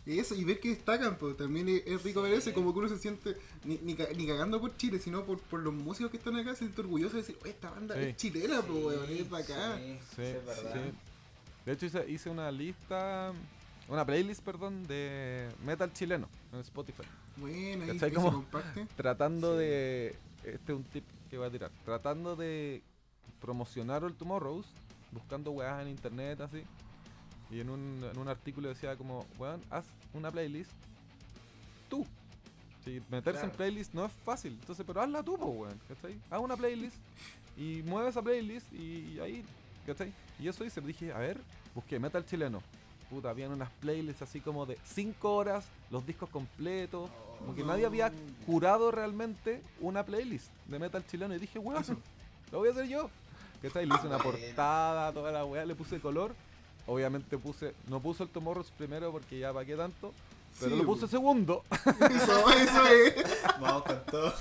Y 0.07 0.19
eso, 0.19 0.35
y 0.35 0.43
ver 0.43 0.59
que 0.59 0.69
destacan, 0.69 1.17
pues 1.17 1.35
también 1.35 1.67
es, 1.67 2.03
rico 2.03 2.21
ver 2.21 2.33
Sí. 2.33 2.37
eso, 2.37 2.49
y 2.51 2.53
como 2.53 2.71
que 2.73 2.79
uno 2.79 2.89
se 2.89 2.99
siente 2.99 3.35
ni, 3.63 3.77
ni, 3.77 3.95
ni 3.95 4.27
cagando 4.27 4.61
por 4.61 4.77
Chile, 4.77 4.99
sino 4.99 5.23
por, 5.25 5.39
por 5.39 5.61
los 5.61 5.73
músicos 5.73 6.11
que 6.11 6.17
están 6.17 6.35
acá, 6.35 6.51
se 6.51 6.59
siente 6.59 6.81
orgulloso 6.81 7.15
de 7.15 7.21
decir, 7.23 7.37
"Oye, 7.41 7.49
esta 7.51 7.71
banda 7.71 7.95
Sí. 7.95 8.01
es 8.01 8.15
chilena, 8.17 8.61
pues, 8.61 8.83
weón, 8.83 9.07
Sí, 9.07 9.17
es 9.19 9.27
para 9.27 9.43
acá. 9.43 9.77
sí, 9.77 9.99
Sí, 10.15 10.21
es 10.21 10.45
verdad. 10.45 10.73
sí. 10.73 10.79
De 11.65 11.71
hecho 11.71 11.85
hice, 11.87 12.07
hice 12.07 12.29
una 12.29 12.51
lista, 12.51 13.33
una 13.87 14.05
playlist, 14.05 14.43
perdón, 14.43 14.85
de 14.85 15.49
metal 15.65 15.91
chileno 15.91 16.27
en 16.53 16.59
Spotify. 16.59 17.01
Bueno, 17.37 17.85
ahí 17.85 17.91
que 17.93 17.99
se 17.99 18.11
Como- 18.13 18.31
comparte. 18.31 18.85
Tratando 18.95 19.53
Sí. 19.53 19.59
de... 19.59 20.15
Este 20.43 20.71
es 20.71 20.77
un 20.77 20.83
tip 20.83 21.03
que 21.31 21.37
voy 21.39 21.47
a 21.47 21.51
tirar. 21.51 21.71
Tratando 21.83 22.35
de 22.35 22.83
promocionar 23.41 24.03
el 24.03 24.15
Tomorrows, 24.15 24.67
buscando 25.11 25.51
weas 25.51 25.81
en 25.81 25.89
internet 25.89 26.41
así. 26.41 26.63
Y 27.51 27.59
en 27.59 27.69
un, 27.69 28.03
en 28.11 28.17
un 28.17 28.27
artículo 28.27 28.69
decía 28.69 28.95
como, 28.95 29.25
weón, 29.37 29.61
haz 29.69 29.85
una 30.13 30.31
playlist 30.31 30.71
tú. 31.89 32.05
Sí, 32.83 33.01
meterse 33.09 33.45
en 33.45 33.51
playlist 33.51 33.93
no 33.93 34.05
es 34.05 34.11
fácil. 34.11 34.53
Entonces, 34.59 34.85
pero 34.85 35.01
hazla 35.01 35.23
tú, 35.23 35.37
po, 35.37 35.47
weón. 35.47 35.79
¿Cachai? 35.87 36.19
Haz 36.29 36.39
una 36.39 36.55
playlist 36.55 36.97
y 37.57 37.81
mueve 37.83 38.09
esa 38.09 38.21
playlist 38.21 38.71
y, 38.73 39.19
ahí, 39.19 39.43
¿cachai? 39.85 40.13
Y 40.39 40.47
eso 40.47 40.65
hice, 40.65 40.81
dije, 40.81 41.13
a 41.13 41.17
ver, 41.17 41.39
busqué 41.73 41.99
metal 41.99 42.25
chileno. 42.25 42.61
Puta, 43.09 43.29
habían 43.29 43.51
unas 43.51 43.69
playlists 43.79 44.23
así 44.23 44.41
como 44.41 44.65
de 44.65 44.77
5 44.83 45.33
horas, 45.33 45.65
los 45.91 46.05
discos 46.05 46.29
completos. 46.29 47.09
Como 47.39 47.53
que 47.53 47.63
nadie 47.63 47.85
había 47.85 48.11
curado 48.45 48.91
realmente 48.91 49.61
una 49.79 50.03
playlist 50.03 50.51
de 50.67 50.79
metal 50.79 51.05
chileno 51.05 51.35
y 51.35 51.39
dije, 51.39 51.59
weón, 51.59 51.83
lo 52.51 52.59
voy 52.59 52.69
a 52.69 52.71
hacer 52.71 52.87
yo. 52.87 53.09
¿Cachai? 53.67 53.85
Le 53.85 53.95
hice 53.95 54.07
una 54.07 54.17
Bueno. 54.17 54.31
portada, 54.39 55.11
toda 55.13 55.31
la 55.31 55.45
weá, 55.45 55.65
le 55.65 55.75
puse 55.75 55.99
color. 55.99 56.33
Obviamente 56.87 57.37
puse, 57.37 57.73
no 57.87 57.99
puso 57.99 58.23
el 58.23 58.29
Tomorrows 58.29 58.71
primero 58.77 59.11
porque 59.11 59.39
ya 59.39 59.51
pa' 59.51 59.65
qué 59.65 59.75
tanto, 59.75 60.13
pero 60.59 60.71
Sí, 60.71 60.77
lo 60.81 60.85
puse 60.85 61.07
segundo. 61.07 61.63
Eso, 62.11 62.49
eso 62.51 62.85
es. 62.87 63.25
Vamos 63.59 63.83
con 63.83 64.05
todo. 64.05 64.33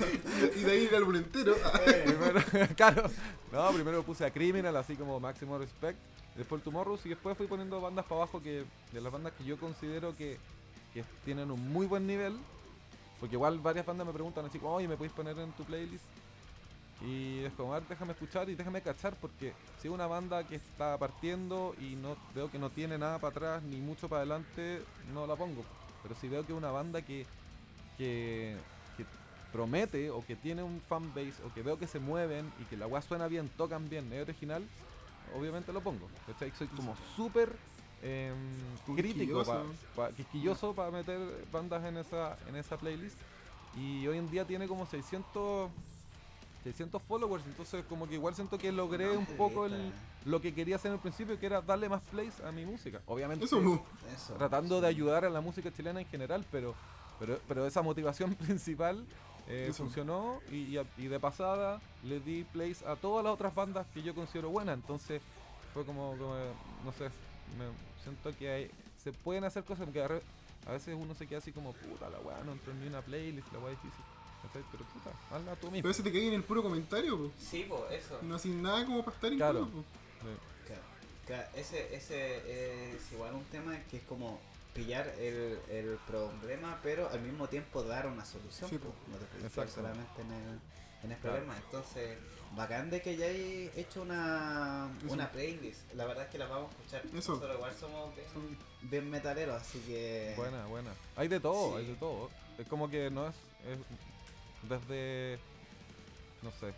Y 0.55 0.61
de 0.61 0.73
ahí 0.73 0.87
el 0.87 0.95
álbum 0.95 1.17
entero. 1.17 1.57
primero, 2.05 2.41
claro, 2.77 3.11
no, 3.51 3.73
primero 3.73 4.03
puse 4.03 4.25
a 4.27 4.31
Criminal, 4.31 4.77
así 4.77 4.95
como 4.95 5.19
máximo 5.19 5.59
respect. 5.59 5.99
Después 6.37 6.61
el 6.61 6.65
Tomorrows 6.65 7.07
y 7.07 7.11
después 7.11 7.37
fui 7.37 7.47
poniendo 7.47 7.81
bandas 7.81 8.05
para 8.05 8.23
abajo 8.23 8.43
que 8.43 8.65
de 8.93 9.01
las 9.01 9.13
bandas 9.13 9.33
que 9.39 9.45
yo 9.45 9.57
considero 9.57 10.15
que, 10.17 10.37
que 10.93 11.03
tienen 11.25 11.51
un 11.51 11.73
muy 11.73 11.87
buen 11.87 12.07
nivel. 12.07 12.37
Porque 13.21 13.37
igual 13.37 13.59
varias 13.59 13.87
bandas 13.87 14.07
me 14.07 14.13
preguntan 14.13 14.45
así, 14.45 14.61
oye, 14.63 14.87
¿me 14.87 14.97
podéis 14.97 15.15
poner 15.15 15.39
en 15.39 15.51
tu 15.53 15.65
playlist? 15.65 16.05
Y 17.03 17.41
es 17.45 17.53
como, 17.55 17.75
a 17.75 17.81
ver, 17.81 17.89
déjame 17.89 18.13
escuchar 18.13 18.49
y 18.49 18.55
déjame 18.55 18.81
cachar 18.81 19.15
porque 19.21 19.53
si 19.81 19.89
es 19.89 19.95
una 19.95 20.07
banda 20.07 20.45
que 20.47 20.55
está 20.57 20.97
partiendo 20.97 21.75
y 21.81 21.97
no 21.97 22.17
veo 22.35 22.51
que 22.51 22.59
no 22.59 22.71
tiene 22.71 22.97
nada 22.97 23.19
para 23.19 23.31
atrás 23.33 23.63
ni 23.63 23.77
mucho 23.77 24.09
para 24.09 24.21
adelante, 24.23 24.83
no 25.13 25.27
la 25.27 25.37
pongo. 25.37 25.65
Pero 26.03 26.15
si 26.15 26.29
veo 26.29 26.47
que 26.47 26.53
es 26.53 26.59
una 26.59 26.71
banda 26.71 27.03
que, 27.03 27.27
que, 27.99 28.57
que 28.97 29.05
promete 29.53 30.11
o 30.11 30.25
que 30.25 30.37
tiene 30.37 30.63
un 30.63 30.81
fanbase 30.81 31.35
o 31.47 31.53
que 31.53 31.63
veo 31.63 31.79
que 31.79 31.87
se 31.87 31.99
mueven 31.99 32.51
y 32.61 32.65
que 32.65 32.77
la 32.77 32.87
weá 32.87 33.03
suena 33.03 33.27
bien, 33.27 33.49
tocan 33.57 33.89
bien, 33.91 34.11
es 34.13 34.23
original, 34.23 34.63
obviamente 35.37 35.73
lo 35.73 35.81
pongo. 35.83 36.09
¿cachai? 36.27 36.53
Soy 36.57 36.69
como 36.69 36.97
súper 37.17 37.55
em, 38.03 38.35
crítico, 38.97 39.43
Quisquilloso. 39.43 39.53
pa- 39.97 40.09
pa- 40.09 40.13
quisquilloso 40.13 40.75
para 40.75 40.91
meter 40.91 41.19
bandas 41.53 41.85
en 41.85 41.97
esa, 41.99 42.39
en 42.49 42.57
esa 42.57 42.77
playlist. 42.79 43.19
Y 43.77 44.07
hoy 44.07 44.19
en 44.19 44.31
día 44.31 44.45
tiene 44.47 44.69
como 44.69 44.87
600, 44.87 45.71
600 46.65 47.01
followers, 47.03 47.45
entonces 47.47 47.85
como 47.89 48.09
que 48.09 48.15
igual 48.15 48.35
siento 48.35 48.59
que 48.59 48.73
logré 48.73 49.17
un 49.17 49.27
poco 49.27 49.67
el, 49.67 49.93
lo 50.25 50.41
que 50.41 50.53
quería 50.55 50.77
hacer 50.77 50.89
en 50.89 50.95
el 50.95 51.01
principio, 51.01 51.39
que 51.39 51.47
era 51.47 51.61
darle 51.61 51.89
más 51.89 52.03
plays 52.11 52.41
a 52.41 52.51
mi 52.51 52.65
música. 52.67 53.01
Obviamente 53.07 53.45
Eso. 53.45 53.61
Eso. 54.15 54.35
tratando 54.35 54.81
de 54.81 54.89
ayudar 54.89 55.25
a 55.25 55.31
la 55.31 55.41
música 55.41 55.73
chilena 55.73 56.01
en 56.01 56.07
general, 56.09 56.45
pero, 56.51 56.75
pero, 57.21 57.39
pero 57.47 57.67
esa 57.67 57.83
motivación 57.83 58.35
principal 58.35 59.05
eh, 59.47 59.67
funcionó 59.77 60.41
y, 60.51 60.57
y 60.65 60.79
a- 60.79 60.87
y 60.97 61.07
de 61.07 61.21
pasada 61.21 61.81
le 62.03 62.19
di 62.21 62.45
plays 62.45 62.83
a 62.83 62.97
todas 62.97 63.23
las 63.25 63.35
otras 63.35 63.55
bandas 63.55 63.87
que 63.93 64.03
yo 64.03 64.15
considero 64.15 64.49
buenas, 64.49 64.75
entonces 64.77 65.21
fue 65.75 65.85
como, 65.85 66.13
como, 66.17 66.35
no 66.85 66.93
sé, 66.93 67.05
me 67.59 67.67
siento 68.03 68.35
que 68.39 68.51
hay- 68.51 68.71
se 69.03 69.13
pueden 69.13 69.45
hacer 69.45 69.65
cosas 69.65 69.87
que 69.91 70.01
a 70.03 70.73
veces 70.73 70.97
uno 70.99 71.15
se 71.15 71.27
queda 71.27 71.39
así 71.41 71.53
como, 71.53 71.75
puta 71.75 72.09
la 72.09 72.19
weá, 72.21 72.43
no 72.43 72.53
entró 72.53 72.73
en 72.73 72.81
ni 72.81 72.87
una 72.87 73.03
playlist, 73.03 73.53
la 73.53 73.59
weá 73.59 73.71
difícil, 73.73 74.03
¿cachai? 74.47 74.63
pero 74.73 74.85
puta, 74.85 75.11
hazla 75.31 75.57
tú 75.57 75.67
mismo. 75.71 75.83
Pero 75.83 75.95
se 75.95 76.03
te 76.03 76.13
cae 76.13 76.29
en 76.29 76.35
el 76.35 76.43
puro 76.45 76.63
comentario, 76.63 77.19
pues. 77.19 77.33
Sí, 77.39 77.67
pues 77.69 77.83
eso. 77.93 78.19
No 78.23 78.39
sin 78.39 78.63
nada 78.63 78.85
como 78.85 79.05
para 79.05 79.15
estar 79.17 79.33
Claro. 79.33 79.61
incluso, 79.61 79.83
po. 79.83 79.85
Sí. 80.23 80.37
Claro, 80.67 80.83
claro, 81.27 81.49
ese, 81.57 81.95
ese 81.95 82.95
es 82.97 83.13
igual 83.13 83.35
un 83.35 83.45
tema 83.45 83.79
que 83.91 83.99
es 83.99 84.03
como 84.05 84.39
pillar 84.75 85.07
el, 85.19 85.59
el 85.71 85.99
problema, 86.07 86.79
pero 86.83 87.09
al 87.11 87.21
mismo 87.21 87.47
tiempo 87.49 87.83
dar 87.85 88.07
una 88.07 88.25
solución. 88.25 88.69
Sí, 88.71 88.79
po. 88.79 88.89
po. 88.89 88.95
No 89.11 89.17
te 89.19 89.25
puedes 89.27 89.53
quedar 89.53 89.67
Exacto. 89.67 89.75
solamente 89.75 90.23
en 90.23 90.33
el, 90.33 90.61
en 91.05 91.13
el 91.13 91.19
Claro. 91.19 91.37
problema. 91.37 91.57
Entonces, 91.65 92.19
bacán 92.57 92.89
de 92.91 93.01
que 93.03 93.17
ya 93.17 93.27
hay 93.27 93.71
hecho 93.77 94.03
una, 94.03 94.89
Eso. 95.05 95.13
una 95.13 95.31
playlist. 95.31 95.93
La 95.95 96.05
verdad 96.07 96.25
es 96.25 96.31
que 96.31 96.39
la 96.39 96.47
vamos 96.47 96.71
a 96.71 96.77
escuchar. 96.77 97.03
Eso. 97.07 97.33
Nosotros 97.35 97.55
igual 97.57 97.75
somos 97.79 98.11
bien, 98.83 99.11
metaleros, 99.11 99.61
así 99.61 99.79
que... 99.81 100.35
Buena, 100.37 100.67
buena. 100.67 100.91
Hay 101.17 101.29
de 101.29 101.41
todo, 101.41 101.73
Sí. 101.73 101.77
hay 101.79 101.87
de 101.87 101.95
todo. 101.95 102.31
Es 102.59 102.67
como 102.69 102.89
que 102.91 103.11
no 103.11 103.27
es, 103.29 103.35
es 103.67 103.79
desde, 104.69 105.39
no 106.43 106.51
sé, 106.53 106.73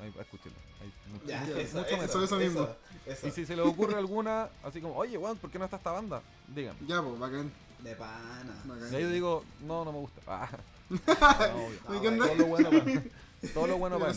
Ahí, 0.00 0.12
escúchenlo. 0.20 0.58
Hay 0.80 0.92
mucho- 1.12 1.26
Ya, 1.26 1.46
Ya, 1.48 1.60
eso, 1.60 1.78
mucho 1.78 2.02
eso, 2.02 2.24
eso 2.24 2.36
mismo. 2.36 2.68
eso. 3.06 3.28
Y 3.28 3.30
si 3.30 3.46
se 3.46 3.54
les 3.56 3.64
ocurre 3.64 3.96
alguna, 3.96 4.48
así 4.64 4.80
como, 4.80 4.96
oye, 4.96 5.16
weón, 5.16 5.38
¿por 5.38 5.50
qué 5.50 5.58
no 5.58 5.64
está 5.66 5.76
esta 5.76 5.92
banda? 5.92 6.20
Díganme. 6.48 6.80
Ya, 6.86 7.00
pues, 7.02 7.18
bacán. 7.18 7.52
De 7.78 7.94
pana. 7.94 8.62
bacán. 8.64 8.92
Y 8.92 8.96
ahí 8.96 9.02
yo 9.02 9.10
digo, 9.10 9.44
no, 9.60 9.84
no 9.84 9.92
me 9.92 9.98
gusta. 9.98 10.20
Ah. 11.06 11.50
No, 11.54 11.64
obvio. 11.66 11.78
No, 11.88 12.00
¿qué 12.02 12.08
onda? 12.08 12.26
Todo 12.26 12.36
lo 12.36 12.46
bueno 12.46 12.70
para, 12.70 13.02
todo 13.54 13.66
lo 13.66 13.78
bueno 13.78 13.98
para. 13.98 14.12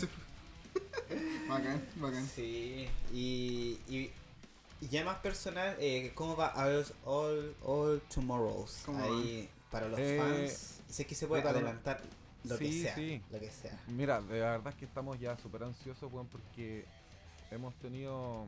Bacán, 1.48 1.82
bacán. 1.96 2.28
Sí, 2.28 2.88
y, 3.14 3.80
y, 3.88 4.12
y 4.82 4.88
ya 4.90 5.06
más 5.06 5.18
personal, 5.20 5.76
eh, 5.80 6.12
¿cómo 6.14 6.36
va 6.36 6.54
All, 6.56 6.86
All, 7.06 7.56
All 7.64 8.02
Tomorrows? 8.14 8.82
¿Cómo 8.86 9.02
Ahí, 9.04 9.50
para 9.72 9.88
los 9.88 9.98
Eh, 10.00 10.18
fans, 10.20 10.80
sé 10.90 11.06
que 11.06 11.16
se 11.16 11.26
puede 11.26 11.44
adelantar 11.48 12.02
lo 12.50 12.58
que 12.58 12.66
sí, 12.66 12.82
sea. 12.84 12.96
sí. 12.96 13.22
Lo 13.32 13.40
que 13.40 13.50
sea. 13.52 13.80
Mira, 13.88 14.22
de 14.22 14.40
verdad 14.40 14.68
es 14.68 14.76
que 14.76 14.86
estamos 14.86 15.20
ya 15.20 15.38
súper 15.38 15.64
ansiosos, 15.64 16.12
weón, 16.12 16.28
porque 16.28 16.86
hemos 17.52 17.74
tenido 17.76 18.46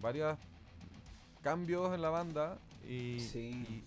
varios 0.00 0.36
cambios 1.42 1.94
en 1.94 2.02
la 2.02 2.10
banda 2.10 2.58
y, 2.88 3.20
Sí. 3.20 3.38
y- 3.68 3.84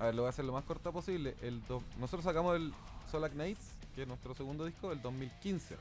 a 0.00 0.06
ver, 0.06 0.14
lo 0.14 0.22
voy 0.22 0.26
a 0.28 0.30
hacer 0.30 0.44
lo 0.44 0.52
más 0.52 0.64
corta 0.64 0.92
posible. 0.92 1.34
El 1.42 1.64
do- 1.66 1.82
nosotros 1.98 2.24
sacamos 2.24 2.56
el 2.56 2.72
Solac 3.10 3.34
Nights, 3.34 3.72
que 3.94 4.02
es 4.02 4.08
nuestro 4.08 4.34
segundo 4.34 4.64
disco, 4.64 4.92
el 4.92 5.00
2015. 5.02 5.76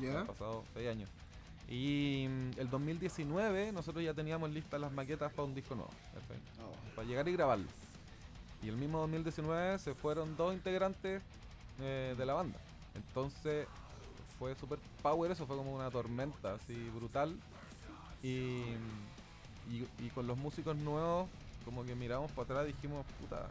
¿Ya? 0.00 0.20
Han 0.20 0.26
pasado 0.26 0.64
6 0.74 0.88
años. 0.88 1.08
Y 1.68 2.26
mm, 2.28 2.58
el 2.60 2.68
2019 2.70 3.72
nosotros 3.72 4.02
ya 4.04 4.12
teníamos 4.14 4.50
listas 4.50 4.80
las 4.80 4.92
maquetas 4.92 5.32
para 5.32 5.44
un 5.44 5.54
disco 5.54 5.74
nuevo, 5.74 5.90
¿cachai? 6.14 6.36
para 6.94 7.06
llegar 7.08 7.28
y 7.28 7.32
grabarlo. 7.32 7.66
Y 8.62 8.68
el 8.68 8.76
mismo 8.76 8.98
2019 9.00 9.78
se 9.78 9.94
fueron 9.94 10.36
dos 10.36 10.54
integrantes 10.54 11.22
eh, 11.80 12.14
de 12.16 12.26
la 12.26 12.34
banda. 12.34 12.58
Entonces 12.94 13.66
fue 14.38 14.54
super 14.54 14.78
power, 15.02 15.30
eso 15.30 15.46
fue 15.46 15.56
como 15.56 15.74
una 15.74 15.90
tormenta 15.90 16.54
así 16.54 16.74
brutal. 16.94 17.36
Y, 18.22 18.62
y, 19.70 19.86
y 19.98 20.10
con 20.14 20.26
los 20.26 20.36
músicos 20.38 20.76
nuevos, 20.76 21.28
como 21.64 21.84
que 21.84 21.94
miramos 21.94 22.30
para 22.32 22.42
atrás 22.44 22.64
y 22.64 22.72
dijimos, 22.72 23.04
puta, 23.20 23.46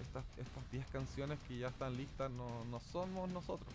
estas 0.00 0.24
estas 0.38 0.70
10 0.70 0.86
canciones 0.88 1.38
que 1.46 1.58
ya 1.58 1.68
están 1.68 1.96
listas 1.96 2.30
no, 2.30 2.64
no 2.70 2.80
somos 2.92 3.28
nosotros. 3.30 3.68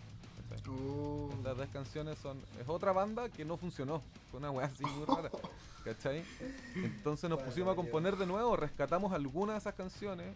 Oh. 0.68 1.30
Estas 1.38 1.56
10 1.56 1.68
canciones 1.70 2.18
son. 2.18 2.38
Es 2.60 2.68
otra 2.68 2.92
banda 2.92 3.28
que 3.28 3.44
no 3.44 3.56
funcionó. 3.56 4.02
Fue 4.30 4.38
una 4.38 4.50
weá 4.50 4.66
así 4.66 4.84
muy 4.84 5.04
rara. 5.04 5.30
¿Cachai? 5.84 6.24
Entonces 6.76 7.28
nos 7.28 7.38
Bueno, 7.38 7.50
pusimos 7.50 7.72
a 7.72 7.76
componer 7.76 8.16
de 8.16 8.24
nuevo, 8.24 8.56
rescatamos 8.56 9.12
algunas 9.12 9.56
de 9.56 9.58
esas 9.58 9.74
canciones, 9.74 10.34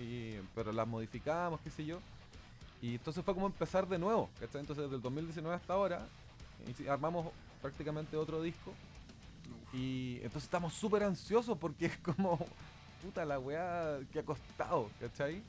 y, 0.00 0.34
pero 0.56 0.72
las 0.72 0.88
modificamos, 0.88 1.60
qué 1.60 1.70
sé 1.70 1.84
yo. 1.84 2.00
Y 2.80 2.94
entonces 2.94 3.24
fue 3.24 3.34
como 3.34 3.46
empezar 3.46 3.88
de 3.88 3.98
nuevo. 3.98 4.28
¿cachai? 4.40 4.60
Entonces 4.60 4.84
desde 4.84 4.96
el 4.96 5.02
2019 5.02 5.56
hasta 5.56 5.72
ahora 5.72 6.06
armamos 6.88 7.28
prácticamente 7.62 8.16
otro 8.16 8.40
disco. 8.42 8.72
Y 9.72 10.16
entonces 10.16 10.44
estamos 10.44 10.72
súper 10.74 11.02
ansiosos 11.02 11.56
porque 11.58 11.86
es 11.86 11.98
como. 11.98 12.38
Puta 13.02 13.24
la 13.24 13.38
weá 13.38 14.00
que 14.12 14.18
ha 14.18 14.24
costado, 14.24 14.90
¿cachai? 14.98 15.40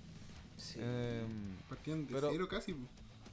Sí. 0.55 0.77
Em, 0.79 1.55
Partían 1.67 2.05
de 2.05 2.13
Pero- 2.13 2.29
cero 2.31 2.47
casi. 2.47 2.75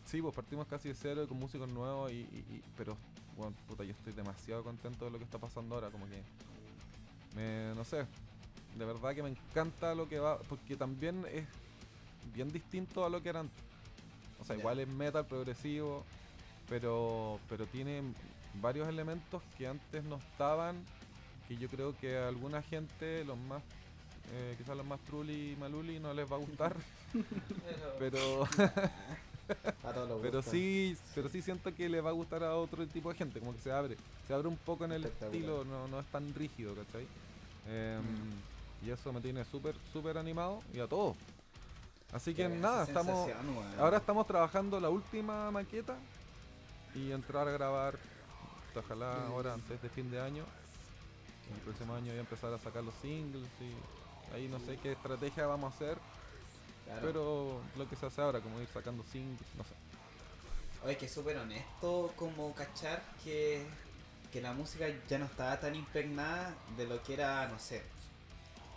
Sí, 0.06 0.22
pues 0.22 0.34
partimos 0.34 0.66
casi 0.68 0.88
de 0.88 0.94
cero 0.94 1.24
y 1.24 1.26
con 1.26 1.38
músicos 1.38 1.68
nuevos 1.68 2.10
y, 2.12 2.14
y- 2.14 2.44
y- 2.54 2.62
pero 2.78 2.96
bueno, 3.36 3.54
puta, 3.68 3.84
yo 3.84 3.90
estoy 3.90 4.12
demasiado 4.14 4.62
contento 4.64 5.04
de 5.04 5.10
lo 5.10 5.18
que 5.18 5.24
está 5.24 5.36
pasando 5.38 5.74
ahora, 5.74 5.90
como 5.90 6.06
que 6.06 6.22
me, 7.34 7.74
no 7.74 7.84
sé, 7.84 8.06
de 8.78 8.84
verdad 8.86 9.14
que 9.14 9.22
me 9.22 9.28
encanta 9.30 9.94
lo 9.94 10.08
que 10.08 10.18
va, 10.18 10.38
porque 10.48 10.76
también 10.76 11.26
es 11.30 11.44
bien 12.32 12.48
distinto 12.50 13.04
a 13.04 13.10
lo 13.10 13.20
que 13.22 13.28
era 13.28 13.40
antes. 13.40 13.62
O 14.40 14.44
sea, 14.44 14.56
Ya. 14.56 14.60
igual 14.60 14.80
es 14.80 14.88
metal 14.88 15.24
progresivo, 15.26 16.04
pero 16.68 17.38
pero 17.48 17.66
tiene 17.66 18.02
varios 18.60 18.88
elementos 18.88 19.42
que 19.56 19.66
antes 19.66 20.04
no 20.04 20.16
estaban, 20.16 20.76
que 21.48 21.56
yo 21.56 21.68
creo 21.68 21.96
que 21.98 22.16
a 22.18 22.28
alguna 22.28 22.62
gente, 22.62 23.24
los 23.24 23.36
más 23.38 23.62
eh, 24.32 24.54
quizás 24.58 24.76
los 24.76 24.84
más 24.86 24.98
truli 25.00 25.52
y 25.52 25.56
maluli 25.56 26.00
no 26.00 26.12
les 26.12 26.30
va 26.30 26.36
a 26.36 26.40
gustar, 26.40 26.74
pero 27.98 28.42
a 29.84 29.92
todos 29.92 30.08
los 30.08 30.20
pero 30.20 30.42
sí, 30.42 30.96
pero 31.14 31.28
sí 31.28 31.40
siento 31.42 31.72
que 31.74 31.88
le 31.88 32.00
va 32.00 32.10
a 32.10 32.12
gustar 32.12 32.42
a 32.42 32.56
otro 32.56 32.84
tipo 32.88 33.12
de 33.12 33.18
gente, 33.18 33.38
como 33.38 33.54
que 33.54 33.60
se 33.60 33.70
abre, 33.70 33.96
se 34.26 34.34
abre 34.34 34.48
un 34.48 34.56
poco 34.56 34.84
en 34.84 34.92
el 34.92 35.04
estilo, 35.04 35.64
no, 35.64 35.86
no 35.86 36.00
es 36.00 36.06
tan 36.06 36.34
rígido, 36.34 36.74
¿cachai? 36.74 37.06
Em, 37.68 38.02
Mm. 38.02 38.86
Y 38.86 38.90
eso 38.90 39.10
me 39.12 39.20
tiene 39.22 39.42
súper, 39.46 39.74
súper 39.92 40.18
animado 40.18 40.60
y 40.74 40.80
a 40.80 40.86
todos. 40.86 41.16
Así 42.12 42.30
que 42.32 42.42
Qué 42.42 42.48
buena 42.48 42.68
nada, 42.68 42.84
estamos, 42.84 43.28
ahora 43.78 43.96
estamos 43.98 44.26
trabajando 44.26 44.80
la 44.80 44.88
última 44.88 45.50
maqueta 45.50 45.96
y 46.94 47.12
entrar 47.12 47.46
a 47.48 47.50
grabar, 47.50 47.98
ojalá 48.74 49.26
ahora 49.26 49.54
antes 49.54 49.80
de 49.82 49.88
fin 49.88 50.10
de 50.10 50.20
año. 50.20 50.44
El 51.52 51.60
próximo 51.60 51.94
año 51.94 52.06
voy 52.08 52.16
a 52.16 52.20
empezar 52.20 52.52
a 52.52 52.58
sacar 52.58 52.82
los 52.82 52.94
singles 53.02 53.46
y 53.60 54.34
ahí 54.34 54.48
no 54.48 54.58
sé 54.60 54.78
qué 54.82 54.92
estrategia 54.92 55.46
vamos 55.46 55.72
a 55.72 55.76
hacer, 55.76 55.98
Claro. 56.84 57.00
pero 57.02 57.60
lo 57.76 57.88
que 57.88 57.96
se 57.96 58.06
hace 58.06 58.20
ahora, 58.20 58.40
como 58.40 58.60
ir 58.60 58.68
sacando 58.72 59.02
singles, 59.04 59.48
no 59.56 59.64
sé. 59.64 59.74
Oye, 60.84 60.96
que 60.96 61.08
súper 61.08 61.36
honesto 61.36 62.12
como 62.16 62.54
cachar 62.54 63.02
que, 63.24 63.66
que 64.32 64.40
la 64.40 64.52
música 64.52 64.86
ya 65.08 65.18
no 65.18 65.26
estaba 65.26 65.58
tan 65.58 65.74
impregnada 65.74 66.54
de 66.76 66.86
lo 66.86 67.02
que 67.02 67.14
era, 67.14 67.48
no 67.48 67.58
sé, 67.58 67.82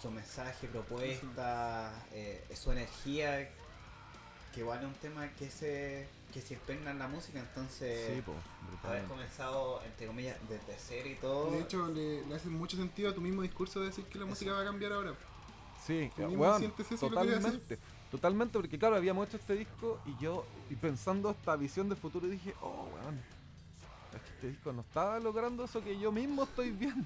su 0.02 0.12
mensaje, 0.12 0.68
propuesta, 0.68 1.91
eh, 2.12 2.43
su 2.54 2.72
energía, 2.72 3.50
que 4.54 4.62
igual 4.62 4.80
es 4.80 4.86
un 4.86 4.93
tema 4.93 5.28
que 5.34 5.50
se, 5.50 6.08
que 6.34 6.41
se 6.41 6.54
impregna 6.54 6.91
en 6.91 7.00
la 7.00 7.08
música, 7.08 7.39
entonces 7.39 8.16
Sí, 8.16 8.22
pues, 8.22 8.38
haber 8.84 9.04
comenzado, 9.06 9.82
entre 9.84 10.08
comillas, 10.08 10.38
desde 10.47 10.76
cero 10.78 11.10
y 11.10 11.16
todo. 11.16 11.52
De 11.52 11.62
hecho, 11.62 11.88
le, 11.88 12.26
le 12.26 12.36
hace 12.36 12.50
mucho 12.50 12.78
sentido 12.78 13.10
a 13.10 13.14
tu 13.14 13.22
mismo 13.22 13.41
discurso 13.41 13.80
de 13.82 13.88
decir 13.88 14.06
que 14.06 14.20
la 14.20 14.26
música 14.26 14.54
va 14.54 14.62
a 14.62 14.66
cambiar 14.66 14.93
ahora. 14.93 15.14
Sí, 15.86 16.12
¿Tú 16.16 16.24
mismo 16.24 16.43
weón, 16.43 16.60
sientes 16.60 16.91
eso 16.91 17.10
lo 17.10 17.16
totalmente. 17.16 17.78
Totalmente, 18.12 18.54
porque 18.58 18.80
claro, 18.80 18.95
habíamos 18.95 19.28
hecho 19.28 19.38
este 19.38 19.54
disco 19.56 20.00
y 20.06 20.18
yo, 20.22 20.45
y 20.70 20.76
pensando 20.76 21.30
esta 21.30 21.56
visión 21.56 21.89
del 21.89 21.97
futuro, 21.97 22.28
dije, 22.28 22.56
oh, 22.62 22.89
weón, 22.95 23.22
es 24.16 24.22
que 24.22 24.30
este 24.30 24.47
disco 24.47 24.74
no 24.74 24.82
estaba 24.82 25.20
logrando 25.20 25.66
eso 25.66 25.84
que 25.84 25.97
yo 26.00 26.12
mismo 26.12 26.43
estoy 26.43 26.72
viendo. 26.72 27.06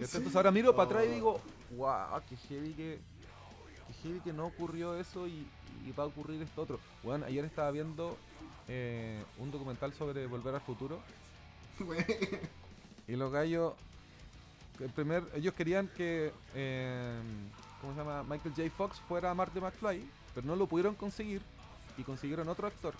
Entonces 0.00 0.36
ahora 0.36 0.50
miro 0.50 0.74
para 0.74 0.86
atrás 0.86 1.04
y 1.04 1.08
Oh. 1.08 1.14
digo, 1.14 1.40
wow, 1.76 2.20
qué 2.28 2.36
heavy 2.36 2.72
que, 2.72 2.98
qué 3.86 3.92
heavy 4.02 4.20
que 4.20 4.32
no 4.32 4.46
ocurrió 4.46 4.96
eso 4.98 5.26
y, 5.26 5.46
y 5.86 5.92
va 5.92 6.04
a 6.04 6.06
ocurrir 6.06 6.42
esto 6.42 6.62
otro. 6.62 6.80
Bueno, 7.02 7.26
ayer 7.26 7.44
estaba 7.44 7.70
viendo 7.70 8.16
eh, 8.68 9.22
un 9.38 9.50
documental 9.50 9.92
sobre 9.94 10.26
Volver 10.26 10.54
al 10.54 10.60
Futuro 10.60 10.98
y 13.08 13.16
los 13.16 13.30
gallos, 13.32 13.74
el 14.80 14.90
primer, 14.90 15.22
ellos 15.34 15.54
querían 15.54 15.88
que, 15.88 16.32
eh, 16.54 17.18
¿cómo 17.80 17.92
se 17.92 17.98
llama? 18.00 18.22
Michael 18.24 18.54
J. 18.56 18.70
Fox 18.76 18.98
fuera 19.08 19.32
Marty 19.34 19.60
McFly, 19.60 20.02
pero 20.34 20.46
no 20.46 20.56
lo 20.56 20.66
pudieron 20.66 20.94
conseguir 20.94 21.42
y 21.96 22.02
consiguieron 22.02 22.48
otro 22.48 22.66
actor. 22.66 22.94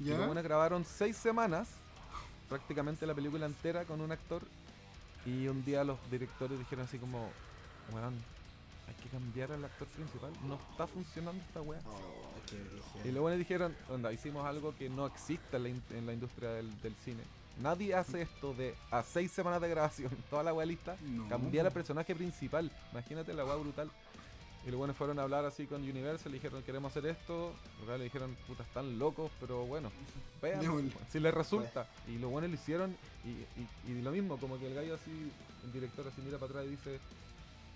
Y 0.00 0.04
los 0.04 0.18
¿Ya? 0.18 0.26
buenos 0.26 0.44
grabaron 0.44 0.84
seis 0.84 1.16
semanas, 1.16 1.68
prácticamente 2.48 3.06
la 3.06 3.14
película 3.14 3.46
entera 3.46 3.84
con 3.84 4.00
un 4.00 4.12
actor. 4.12 4.42
Y 5.26 5.46
un 5.48 5.64
día 5.64 5.84
los 5.84 5.98
directores 6.10 6.58
dijeron 6.58 6.84
así 6.84 6.98
como, 6.98 7.30
weón, 7.92 8.14
hay 8.86 8.94
que 9.02 9.08
cambiar 9.08 9.52
al 9.52 9.64
actor 9.64 9.88
principal, 9.88 10.30
no 10.46 10.58
está 10.70 10.86
funcionando 10.86 11.42
esta 11.42 11.62
weá. 11.62 11.80
Oh. 11.86 13.06
Y 13.08 13.10
los 13.12 13.22
buenos 13.22 13.38
dijeron, 13.38 13.74
onda, 13.88 14.12
hicimos 14.12 14.44
algo 14.46 14.74
que 14.76 14.90
no 14.90 15.06
existe 15.06 15.56
en 15.56 15.62
la, 15.62 15.68
in- 15.70 15.82
en 15.90 16.06
la 16.06 16.12
industria 16.12 16.50
del, 16.50 16.80
del 16.82 16.94
cine. 16.96 17.22
Nadie 17.60 17.94
hace 17.94 18.22
esto 18.22 18.52
de 18.52 18.74
a 18.90 19.02
seis 19.02 19.30
semanas 19.30 19.60
de 19.62 19.68
grabación, 19.70 20.10
toda 20.30 20.42
la 20.42 20.52
weá 20.52 20.66
lista, 20.66 20.96
No. 21.02 21.28
cambiar 21.28 21.66
al 21.66 21.72
personaje 21.72 22.14
principal. 22.14 22.70
Imagínate 22.92 23.32
la 23.32 23.44
weá 23.44 23.54
brutal. 23.56 23.90
Y 24.66 24.70
los 24.70 24.78
buenos 24.78 24.96
fueron 24.96 25.18
a 25.18 25.22
hablar 25.22 25.44
así 25.44 25.66
con 25.66 25.82
Universal, 25.82 26.32
le 26.32 26.38
dijeron 26.38 26.62
queremos 26.62 26.90
hacer 26.90 27.04
esto. 27.10 27.52
Los 27.86 27.98
le 27.98 28.04
dijeron, 28.04 28.34
puta, 28.46 28.62
están 28.62 28.98
locos, 28.98 29.30
pero 29.38 29.66
bueno, 29.66 29.90
vean 30.40 30.90
si 31.10 31.20
les 31.20 31.34
resulta. 31.34 31.86
Y 32.08 32.16
los 32.18 32.30
buenos 32.30 32.48
lo 32.50 32.56
hicieron 32.56 32.96
y, 33.24 33.28
y- 33.90 33.92
y 33.92 34.02
lo 34.02 34.10
mismo, 34.10 34.38
como 34.38 34.58
que 34.58 34.66
el 34.66 34.74
gallo 34.74 34.94
así, 34.94 35.30
el 35.64 35.72
director 35.72 36.06
así 36.08 36.22
mira 36.22 36.38
para 36.38 36.50
atrás 36.52 36.64
y 36.66 36.70
dice, 36.70 36.98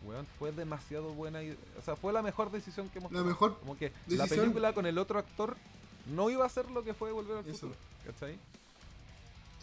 weón, 0.04 0.26
fue 0.38 0.50
demasiado 0.52 1.12
buena 1.12 1.42
idea. 1.42 1.56
O 1.78 1.82
sea, 1.82 1.94
fue 1.94 2.10
la 2.12 2.22
mejor 2.22 2.50
decisión 2.50 2.88
que 2.88 3.00
hemos 3.00 3.12
La 3.12 3.18
tomado". 3.18 3.34
mejor 3.34 3.58
Como 3.60 3.76
que 3.76 3.92
la 4.06 4.26
película 4.26 4.72
con 4.72 4.86
el 4.86 4.96
otro 4.96 5.18
actor 5.18 5.56
no 6.06 6.30
iba 6.30 6.46
a 6.46 6.48
ser 6.48 6.70
lo 6.70 6.84
que 6.84 6.94
fue 6.94 7.12
Volver 7.12 7.38
al 7.38 7.46
Eso. 7.46 7.68
Futuro. 7.68 7.74
¿Cachai? 8.06 8.38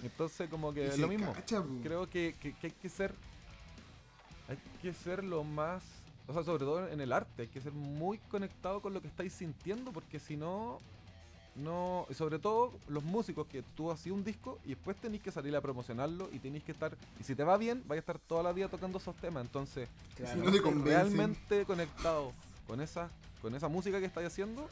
Entonces, 0.03 0.47
como 0.49 0.71
Y 0.71 0.75
que 0.75 0.97
lo 0.97 1.07
mismo. 1.07 1.33
cacha. 1.33 1.63
Creo 1.81 2.07
que, 2.07 2.35
que- 2.39 2.53
que 2.53 2.67
hay 2.67 2.73
que 2.73 2.89
ser. 2.89 3.15
Hay 4.47 4.57
que 4.83 4.93
ser 4.93 5.23
lo 5.23 5.43
más. 5.43 5.83
O 6.27 6.33
sea, 6.33 6.43
sobre 6.43 6.65
todo 6.65 6.87
en 6.87 7.01
el 7.01 7.11
arte, 7.13 7.43
hay 7.43 7.47
que 7.47 7.61
ser 7.61 7.71
muy 7.73 8.17
conectado 8.17 8.81
con 8.81 8.93
lo 8.93 9.01
que 9.01 9.07
estáis 9.07 9.33
sintiendo, 9.33 9.91
porque 9.91 10.19
si 10.19 10.37
no. 10.37 10.79
No, 11.55 12.05
y 12.09 12.13
sobre 12.13 12.37
todo 12.37 12.73
los 12.89 13.01
músicos 13.01 13.47
que 13.47 13.63
tú 13.77 13.89
hacías 13.89 14.13
un 14.13 14.25
disco 14.25 14.59
y 14.65 14.69
después 14.69 14.97
tenéis 14.97 15.23
que 15.23 15.31
salir 15.31 15.55
a 15.55 15.61
promocionarlo 15.61 16.27
y 16.33 16.39
tenéis 16.39 16.65
que 16.65 16.73
estar, 16.73 16.97
y 17.17 17.23
si 17.23 17.33
te 17.33 17.45
va 17.45 17.55
bien, 17.55 17.81
vais 17.87 17.99
a 17.99 18.01
estar 18.01 18.19
toda 18.19 18.43
la 18.43 18.51
vida 18.51 18.67
tocando 18.67 18.97
esos 18.97 19.15
temas. 19.15 19.45
Entonces, 19.45 19.87
Claro. 20.17 20.41
Si 20.41 20.45
no 20.45 20.51
te 20.51 20.89
realmente 20.89 21.63
conectado 21.65 22.33
con 22.67 22.81
esa, 22.81 23.09
con 23.41 23.55
esa 23.55 23.69
música 23.69 24.01
que 24.01 24.05
estáis 24.05 24.27
haciendo, 24.27 24.67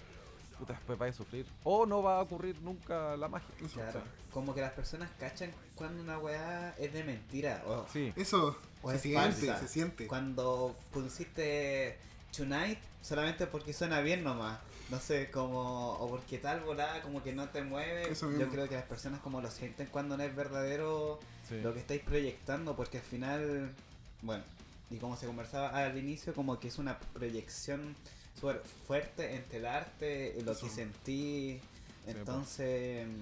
puta, 0.60 0.74
después 0.74 1.00
vaya 1.00 1.12
a 1.12 1.16
sufrir. 1.16 1.46
O 1.64 1.86
no 1.86 2.04
va 2.04 2.20
a 2.20 2.22
ocurrir 2.22 2.60
nunca 2.62 3.16
la 3.16 3.30
magia. 3.30 3.48
Eso, 3.64 3.76
Claro. 3.76 4.02
Como 4.34 4.54
que 4.54 4.60
las 4.60 4.74
personas 4.74 5.10
cachan 5.18 5.52
cuando 5.76 6.04
una 6.04 6.18
weá 6.18 6.76
es 6.78 6.92
de 6.92 7.04
mentira. 7.06 7.64
O, 7.66 7.86
Sí, 7.88 8.12
Eso 8.18 8.58
O 8.84 8.90
se 8.92 8.96
es 8.98 9.02
siente, 9.02 9.20
falsa. 9.48 9.60
se 9.60 9.68
siente. 9.68 10.08
Cuando 10.08 10.76
pusiste 10.92 11.98
Tonight 12.36 12.80
solamente 13.02 13.48
porque 13.48 13.74
suena 13.74 14.02
bien 14.02 14.24
nomás. 14.24 14.60
No 14.90 15.00
sé, 15.00 15.32
como. 15.32 15.94
O 15.94 16.10
porque 16.10 16.38
tal 16.38 16.60
volada 16.62 17.02
como 17.02 17.24
que 17.24 17.34
no 17.34 17.50
te 17.50 17.64
mueve. 17.64 18.12
Eso 18.12 18.32
Yo 18.38 18.50
creo 18.50 18.68
que 18.70 18.76
las 18.76 18.84
personas 18.86 19.22
como 19.22 19.42
lo 19.42 19.50
sienten 19.50 19.88
cuando 19.88 20.18
no 20.18 20.24
es 20.24 20.36
verdadero 20.36 21.20
sí. 21.48 21.62
lo 21.62 21.74
que 21.74 21.80
estáis 21.80 22.02
proyectando. 22.02 22.76
Porque 22.76 22.98
al 22.98 23.04
final. 23.04 23.72
Bueno, 24.22 24.44
y 24.92 24.98
como 24.98 25.18
se 25.18 25.26
conversaba 25.26 25.70
al 25.70 25.98
inicio, 25.98 26.34
como 26.34 26.60
que 26.60 26.68
es 26.68 26.78
una 26.78 27.00
proyección 27.00 27.96
súper 28.40 28.62
fuerte 28.88 29.36
entre 29.36 29.60
el 29.60 29.66
arte 29.66 30.36
y 30.38 30.42
lo 30.44 30.52
Eso. 30.52 30.68
que 30.68 30.72
sentí. 30.74 31.60
po. 32.06 32.12
Entonces. 32.12 33.08
Sí, 33.08 33.14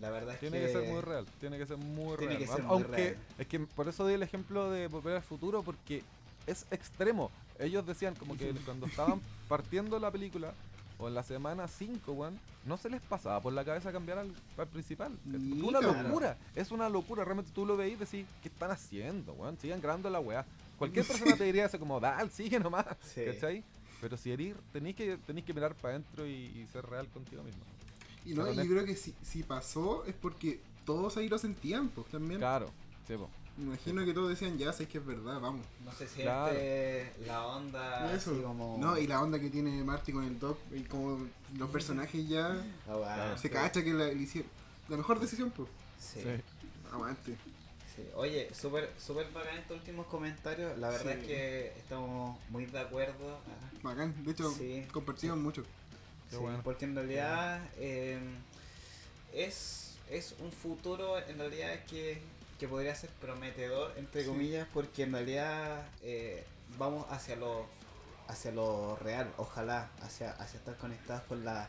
la 0.00 0.10
verdad 0.10 0.34
es 0.34 0.40
Tiene 0.40 0.60
que 0.60 0.72
ser 0.72 0.88
muy 0.88 1.00
real, 1.00 1.26
tiene 1.40 1.58
que 1.58 1.66
ser 1.66 1.76
muy 1.76 2.16
Tiene 2.16 2.34
real. 2.34 2.38
que 2.38 2.46
ser 2.46 2.62
muy 2.62 2.72
Aunque 2.72 2.96
real. 2.96 3.16
es 3.38 3.46
que 3.46 3.60
por 3.60 3.88
eso 3.88 4.06
di 4.06 4.14
el 4.14 4.22
ejemplo 4.22 4.70
de 4.70 4.86
Volver 4.88 5.16
al 5.16 5.22
Futuro 5.22 5.62
porque 5.62 6.02
es 6.46 6.66
extremo. 6.70 7.30
Ellos 7.58 7.86
decían 7.86 8.14
como 8.14 8.36
que 8.36 8.50
cuando 8.64 8.86
estaban 8.86 9.20
partiendo 9.48 9.98
la 9.98 10.10
película 10.10 10.52
o 10.98 11.08
en 11.08 11.14
la 11.14 11.22
semana 11.22 11.68
5, 11.68 12.12
weón, 12.12 12.38
no 12.64 12.76
se 12.76 12.88
les 12.88 13.02
pasaba 13.02 13.40
por 13.40 13.52
la 13.52 13.64
cabeza 13.64 13.92
cambiar 13.92 14.18
al, 14.18 14.32
al 14.56 14.66
principal. 14.66 15.12
Es 15.28 15.62
una 15.62 15.80
locura, 15.80 16.36
es 16.54 16.70
una 16.70 16.88
locura. 16.88 17.24
Realmente 17.24 17.50
tú 17.54 17.66
lo 17.66 17.76
veis 17.76 17.94
y 17.94 17.96
decís, 17.96 18.26
¿qué 18.42 18.48
están 18.48 18.70
haciendo, 18.70 19.32
weón? 19.34 19.58
Sigan 19.58 19.80
grabando 19.80 20.08
la 20.10 20.20
weá. 20.20 20.44
Cualquier 20.78 21.06
persona 21.06 21.36
te 21.36 21.44
diría 21.44 21.66
así 21.66 21.78
como, 21.78 22.00
dale, 22.00 22.30
sigue 22.30 22.58
nomás, 22.58 22.86
Sí. 23.02 23.24
¿cachai? 23.24 23.62
Pero 24.00 24.16
si 24.16 24.30
herir, 24.30 24.56
tenéis 24.72 24.96
que, 24.96 25.16
tenéis 25.26 25.44
que 25.46 25.54
mirar 25.54 25.74
para 25.74 25.94
adentro 25.94 26.26
y, 26.26 26.32
y 26.32 26.66
ser 26.72 26.84
real 26.86 27.06
contigo 27.08 27.42
mismo. 27.42 27.62
Y 28.26 28.34
no, 28.34 28.52
yo 28.52 28.62
creo 28.66 28.84
que 28.84 28.96
si, 28.96 29.14
si 29.22 29.42
pasó 29.42 30.04
es 30.04 30.14
porque 30.14 30.60
todos 30.84 31.16
ahí 31.16 31.28
lo 31.28 31.38
sentían, 31.38 31.88
pues 31.88 32.08
también. 32.08 32.40
Claro, 32.40 32.70
sí. 33.06 33.14
Me 33.58 33.64
imagino 33.68 34.04
que 34.04 34.12
todos 34.12 34.28
decían, 34.28 34.58
ya 34.58 34.70
sé 34.72 34.86
que 34.86 34.98
es 34.98 35.06
verdad, 35.06 35.40
vamos. 35.40 35.64
No 35.82 35.90
se 35.92 36.06
siente 36.06 36.24
Claro. 37.24 37.26
la 37.26 37.46
onda 37.46 38.12
Eso. 38.14 38.32
así 38.32 38.40
como. 38.42 38.76
No, 38.78 38.98
y 38.98 39.06
la 39.06 39.22
onda 39.22 39.38
que 39.40 39.48
tiene 39.48 39.82
Marty 39.82 40.12
con 40.12 40.24
el 40.24 40.38
Doc, 40.38 40.58
y 40.74 40.80
como 40.82 41.26
los 41.56 41.70
personajes 41.70 42.28
ya 42.28 42.48
Ah, 42.86 42.92
bueno, 42.96 43.04
Claro. 43.04 43.36
se 43.38 43.48
sí. 43.48 43.54
cacha 43.54 43.82
que 43.82 43.94
la, 43.94 44.06
le 44.08 44.14
hicieron. 44.22 44.50
La 44.90 44.96
mejor 44.98 45.18
decisión, 45.20 45.50
pues. 45.52 45.68
Sí. 45.98 46.20
Sí. 46.22 46.28
Aguante. 46.92 47.36
sí. 47.96 48.02
Oye, 48.14 48.54
súper 48.54 48.92
súper 48.98 49.30
bacán 49.32 49.56
estos 49.56 49.78
últimos 49.78 50.06
comentarios. 50.06 50.76
La 50.78 50.90
verdad 50.90 51.14
Sí. 51.14 51.18
es 51.20 51.26
que 51.26 51.66
estamos 51.78 52.38
muy 52.50 52.66
de 52.66 52.78
acuerdo. 52.78 53.38
Bacán. 53.82 54.14
De 54.24 54.32
hecho, 54.32 54.50
Sí. 54.50 54.84
compartimos 54.92 55.38
mucho. 55.38 55.64
Sí, 56.30 56.36
bueno. 56.36 56.60
Porque 56.64 56.84
en 56.86 56.94
realidad 56.96 57.60
eh, 57.76 58.18
es, 59.32 59.96
es 60.10 60.34
un 60.40 60.52
futuro 60.52 61.18
en 61.18 61.38
realidad 61.38 61.84
que, 61.88 62.20
que 62.58 62.68
podría 62.68 62.94
ser 62.94 63.10
prometedor, 63.10 63.92
entre 63.96 64.22
Sí. 64.22 64.28
comillas, 64.28 64.66
porque 64.72 65.04
en 65.04 65.12
realidad 65.12 65.86
eh, 66.02 66.44
vamos 66.78 67.06
hacia 67.10 67.36
lo, 67.36 67.66
hacia 68.28 68.50
lo 68.52 68.96
real, 68.96 69.30
ojalá, 69.36 69.90
hacia, 70.02 70.32
hacia 70.32 70.58
estar 70.58 70.76
conectados 70.76 71.22
con 71.24 71.44
la 71.44 71.68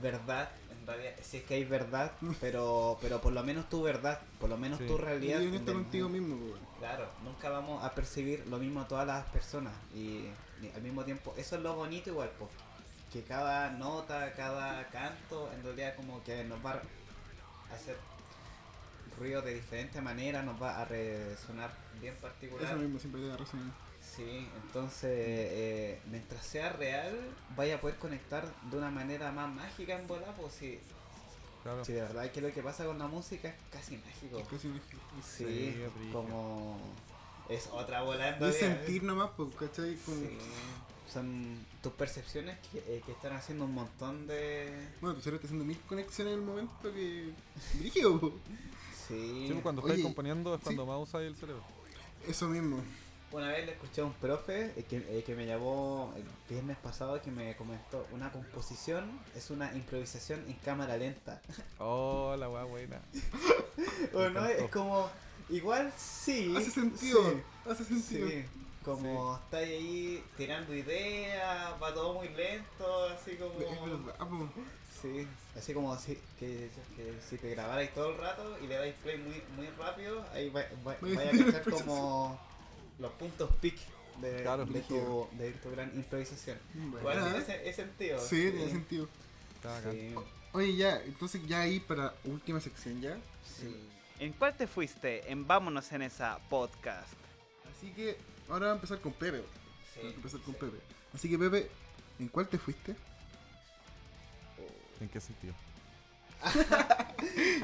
verdad, 0.00 0.48
en 0.80 0.86
realidad, 0.86 1.12
si 1.22 1.36
es 1.38 1.44
que 1.44 1.54
hay 1.54 1.64
verdad, 1.64 2.12
pero, 2.40 2.98
pero 3.00 3.20
por 3.20 3.32
lo 3.32 3.42
menos 3.44 3.68
tu 3.68 3.82
verdad, 3.82 4.20
por 4.40 4.48
lo 4.50 4.56
menos 4.56 4.78
Sí. 4.78 4.86
tu 4.86 4.94
Y 4.94 4.98
realidad. 4.98 5.38
del- 5.40 5.64
contigo 5.64 6.08
mismo. 6.08 6.36
Claro, 6.78 7.06
nunca 7.22 7.48
vamos 7.50 7.82
a 7.84 7.94
percibir 7.94 8.46
lo 8.48 8.58
mismo 8.58 8.80
a 8.80 8.88
todas 8.88 9.06
las 9.06 9.24
personas 9.26 9.72
y, 9.94 10.24
y 10.62 10.70
al 10.74 10.82
mismo 10.82 11.04
tiempo, 11.04 11.32
eso 11.36 11.56
es 11.56 11.62
lo 11.62 11.74
bonito 11.76 12.10
igual, 12.10 12.30
pues, 12.38 12.50
que 13.14 13.22
cada 13.22 13.70
nota, 13.70 14.32
cada 14.32 14.88
canto, 14.88 15.48
en 15.52 15.62
realidad 15.62 15.94
como 15.94 16.20
que 16.24 16.42
nos 16.42 16.58
va 16.66 16.72
a 17.70 17.74
hacer 17.74 17.96
ruido 19.16 19.40
de 19.40 19.54
diferente 19.54 20.00
manera, 20.00 20.42
nos 20.42 20.60
va 20.60 20.80
a 20.80 20.84
resonar 20.84 21.70
bien 22.00 22.16
particular. 22.16 22.64
Eso 22.64 22.76
mismo, 22.76 22.98
siempre 22.98 23.20
te. 23.22 23.44
Sí, 24.00 24.48
entonces 24.64 25.10
eh, 25.12 26.00
mientras 26.10 26.44
sea 26.44 26.70
real, 26.72 27.16
vaya 27.56 27.76
a 27.76 27.80
poder 27.80 27.96
conectar 27.98 28.44
de 28.68 28.76
una 28.76 28.90
manera 28.90 29.30
más 29.30 29.48
mágica 29.48 29.94
en 29.94 30.08
volar, 30.08 30.34
pues 30.34 30.52
si, 30.54 30.80
Claro. 31.62 31.84
si 31.84 31.92
de 31.92 32.02
verdad 32.02 32.30
que 32.32 32.40
lo 32.40 32.52
que 32.52 32.62
pasa 32.62 32.84
con 32.84 32.98
la 32.98 33.06
música 33.06 33.48
es 33.48 33.54
casi 33.70 33.96
mágico. 33.96 34.38
Es 34.40 34.48
casi 34.48 34.68
mágico. 34.68 35.00
Sí, 35.22 35.80
es 35.80 36.12
como 36.12 36.78
es 37.48 37.68
otra 37.72 38.02
es 38.02 38.18
realidad. 38.18 38.52
sentir 38.52 39.04
nomás, 39.04 39.30
pues, 39.36 39.54
¿cachai? 39.54 39.94
Como, 40.04 40.16
Sí, 40.18 40.38
son 41.10 41.64
tus 41.84 41.92
percepciones 41.92 42.56
que, 42.72 42.78
eh, 42.78 43.02
que 43.04 43.12
están 43.12 43.34
haciendo 43.34 43.66
un 43.66 43.74
montón 43.74 44.26
de... 44.26 44.72
Bueno, 45.02 45.14
tu 45.14 45.20
cerebro 45.20 45.36
está 45.36 45.48
haciendo 45.48 45.66
mil 45.66 45.78
conexiones 45.86 46.32
en 46.32 46.40
el 46.40 46.44
momento 46.44 46.92
que. 46.92 47.30
Brígido. 47.78 48.32
Sí. 49.06 49.44
Sí, 49.46 49.48
pues, 49.50 49.62
cuando 49.62 49.82
Oye, 49.82 49.92
estáis 49.92 50.04
componiendo 50.06 50.54
es 50.54 50.60
sí. 50.60 50.64
cuando 50.64 50.86
más 50.86 51.02
usáis 51.02 51.28
el 51.28 51.36
cerebro. 51.36 51.62
Eso 52.26 52.48
mismo. 52.48 52.82
Una 53.32 53.48
vez 53.48 53.66
le 53.66 53.72
escuché 53.72 54.00
a 54.00 54.04
un 54.04 54.14
profe 54.14 54.72
eh, 54.76 54.84
que, 54.88 54.96
eh, 54.96 55.24
que 55.26 55.34
me 55.34 55.44
llamó 55.44 56.14
el 56.16 56.24
viernes 56.48 56.78
pasado 56.78 57.20
que 57.20 57.30
me 57.30 57.54
comentó 57.56 58.06
una 58.12 58.32
composición 58.32 59.20
es 59.36 59.50
una 59.50 59.74
improvisación 59.74 60.42
en 60.48 60.54
cámara 60.54 60.96
lenta. 60.96 61.42
Oh, 61.78 62.34
la 62.38 62.48
weá 62.48 62.64
buena. 62.64 63.02
¿O 64.14 64.20
no? 64.20 64.28
encantó. 64.28 64.64
Es 64.64 64.70
como... 64.70 65.10
Igual 65.50 65.92
sí. 65.98 66.54
Hace 66.56 66.70
sentido. 66.70 67.30
sí. 67.30 67.42
Hace 67.68 67.84
sentido. 67.84 68.26
Sí, 68.84 68.90
como 68.90 69.36
estáis 69.44 69.68
ahí 69.70 70.24
tirando 70.36 70.74
ideas, 70.74 71.72
va 71.82 71.94
todo 71.94 72.14
muy 72.14 72.28
lento, 72.28 73.04
así 73.08 73.36
como... 73.36 73.58
Es 73.60 73.80
verdad. 74.06 74.26
Sí, 75.00 75.26
así 75.56 75.74
como 75.74 75.98
si, 75.98 76.14
que, 76.38 76.70
que 76.96 77.14
si 77.28 77.36
te 77.38 77.50
grabarais 77.50 77.92
todo 77.94 78.10
el 78.10 78.18
rato 78.18 78.58
y 78.62 78.66
le 78.66 78.76
dais 78.76 78.94
play 79.02 79.18
muy, 79.18 79.42
muy 79.56 79.66
rápido, 79.78 80.24
ahí 80.32 80.48
va, 80.50 80.62
va- 80.86 80.96
vaya 81.00 81.30
a 81.30 81.52
cachar 81.52 81.70
como 81.70 82.40
los 82.98 83.12
puntos 83.12 83.50
peak 83.60 83.76
de, 84.20 84.42
Claro, 84.42 84.64
de, 84.64 84.80
tu, 84.80 85.28
de 85.32 85.50
tu 85.52 85.70
gran 85.72 85.90
improvisación. 85.94 86.58
Ese 87.42 87.72
sentido. 87.72 88.18
Sí, 88.20 88.50
tiene 88.50 88.70
sentido. 88.70 89.08
Sí, 89.90 90.14
Oye, 90.52 90.76
ya, 90.76 91.02
entonces 91.02 91.40
ya 91.46 91.62
ahí 91.62 91.80
para 91.80 92.14
última 92.24 92.60
sección 92.60 93.00
ya. 93.00 93.16
sí. 93.44 93.88
¿En 94.20 94.32
cuál 94.32 94.56
te 94.56 94.68
fuiste? 94.68 95.30
En 95.30 95.46
Vámonos 95.46 95.90
en 95.90 96.02
esa 96.02 96.38
podcast. 96.48 97.12
Así 97.76 97.90
que 97.90 98.16
ahora 98.48 98.66
va 98.66 98.72
a 98.72 98.74
empezar 98.76 99.00
con 99.00 99.12
Pepe. 99.12 99.42
Sí, 99.92 100.00
Vamos 100.00 100.12
a 100.12 100.16
empezar 100.16 100.40
con 100.40 100.54
sí. 100.54 100.60
Pepe. 100.60 100.76
Así 101.12 101.30
que 101.30 101.38
Pepe, 101.38 101.70
¿en 102.18 102.28
cuál 102.28 102.48
te 102.48 102.58
fuiste? 102.58 102.96
¿En 105.00 105.08
qué 105.08 105.20
sentido? 105.20 105.54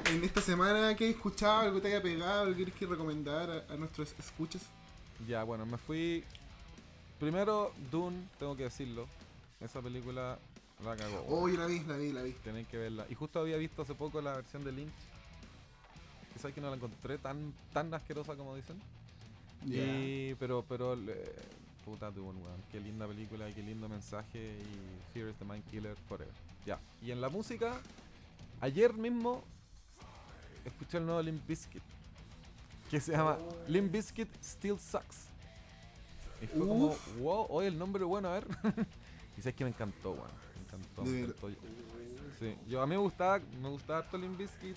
En 0.07 0.25
esta 0.25 0.41
semana, 0.41 0.97
¿qué 0.97 1.05
has 1.05 1.11
escuchado? 1.15 1.61
¿Algo 1.61 1.81
te 1.81 1.89
haya 1.89 2.03
pegado? 2.03 2.43
¿Algo 2.43 2.57
quieres 2.57 2.75
que 2.75 2.87
recomendar 2.87 3.51
a, 3.51 3.73
a 3.73 3.77
nuestros 3.77 4.15
escuchas? 4.19 4.63
Ya, 5.29 5.45
bueno, 5.45 5.67
me 5.67 5.77
fui. 5.79 6.25
Primero, 7.21 7.73
Dune, 7.91 8.27
tengo 8.39 8.57
que 8.57 8.65
decirlo. 8.65 9.07
Esa 9.61 9.81
película 9.83 10.39
la 10.83 10.97
cagó. 10.97 11.25
Oh, 11.29 11.49
yo 11.49 11.59
la 11.59 11.67
vi, 11.67 11.81
la 11.81 11.97
vi, 11.97 12.13
la 12.13 12.23
vi. 12.23 12.33
Tenéis 12.33 12.67
que 12.69 12.79
verla. 12.79 13.07
Y 13.09 13.15
justo 13.15 13.39
había 13.41 13.57
visto 13.59 13.83
hace 13.83 13.95
poco 13.95 14.21
la 14.21 14.37
versión 14.37 14.65
de 14.65 14.73
Lynch. 14.73 14.93
Sabes 16.41 16.55
que 16.55 16.61
no 16.61 16.71
la 16.71 16.77
encontré 16.77 17.19
tan, 17.19 17.53
tan 17.73 17.93
asquerosa 17.93 18.35
como 18.35 18.57
dicen. 18.57 18.81
Y, 19.67 20.35
pero, 20.37 20.65
pero, 20.69 20.97
le- 20.97 21.33
puta 21.85 22.11
Dune, 22.11 22.41
weón. 22.41 22.63
Qué 22.71 22.81
linda 22.81 23.07
película, 23.07 23.51
qué 23.53 23.63
lindo 23.63 23.89
mensaje. 23.89 24.59
Y 24.59 25.13
Fear 25.13 25.29
is 25.31 25.37
the 25.37 25.45
Mind 25.45 25.65
Killer 25.71 25.97
Forever. 26.09 26.33
Ya. 26.67 26.79
Y 27.03 27.11
en 27.11 27.21
la 27.21 27.29
música, 27.29 27.81
ayer 28.61 28.95
mismo 28.95 29.43
escuché 30.65 30.99
el 30.99 31.07
nuevo 31.07 31.23
Limp 31.23 31.47
Bizkit. 31.47 31.83
Que 32.91 33.01
se 33.01 33.13
llama 33.13 33.39
Limp 33.69 33.93
Bizkit 33.93 34.29
Still 34.43 34.79
Sucks. 34.79 35.29
Y 36.43 36.47
fue 36.47 36.67
como, 36.67 36.97
wow, 37.21 37.47
hoy 37.51 37.67
el 37.67 37.79
nombre 37.79 38.03
bueno, 38.05 38.29
a 38.29 38.33
ver. 38.35 38.47
y 39.37 39.43
sabes 39.43 39.55
que 39.55 39.65
me 39.65 39.71
encantó, 39.71 40.13
weón. 40.13 40.31
Me 40.57 40.63
encantó, 40.63 41.03
me 41.03 41.21
encantó. 41.21 41.49
Sí, 42.39 42.57
yo 42.69 42.81
a 42.81 42.87
mí 42.87 42.91
me 42.91 42.97
gustaba, 42.97 43.39
me 43.61 43.69
gustaba 43.69 43.99
harto 44.01 44.17
Limp 44.17 44.39
Bizkit. 44.39 44.77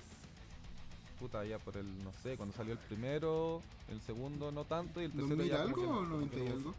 Puta, 1.23 1.45
ya 1.45 1.57
por 1.57 1.77
el, 1.77 2.03
no 2.03 2.11
sé, 2.21 2.35
cuando 2.35 2.53
salió 2.53 2.73
el 2.73 2.79
primero, 2.79 3.61
el 3.87 4.01
segundo 4.01 4.51
no 4.51 4.65
tanto 4.65 5.01
y 5.01 5.05
el 5.05 5.11
tercero 5.13 5.37
¿2000 5.41 5.47
ya 5.47 5.61
algo 5.61 5.75
que 5.75 5.81
no- 5.87 5.87
o 5.87 5.95
como 5.95 6.09
90 6.09 6.35
que 6.35 6.43
y 6.43 6.47
algo? 6.49 6.73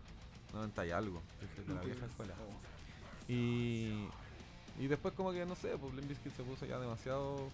90 0.53 0.86
y 0.86 0.90
algo, 0.90 1.22
es 1.40 1.66
de 1.66 1.74
la 1.74 1.80
90 1.80 1.84
y 1.84 1.90
vieja 1.90 2.07
escuela. 2.07 2.34
Y, 3.26 4.84
y 4.84 4.86
después 4.86 5.14
como 5.14 5.32
que, 5.32 5.47
no 5.47 5.55
sé, 5.55 5.78
pues 5.78 5.95
Limp 5.95 6.09
Bizkit 6.11 6.36
se 6.36 6.42
puso 6.42 6.66
ya 6.66 6.78
demasiado 6.78 7.49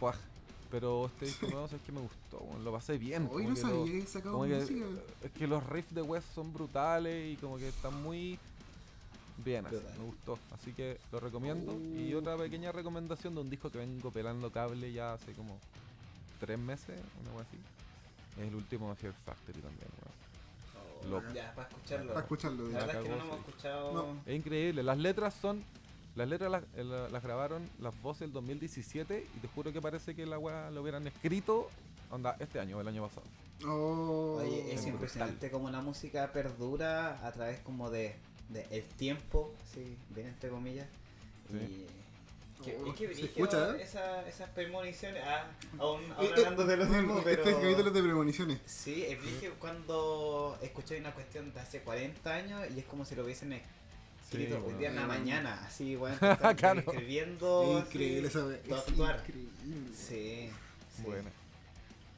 puaj. 0.00 0.16
Pero 0.72 1.06
este 1.06 1.26
disco 1.26 1.46
nuevo 1.50 1.66
es 1.66 1.80
que 1.86 1.92
me 1.92 2.00
gustó, 2.00 2.44
lo 2.64 2.72
pasé 2.72 2.98
bien. 2.98 3.28
Hoy 3.30 3.46
no 3.46 3.54
sabía 3.54 3.84
que 3.84 3.90
que, 3.92 4.28
música. 4.28 4.84
es 5.22 5.30
que 5.30 5.46
los 5.46 5.64
riffs 5.68 5.94
de 5.94 6.02
West 6.02 6.26
son 6.34 6.52
brutales 6.52 7.32
y 7.32 7.36
como 7.36 7.58
que 7.58 7.68
están 7.68 8.02
muy 8.02 8.40
bien, 9.44 9.66
así, 9.66 9.76
me 10.00 10.04
gustó. 10.06 10.36
Así 10.52 10.72
que 10.72 10.98
lo 11.12 11.20
recomiendo. 11.20 11.72
Y 11.96 12.12
otra 12.14 12.36
pequeña 12.36 12.72
recomendación 12.72 13.36
de 13.36 13.40
un 13.42 13.50
disco 13.50 13.70
que 13.70 13.78
vengo 13.78 14.10
pelando 14.10 14.50
cable 14.50 14.92
ya 14.92 15.12
hace 15.12 15.32
como 15.34 15.60
tres 16.40 16.58
meses, 16.58 17.00
una 17.22 17.30
cosa 17.32 17.46
así. 17.48 17.58
Es 18.40 18.48
el 18.48 18.54
último 18.54 18.90
de 18.90 18.96
Fear 18.96 19.12
Factory 19.12 19.60
también, 19.60 19.88
weón. 20.02 20.14
Oh. 21.06 21.34
Ya, 21.34 21.52
para 21.54 21.68
escucharlo. 21.68 22.08
Para 22.08 22.20
escucharlo. 22.20 22.68
La 22.68 22.80
ya. 22.80 22.86
verdad 22.86 22.96
es 22.96 23.02
que 23.02 23.08
no 23.10 23.16
lo 23.16 23.24
hemos 23.24 23.38
escuchado. 23.48 23.92
No. 23.92 24.22
Es 24.26 24.36
increíble, 24.36 24.82
las 24.82 24.98
letras 24.98 25.34
son 25.34 25.62
Las 26.16 26.28
letras 26.28 26.48
las, 26.48 26.62
eh, 26.76 26.84
la- 26.84 27.08
las 27.08 27.22
grabaron 27.24 27.68
las 27.80 28.00
voces 28.00 28.22
el 28.22 28.32
2017 28.32 29.26
y 29.36 29.38
te 29.40 29.48
juro 29.48 29.72
que 29.72 29.80
parece 29.82 30.14
que 30.14 30.24
la 30.26 30.38
weá 30.38 30.70
lo 30.70 30.80
hubieran 30.82 31.04
escrito 31.08 31.68
onda 32.08 32.36
este 32.38 32.60
año 32.60 32.78
o 32.78 32.80
el 32.80 32.86
año 32.86 33.02
pasado. 33.02 33.26
Oh, 33.66 34.36
Oye, 34.40 34.72
es 34.72 34.86
impresionante 34.86 35.50
como 35.50 35.70
la 35.70 35.80
música 35.80 36.30
perdura 36.32 37.26
a 37.26 37.32
través 37.32 37.58
como 37.62 37.90
de, 37.90 38.14
de 38.48 38.64
el 38.70 38.84
tiempo, 38.84 39.52
sí, 39.72 39.96
bien 40.10 40.28
entre 40.28 40.50
comillas. 40.50 40.86
Sí. 41.50 41.56
Y 41.56 41.86
que, 42.64 43.06
que 43.08 43.14
se 43.14 43.24
escucha, 43.26 43.70
¿eh? 43.76 43.82
esa- 43.82 44.28
esas 44.28 44.48
premoniciones, 44.50 45.22
ah, 45.26 45.46
aún, 45.78 46.02
Eh, 46.02 46.14
aún 46.16 46.26
eh, 46.26 46.30
hablando 46.36 46.64
de 46.64 46.76
lo 46.76 46.86
mismo, 46.86 47.18
Este 47.18 47.36
pero... 47.36 47.60
capítulo 47.60 47.88
es 47.88 47.94
de 47.94 48.02
premoniciones. 48.02 48.58
Sí, 48.66 49.04
es 49.08 49.20
brígido 49.20 49.54
cuando 49.58 50.58
escuché 50.62 50.98
una 50.98 51.12
cuestión 51.12 51.52
de 51.52 51.60
hace 51.60 51.80
40 51.80 52.34
años 52.34 52.62
y 52.74 52.78
es 52.80 52.84
como 52.86 53.04
si 53.04 53.14
lo 53.14 53.24
hubiesen 53.24 53.52
escrito 54.22 54.64
hoy 54.66 54.74
día 54.74 54.88
en 54.88 54.96
la 54.96 55.06
mañana, 55.06 55.62
así, 55.66 55.94
bueno, 55.96 56.16
Claro. 56.56 56.80
escribiendo... 56.80 57.78
Es 57.80 57.86
increíble 57.86 58.28
así, 58.28 58.38
es 58.64 58.72
actuar. 58.72 59.20
increíble. 59.20 59.50
Sí, 59.96 60.50
sí. 60.96 61.02
Bueno. 61.02 61.30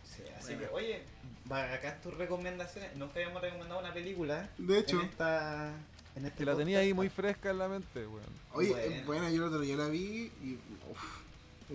Sí, 0.04 0.22
así 0.38 0.54
Bueno. 0.54 0.60
que, 0.68 0.74
oye, 0.74 1.02
acá 1.50 2.00
tus 2.02 2.14
recomendaciones. 2.14 2.96
Nunca 2.96 3.14
habíamos 3.16 3.42
recomendado 3.42 3.80
una 3.80 3.92
película 3.92 4.48
De 4.58 4.78
hecho, 4.78 5.00
en 5.00 5.06
esta. 5.06 5.72
En 6.16 6.24
este 6.24 6.38
Que 6.38 6.44
la 6.46 6.56
tenía 6.56 6.78
ahí 6.78 6.92
muy 6.94 7.08
fresca 7.08 7.50
en 7.50 7.58
la 7.58 7.68
mente, 7.68 8.06
weón. 8.06 8.24
oye, 8.54 8.70
Bueno. 8.70 8.82
eh, 8.94 9.02
bueno, 9.06 9.28
yo 9.30 9.36
el 9.36 9.42
otro 9.44 9.60
día 9.60 9.76
la 9.76 9.88
vi 9.88 10.30
y. 10.42 10.58
Uf, 10.90 11.20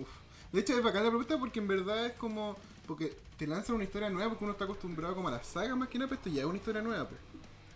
uf. 0.02 0.08
De 0.52 0.60
hecho, 0.60 0.76
es 0.76 0.82
bacán 0.82 1.04
la 1.04 1.10
pregunta 1.10 1.38
porque 1.38 1.60
en 1.60 1.68
verdad 1.68 2.06
es 2.06 2.12
como. 2.14 2.56
Porque 2.86 3.16
te 3.38 3.46
lanzan 3.46 3.76
una 3.76 3.84
historia 3.84 4.10
nueva 4.10 4.30
porque 4.30 4.44
uno 4.44 4.52
está 4.52 4.64
acostumbrado 4.64 5.14
como 5.14 5.28
a 5.28 5.30
la 5.30 5.44
saga 5.44 5.74
más 5.76 5.88
que 5.88 5.98
nada, 5.98 6.08
pero 6.08 6.20
esto 6.20 6.30
ya 6.30 6.40
es 6.42 6.46
una 6.46 6.58
historia 6.58 6.82
nueva, 6.82 7.08
pues. 7.08 7.20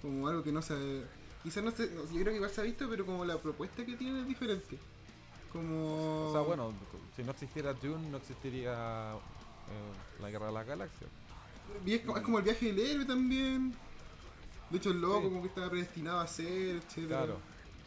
Como 0.02 0.26
algo 0.28 0.42
que 0.42 0.52
no 0.52 0.60
se. 0.60 0.74
Quizás 1.44 1.62
no 1.62 1.70
sé, 1.70 1.88
no, 1.94 2.02
yo 2.06 2.14
creo 2.20 2.24
que 2.26 2.34
igual 2.36 2.50
se 2.50 2.60
ha 2.60 2.64
visto, 2.64 2.88
pero 2.90 3.06
como 3.06 3.24
la 3.24 3.38
propuesta 3.38 3.86
que 3.86 3.94
tiene 3.96 4.20
es 4.22 4.26
diferente. 4.26 4.76
Como. 5.52 6.28
O 6.28 6.32
sea, 6.32 6.40
bueno, 6.40 6.72
si 7.14 7.22
no 7.22 7.30
existiera 7.30 7.72
Dune, 7.74 8.10
no 8.10 8.16
existiría 8.16 9.12
eh, 9.14 10.20
la 10.20 10.30
Guerra 10.30 10.46
de 10.46 10.52
las 10.52 10.66
Galaxias. 10.66 11.10
Y 11.84 11.94
es, 11.94 12.00
como, 12.02 12.16
es 12.16 12.22
como 12.24 12.38
el 12.38 12.44
viaje 12.44 12.66
del 12.66 12.78
héroe 12.80 13.04
también. 13.04 13.72
De 14.70 14.78
hecho, 14.78 14.90
el 14.90 15.00
loco 15.00 15.20
Sí. 15.22 15.24
como 15.28 15.42
que 15.42 15.48
estaba 15.48 15.70
predestinado 15.70 16.20
a 16.20 16.26
ser, 16.26 16.76
etc. 16.76 17.06
Claro. 17.06 17.38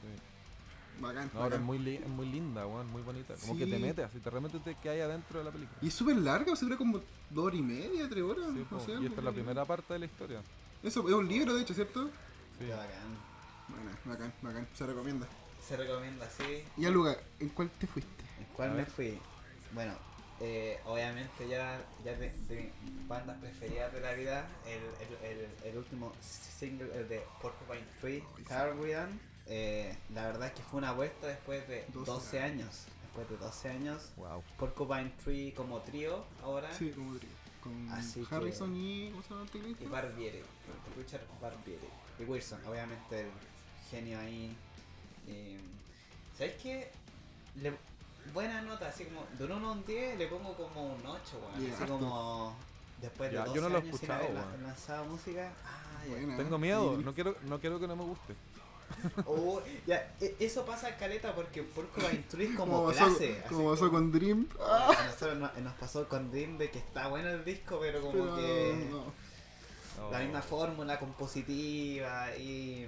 sí. 0.02 1.02
Bacán, 1.02 1.30
No, 1.34 1.40
bacán. 1.42 1.60
es 1.60 1.66
muy, 1.66 1.80
li- 1.80 1.96
es 1.96 2.08
muy 2.10 2.26
linda, 2.26 2.66
weón, 2.68 2.88
muy 2.92 3.02
bonita. 3.02 3.34
Como 3.42 3.58
que 3.58 3.66
te 3.66 3.80
metes, 3.80 4.06
así 4.06 4.20
te 4.20 4.30
realmente 4.30 4.60
te 4.60 4.76
que 4.76 4.90
hay 4.90 5.00
adentro 5.00 5.40
de 5.40 5.46
la 5.46 5.52
película. 5.52 5.78
Y 5.82 5.88
es 5.88 5.94
súper 5.94 6.18
larga, 6.18 6.52
o 6.52 6.56
sea, 6.56 6.66
dura 6.68 6.78
como 6.78 7.02
dos 7.30 7.46
horas 7.46 7.60
y 7.60 7.64
media, 7.64 8.08
tres 8.10 8.24
horas. 8.24 8.46
Sí, 8.54 8.66
no 8.70 8.80
sé, 8.82 8.92
y 9.02 9.06
esta 9.06 9.20
es 9.20 9.24
la 9.26 9.32
primera 9.32 9.64
parte 9.66 9.94
de 9.94 10.00
la 10.00 10.06
historia. 10.06 10.42
Eso 10.84 11.08
es 11.08 11.14
un 11.14 11.28
libro, 11.28 11.54
de 11.54 11.62
hecho, 11.62 11.74
¿cierto? 11.74 12.10
Sí. 12.60 12.66
Bacán. 12.68 13.30
Bueno, 13.70 13.92
bacán, 14.06 14.34
bacán, 14.42 14.68
se 14.74 14.86
recomienda. 14.86 15.28
Se 15.66 15.78
recomienda, 15.78 16.28
sí. 16.30 16.64
Y 16.78 16.86
a 16.86 16.90
Luga, 16.90 17.16
¿en 17.40 17.50
cuál 17.50 17.70
te 17.70 17.86
fuiste? 17.88 18.24
¿En 18.40 18.46
cuál 18.56 18.70
A 18.70 18.72
me 18.72 18.78
ver. 18.80 18.90
fui? 18.90 19.20
Bueno, 19.74 19.94
eh, 20.40 20.80
obviamente 20.86 21.48
ya, 21.48 21.80
ya 22.06 22.14
de, 22.14 22.30
de 22.48 22.72
bandas 23.08 23.38
preferidas 23.40 23.92
de 23.94 24.00
la 24.02 24.14
vida, 24.14 24.48
el, 24.66 24.82
el, 25.28 25.38
el, 25.40 25.48
el 25.66 25.78
último 25.78 26.14
single, 26.22 26.90
el 26.98 27.08
de 27.10 27.24
Porcupine 27.42 27.86
Tree. 28.02 28.24
Carrigan. 28.48 29.20
Eh, 29.48 29.96
la 30.14 30.28
verdad 30.28 30.48
es 30.48 30.54
que 30.54 30.62
fue 30.62 30.78
una 30.78 30.92
vuelta 30.92 31.28
después 31.28 31.68
de 31.68 31.86
12 31.94 32.12
12, 32.12 32.40
años. 32.42 32.86
Después 33.04 33.30
de 33.30 33.38
12 33.38 33.70
años. 33.70 34.12
Wow. 34.18 34.44
Porcupine 34.58 35.12
Tree 35.24 35.54
como 35.54 35.80
trío 35.82 36.24
ahora. 36.44 36.72
Sí, 36.74 36.92
como 36.92 37.14
diría. 37.16 37.30
Con 37.64 37.90
Así 37.92 38.24
que- 38.24 38.36
Harrison 38.36 38.74
y. 38.76 39.10
¿Cómo 39.12 39.24
se 39.24 39.30
llama 39.30 39.42
el 39.42 39.48
Y 39.48 39.52
teclista? 39.52 39.90
Barbieri, 39.90 40.42
Richard 40.98 41.22
Barbieri. 41.42 41.88
Y 42.20 42.24
Wilson, 42.24 42.64
obviamente 42.66 43.22
el 43.22 43.28
genio 43.90 44.20
ahí. 44.20 44.56
Eh, 45.28 45.60
¿Sabes 46.38 46.54
qué? 46.62 46.92
Le- 47.56 47.78
buena 48.34 48.62
nota, 48.62 48.88
así 48.90 49.06
como 49.06 49.26
de 49.38 49.44
un 49.46 49.52
1 49.52 49.68
a 49.68 49.72
un 49.72 49.86
10 49.86 50.18
le 50.18 50.28
pongo 50.28 50.54
como 50.56 50.94
un 50.96 51.06
8, 51.06 51.22
weón. 51.42 51.60
Bien, 51.60 51.74
así 51.74 51.84
harto. 51.84 51.98
como 52.00 52.56
después 53.02 53.30
de 53.32 53.36
Ya, 53.38 53.44
12 53.46 53.56
yo 53.56 53.62
no 53.62 53.70
lo 53.70 53.78
he 53.78 53.82
años 53.82 54.00
sin 54.00 54.12
haber 54.12 54.32
lanzado 54.64 55.06
música. 55.06 55.52
Ah. 55.66 55.76
Buena. 56.10 56.38
Tengo 56.38 56.58
miedo, 56.58 56.98
no 57.04 57.14
quiero, 57.14 57.36
no 57.44 57.60
quiero 57.60 57.80
que 57.80 57.88
no 57.88 57.96
me 57.96 58.04
guste. 58.04 58.36
Oh, 59.26 59.62
ya, 59.86 60.12
e- 60.20 60.36
eso 60.40 60.66
pasa 60.66 60.98
caleta 60.98 61.36
porque 61.36 61.62
Porcupine 61.62 62.24
Tree 62.30 62.48
es 62.48 62.56
como, 62.56 62.74
Como 62.78 62.88
pasó, 62.88 63.06
clase. 63.06 63.40
así 63.46 63.54
como 63.54 63.70
pasó 63.72 63.92
con 63.92 64.12
Dream. 64.12 64.48
A 64.60 65.06
nosotros 65.06 65.38
nos, 65.38 65.58
nos 65.58 65.74
pasó 65.74 66.08
con 66.10 66.32
Dream 66.32 66.58
de 66.58 66.72
que 66.72 66.80
está 66.80 67.08
bueno 67.08 67.30
el 67.30 67.46
disco, 67.46 67.78
pero 67.80 68.02
como 68.02 68.14
Pero 68.14 68.36
que 68.38 68.88
no. 68.90 69.14
La 70.12 70.20
misma 70.20 70.42
fórmula 70.42 70.98
compositiva 71.00 72.36
y 72.38 72.86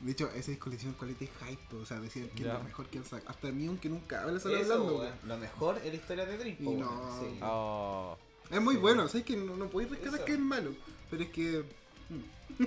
De 0.00 0.12
hecho, 0.12 0.30
ese 0.34 0.52
disco 0.52 0.70
le 0.70 0.76
hicieron 0.76 0.94
quality 0.96 1.26
hype, 1.26 1.76
o 1.76 1.86
sea, 1.86 2.00
decían 2.00 2.28
que 2.30 2.42
es 2.42 2.52
lo 2.52 2.60
mejor 2.62 2.86
que 2.86 2.98
han 2.98 3.04
sacado. 3.04 3.30
Hasta 3.30 3.50
mí, 3.52 3.66
aunque 3.66 3.88
nunca 3.88 4.22
habla 4.22 4.40
solo 4.40 4.56
Eso, 4.56 4.72
hablando. 4.74 5.12
Lo 5.26 5.36
mejor 5.38 5.76
es 5.78 5.84
la 5.86 5.94
historia 5.94 6.26
de 6.26 6.36
Dream. 6.38 6.56
Y 6.60 6.62
no. 6.76 7.20
sí. 7.20 7.38
Oh, 7.42 8.16
Es 8.50 8.60
muy 8.60 8.74
Sí. 8.74 8.80
bueno, 8.80 9.08
sabes 9.08 9.24
que 9.24 9.36
no, 9.36 9.56
no 9.56 9.68
podéis 9.68 9.90
rescatar 9.90 10.16
Eso. 10.16 10.24
que 10.24 10.32
es 10.32 10.38
malo, 10.38 10.70
pero 11.10 11.22
es 11.22 11.30
que 11.30 11.64
te, 12.58 12.66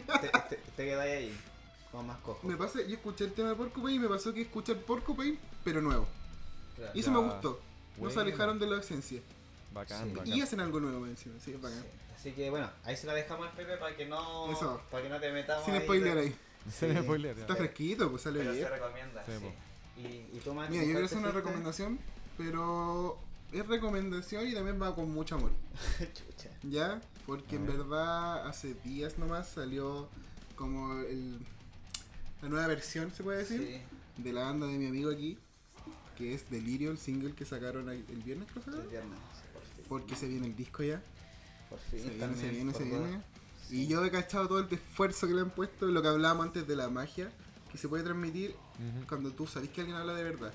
te, 0.49 0.55
te 0.75 0.85
quedáis 0.85 1.17
ahí, 1.29 1.37
como 1.91 2.03
más 2.03 2.17
cojo. 2.19 2.47
me 2.47 2.57
pasa, 2.57 2.81
yo 2.81 2.95
escuché 2.95 3.25
el 3.25 3.33
tema 3.33 3.49
de 3.49 3.55
Porcupine 3.55 3.93
y 3.93 3.99
me 3.99 4.07
pasó 4.09 4.33
que 4.33 4.41
escuché 4.41 4.71
el 4.73 4.79
Porcupine, 4.79 5.37
pero 5.63 5.81
nuevo. 5.81 6.07
Claro. 6.75 6.91
Y 6.95 6.99
eso 6.99 7.11
Ya. 7.11 7.17
me 7.19 7.23
gustó. 7.31 7.59
No 7.97 8.09
se 8.09 8.15
Bueno. 8.15 8.21
alejaron 8.21 8.59
de 8.59 8.67
la 8.67 8.79
esencia. 8.79 9.21
bacán, 9.73 10.07
Sí. 10.09 10.13
bacán. 10.15 10.33
Y 10.33 10.41
hacen 10.41 10.59
algo 10.59 10.79
nuevo 10.79 11.05
encima, 11.05 11.35
sí, 11.43 11.51
es 11.51 11.61
bacán. 11.61 11.81
Sí. 11.81 11.87
Así 12.27 12.35
que 12.35 12.49
bueno, 12.49 12.69
ahí 12.83 12.97
se 12.97 13.07
la 13.07 13.13
dejamos 13.13 13.47
al 13.47 13.53
Pepe 13.55 13.77
para 13.77 13.95
que 13.95 14.05
no 14.05 14.51
Eso. 14.51 14.81
para 14.91 15.01
que 15.01 15.07
no 15.09 15.17
te 15.17 15.31
metamos 15.31 15.63
Sin 15.63 15.75
ahí, 15.75 15.81
spoiler 15.83 16.17
ahí. 16.17 16.35
Me 16.81 17.01
spoiler. 17.01 17.39
Está 17.39 17.55
fresquito, 17.55 18.09
pues 18.11 18.23
sale 18.23 18.39
Pero 18.39 18.51
bien. 18.51 18.65
se 18.65 18.69
recomienda, 18.69 19.25
Sí, 19.25 19.31
sí. 19.31 19.39
po. 19.45 19.53
Y, 20.01 20.37
y 20.37 20.41
tú, 20.43 20.53
Mira, 20.53 20.65
yo 20.67 20.73
¿cuál 20.75 20.83
quiero 20.85 21.05
hacer 21.05 21.17
una 21.19 21.31
recomendación, 21.31 21.99
pero 22.37 23.17
es 23.53 23.65
recomendación 23.65 24.45
y 24.45 24.53
también 24.53 24.81
va 24.81 24.93
con 24.93 25.09
mucho 25.09 25.35
amor. 25.35 25.51
Chucha. 25.99 26.49
¿Ya? 26.63 27.01
Porque 27.25 27.55
A 27.55 27.59
en 27.59 27.67
ver. 27.67 27.77
verdad 27.77 28.45
hace 28.45 28.73
días 28.83 29.17
nomás 29.17 29.47
salió 29.47 30.09
como 30.57 30.99
el, 31.03 31.39
la 32.41 32.49
nueva 32.49 32.67
versión, 32.67 33.09
se 33.13 33.23
puede 33.23 33.37
decir, 33.37 33.61
Sí, 34.17 34.21
de 34.21 34.33
la 34.33 34.43
banda 34.43 34.67
de 34.67 34.77
mi 34.77 34.87
amigo 34.87 35.11
aquí, 35.11 35.37
que 36.17 36.33
es 36.33 36.49
Delirio, 36.49 36.91
el 36.91 36.97
single 36.97 37.33
que 37.33 37.45
sacaron 37.45 37.87
ahí- 37.87 38.03
el 38.09 38.21
viernes, 38.21 38.49
creo 38.51 38.65
que 38.65 38.81
el 38.81 38.87
viernes, 38.89 39.17
sí, 39.35 39.41
por. 39.87 39.87
Porque 40.01 40.17
se 40.17 40.27
viene 40.27 40.47
el 40.47 40.55
disco 40.57 40.83
ya. 40.83 41.01
Por 41.69 41.79
fin, 41.79 41.99
Se 42.03 42.09
viene, 42.09 42.35
se 42.35 42.49
viene, 42.49 42.71
por 42.71 42.81
se 42.81 42.89
dos. 42.89 42.99
viene. 43.07 43.21
Sí. 43.67 43.81
Y 43.83 43.87
yo 43.87 44.03
he 44.05 44.11
cachado 44.11 44.47
todo 44.47 44.59
el 44.59 44.73
esfuerzo 44.73 45.27
que 45.27 45.33
le 45.33 45.41
han 45.41 45.49
puesto, 45.49 45.85
lo 45.87 46.01
que 46.01 46.07
hablábamos 46.07 46.45
antes 46.47 46.67
de 46.67 46.75
la 46.75 46.89
magia, 46.89 47.29
que 47.71 47.77
se 47.77 47.87
puede 47.89 48.03
transmitir 48.03 48.51
Ujú. 48.51 49.07
cuando 49.07 49.31
tú 49.31 49.45
sabes 49.47 49.69
que 49.69 49.81
alguien 49.81 49.97
habla 49.97 50.13
de 50.13 50.23
verdad. 50.23 50.53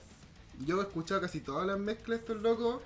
Yo 0.67 0.81
he 0.81 0.83
escuchado 0.85 1.21
casi 1.21 1.41
todas 1.41 1.67
las 1.67 1.79
mezclas 1.79 2.19
de 2.21 2.25
estos 2.25 2.41
locos 2.43 2.81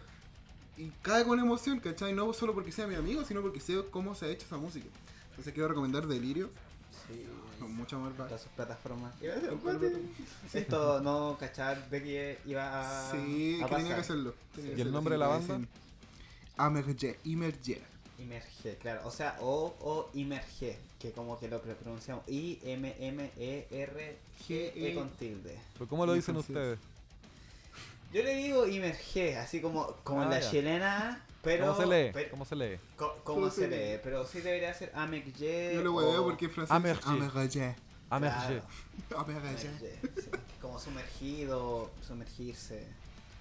y 0.77 0.91
cae 1.03 1.24
con 1.24 1.39
emoción, 1.39 1.79
¿cachai? 1.81 2.12
No 2.12 2.33
solo 2.33 2.55
porque 2.55 2.72
sea 2.72 2.87
mi 2.87 2.95
amigo, 2.97 3.24
sino 3.24 3.41
porque 3.43 3.61
sé 3.61 3.83
cómo 3.91 4.14
se 4.14 4.27
ha 4.27 4.29
hecho 4.29 4.47
esa 4.47 4.57
música. 4.57 4.87
Entonces 5.31 5.53
quiero 5.53 5.68
recomendar 5.68 6.07
Delirio, 6.07 6.51
Sí. 7.07 7.24
con 7.61 7.74
mucho 7.74 7.97
amor. 7.97 8.12
Todas 8.14 8.41
sus 8.43 8.51
plataformas. 8.53 9.14
Esto 10.53 11.01
no 11.01 11.37
cachar 11.39 11.89
de 11.91 12.03
que 12.03 12.39
iba 12.47 12.81
a. 13.09 13.11
Sí, 13.12 13.61
a 13.62 13.68
que 13.68 13.77
tenía 13.77 13.95
que 13.95 14.01
hacerlo. 14.01 14.35
tenía 14.55 14.72
que 14.72 14.79
¿Y 14.79 14.81
el 14.83 14.93
nombre 14.93 15.12
sí, 15.14 15.14
de 15.14 15.18
la 15.18 15.29
banda? 15.29 15.61
Emerge, 16.59 17.18
Emerge. 17.24 17.83
Imerge, 18.19 18.77
claro. 18.79 19.01
O 19.05 19.11
sea, 19.11 19.37
O 19.41 19.75
o 19.81 20.11
Imerge, 20.14 20.79
que 20.99 21.12
como 21.12 21.39
que 21.39 21.49
lo 21.49 21.61
pro- 21.61 21.75
pronunciamos 21.77 22.25
I-M-M-E-R-G-E 23.67 24.95
con 24.95 25.11
tilde. 25.11 25.59
¿Pero 25.75 25.89
cómo 25.89 26.07
lo 26.07 26.12
dicen 26.14 26.37
E 26.37 26.39
ustedes? 26.39 26.79
Yo 28.12 28.23
le 28.23 28.35
digo 28.37 28.67
Imerge, 28.67 29.37
así 29.37 29.61
como, 29.61 29.89
como 30.05 30.23
en 30.23 30.29
Ah, 30.29 30.31
la 30.33 30.41
ya. 30.41 30.51
chilena, 30.51 31.25
pero. 31.43 31.67
¿Cómo 31.67 31.81
se 31.81 31.87
lee? 31.87 32.12
pe- 32.12 32.29
¿Cómo 32.31 32.45
se 32.45 32.57
lee? 32.57 32.79
co- 32.97 33.19
¿Cómo 33.25 33.41
¿Cómo 33.41 33.51
se 33.51 33.62
se 33.62 33.69
lee? 33.69 33.93
lee? 33.95 33.99
Pero 34.03 34.25
sí 34.27 34.41
debería 34.41 34.73
ser 34.75 34.93
Amerge. 34.95 35.73
Yo 35.75 35.83
lo 35.83 35.93
o- 35.93 35.97
hueveo 35.97 36.25
porque 36.25 36.47
en 36.47 36.51
francés. 36.53 36.75
Amerge. 36.75 37.03
Claro, 37.03 38.62
sí. 40.17 40.31
Como 40.61 40.79
sumergido, 40.79 41.91
sumergirse. 42.07 42.87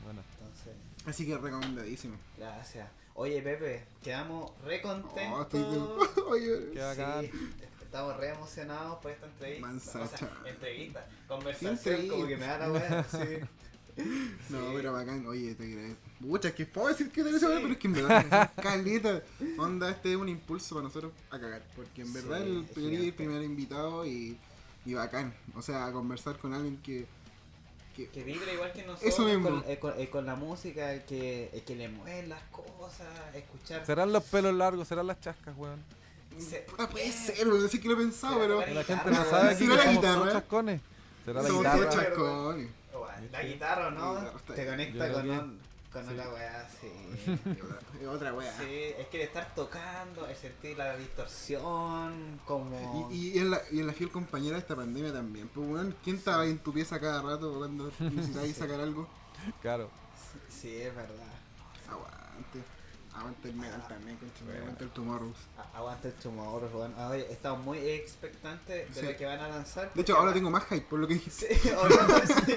Bueno, 0.04 0.22
Entonces, 0.40 0.74
Así 1.06 1.26
que 1.26 1.38
recomendadísimo. 1.38 2.16
gracias. 2.38 2.90
Oye, 3.16 3.42
Pepe, 3.42 3.84
quedamos 4.04 4.52
re 4.64 4.82
contentos. 4.82 5.40
Oh, 5.40 5.42
estoy 5.44 5.62
del- 5.62 6.24
Oye, 6.28 6.70
qué 6.74 6.80
bacán. 6.80 7.22
Sí, 7.22 7.32
estamos 7.82 8.18
re 8.18 8.30
emocionados 8.30 8.98
por 9.00 9.12
esta 9.12 9.26
entrevista. 9.26 9.68
Mansacha. 9.68 10.04
O 10.16 10.18
sea, 10.18 10.52
entrevista, 10.52 11.08
conversación, 11.28 11.74
entrevista. 11.74 12.14
como 12.14 12.28
que 12.28 12.38
me 12.38 12.46
da 12.46 12.58
la 12.60 12.72
wea. 12.72 13.06
Sí. 13.12 14.04
No, 14.50 14.60
Sí. 14.60 14.74
pero 14.76 14.92
bacán, 14.92 15.26
oye, 15.26 15.56
te 15.56 15.64
agradezco. 15.64 16.02
Pucha, 16.20 16.50
es 16.50 16.54
que 16.56 16.66
puedo 16.66 16.90
decir 16.90 17.10
que 17.10 17.24
te 17.24 17.30
agradezco, 17.30 17.48
Sí. 17.54 17.60
pero 17.62 17.72
es 17.74 17.80
que 17.80 17.88
en 17.88 17.94
verdad, 17.94 18.52
caleta. 18.62 19.24
Onda, 19.58 19.90
este 19.92 20.12
es 20.12 20.18
un 20.18 20.28
impulso 20.28 20.76
para 20.76 20.88
nosotros 20.88 21.14
a 21.32 21.40
cagar. 21.40 21.64
Porque 21.78 22.02
en 22.02 22.08
Sí, 22.08 22.14
verdad 22.14 22.42
el 22.42 22.64
es 22.66 23.14
primer, 23.14 23.42
invitado 23.44 24.06
y, 24.06 24.38
y 24.86 24.94
bacán. 24.96 25.34
O 25.56 25.62
sea, 25.62 25.90
conversar 25.94 26.38
con 26.38 26.54
alguien 26.54 26.76
que. 26.82 27.06
Que 27.96 28.10
Que 28.10 28.24
vibra 28.24 28.52
igual 28.52 28.74
que 28.74 28.84
nosotros 28.84 29.14
Eso 29.14 29.24
mismo. 29.24 29.50
Con, 29.50 29.64
eh, 29.72 29.80
con, 29.80 29.94
eh, 30.00 30.10
con 30.10 30.26
la 30.26 30.36
música, 30.36 31.04
que, 31.06 31.50
eh, 31.54 31.64
que 31.66 31.76
le 31.76 31.88
mueven 31.90 32.30
las 32.30 32.42
cosas, 32.52 33.08
escuchar. 33.34 33.86
serán 33.86 34.12
los 34.12 34.24
pelos 34.24 34.54
largos, 34.54 34.88
serán 34.88 35.08
las 35.08 35.20
chascas, 35.22 35.56
weón. 35.58 35.82
Se- 36.38 36.60
puta, 36.62 36.90
puede 36.90 37.12
ser, 37.12 37.48
weón, 37.48 37.70
sí 37.70 37.80
que 37.80 37.88
lo 37.88 37.94
he 37.94 37.98
pensado, 37.98 38.38
pero. 38.40 38.60
La 38.66 38.84
gente 38.84 39.10
no 39.12 39.16
sabe 39.26 39.32
weón. 39.32 39.48
aquí 39.48 39.66
¿Será 39.66 39.78
que 39.82 39.86
la 39.86 39.92
guitarra? 39.94 40.32
chascones. 40.34 40.82
Será 41.24 41.42
la 41.42 41.48
Somos 41.48 41.64
guitarra. 41.64 41.90
chascones. 41.90 42.70
La 43.32 43.44
guitarra, 43.44 43.92
¿no? 43.92 44.16
Te 44.54 44.66
conecta 44.68 45.12
con, 45.14 45.60
con 45.96 46.06
sí. 46.06 46.14
una 46.14 46.30
weá, 46.34 46.70
sí. 46.82 46.92
Es 48.02 48.08
otra 48.08 48.34
wea. 48.34 48.52
sí, 48.60 48.94
es 49.00 49.08
que 49.08 49.20
de 49.20 49.24
estar 49.24 49.56
tocando, 49.56 50.28
es 50.28 50.38
sentir 50.38 50.78
la 50.78 50.98
distorsión, 50.98 52.42
como... 52.46 53.10
Y, 53.10 53.30
y, 53.30 53.40
en 53.40 53.52
la, 53.52 53.62
y 53.72 53.80
en 53.80 53.88
la 53.88 53.94
fiel 53.94 54.12
compañera 54.12 54.56
de 54.56 54.60
esta 54.60 54.76
pandemia 54.76 55.14
también. 55.14 55.48
Pues, 55.48 55.68
weón, 55.68 55.96
¿quién 56.04 56.18
estaba 56.18 56.44
ahí 56.44 56.52
en 56.52 56.60
tu 56.60 56.74
pieza 56.74 57.00
cada 57.00 57.22
rato 57.22 57.58
cuando 57.58 57.92
necesitabas 58.00 58.52
sacar 58.52 58.82
algo? 58.82 59.08
Claro. 59.62 59.90
Sí, 60.50 60.76
es 60.76 60.94
verdad. 60.94 61.35
Aguante 63.18 63.50
el 63.50 63.56
metal 63.56 63.88
también, 63.88 64.18
concha, 64.18 64.44
Bueno. 64.44 64.60
aguante 64.62 64.84
el 64.84 64.90
Tomorrows. 64.90 65.38
A- 65.58 65.78
Aguanta 65.78 66.08
el 66.10 66.14
Tomorrow, 66.16 66.70
weón. 66.74 66.94
Ah, 66.98 67.10
Oye, 67.12 67.32
estamos 67.32 67.64
muy 67.64 67.78
expectantes 67.78 68.94
de 68.94 69.02
Sí. 69.02 69.08
lo 69.08 69.18
que 69.18 69.26
van 69.26 69.40
a 69.40 69.48
lanzar. 69.48 69.94
De 69.94 70.02
hecho, 70.02 70.16
ahora 70.18 70.28
va- 70.28 70.34
tengo 70.34 70.50
más 70.52 70.66
hype 70.66 70.82
por 70.82 71.00
lo 71.00 71.08
que 71.08 71.14
dijiste. 71.14 71.56
Sí, 71.58 71.70
ahora 71.78 71.96
sí. 72.46 72.56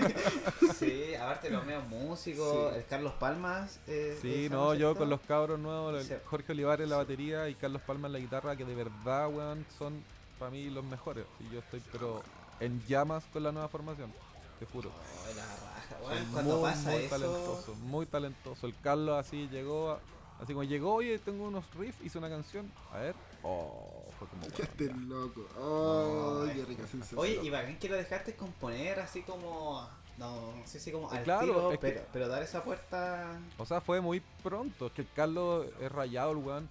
Sí, 0.78 1.14
aparte 1.14 1.50
los 1.50 1.64
medios 1.64 1.86
músicos, 1.88 2.72
Sí. 2.72 2.76
el 2.78 2.86
Carlos 2.86 3.12
Palmas. 3.20 3.78
eh, 3.86 4.18
Sí, 4.20 4.46
¿es 4.46 4.50
no, 4.50 4.74
yo 4.74 4.88
esto? 4.90 4.98
con 5.00 5.10
los 5.10 5.20
cabros 5.20 5.58
nuevos, 5.60 5.94
el 6.00 6.06
Sí. 6.06 6.14
Jorge 6.26 6.52
Olivares 6.52 6.84
en 6.84 6.90
la 6.90 6.96
batería 6.96 7.48
y 7.48 7.54
Carlos 7.54 7.82
Palma 7.82 8.08
en 8.08 8.12
la 8.14 8.18
guitarra, 8.18 8.56
que 8.56 8.64
de 8.64 8.74
verdad, 8.74 9.28
weón, 9.32 9.64
son 9.78 10.02
para 10.40 10.50
mí 10.50 10.68
los 10.70 10.84
mejores. 10.84 11.24
Y 11.40 11.52
yo 11.54 11.60
estoy, 11.60 11.82
pero 11.92 12.22
en 12.60 12.84
llamas 12.86 13.24
con 13.32 13.42
la 13.44 13.52
nueva 13.52 13.68
formación, 13.68 14.12
te 14.58 14.66
juro. 14.66 14.90
Oh, 14.90 15.34
la 15.36 15.42
raja. 15.44 16.24
Cuando 16.32 16.56
muy, 16.58 16.70
pasa 16.70 16.90
muy 16.90 17.02
eso. 17.04 17.08
talentoso, 17.10 17.74
muy 17.76 18.06
talentoso. 18.06 18.66
El 18.66 18.74
Carlos 18.82 19.18
así 19.24 19.48
llegó, 19.48 19.92
a- 19.92 20.00
así 20.42 20.52
como 20.52 20.64
llegó, 20.64 20.94
oye, 20.94 21.18
tengo 21.18 21.44
unos 21.44 21.64
riffs, 21.74 22.00
hice 22.04 22.18
una 22.18 22.28
canción, 22.28 22.70
a 22.92 22.98
ver, 22.98 23.14
oh, 23.42 24.04
fue 24.18 24.28
como 24.28 24.42
Que 24.42 24.48
weón, 24.62 24.62
estés 24.62 24.88
ya. 24.88 24.96
loco. 24.96 25.46
Oh, 25.58 26.44
No, 26.46 26.52
qué 26.52 26.60
eh. 26.60 26.64
rica 26.66 26.86
sensación. 26.86 27.20
Oye, 27.20 27.40
y 27.42 27.50
bacán 27.50 27.78
que 27.78 27.88
lo 27.88 27.96
dejaste 27.96 28.34
componer 28.34 29.00
así 29.00 29.22
como. 29.22 29.88
No, 30.18 30.52
no 30.56 30.66
sé 30.66 30.80
si 30.80 30.90
como 30.90 31.08
al 31.10 31.22
Claro, 31.22 31.46
tiro, 31.46 31.72
es 31.72 31.78
que- 31.78 31.86
pero, 31.88 32.06
pero 32.12 32.28
dar 32.28 32.42
esa 32.42 32.64
puerta. 32.64 33.38
O 33.56 33.64
sea, 33.64 33.80
fue 33.80 34.00
muy 34.00 34.20
pronto. 34.42 34.86
Es 34.88 34.92
que 34.92 35.02
el 35.02 35.08
Carlos 35.14 35.66
es 35.80 35.92
rayado, 35.92 36.32
el 36.32 36.38
weón. 36.38 36.68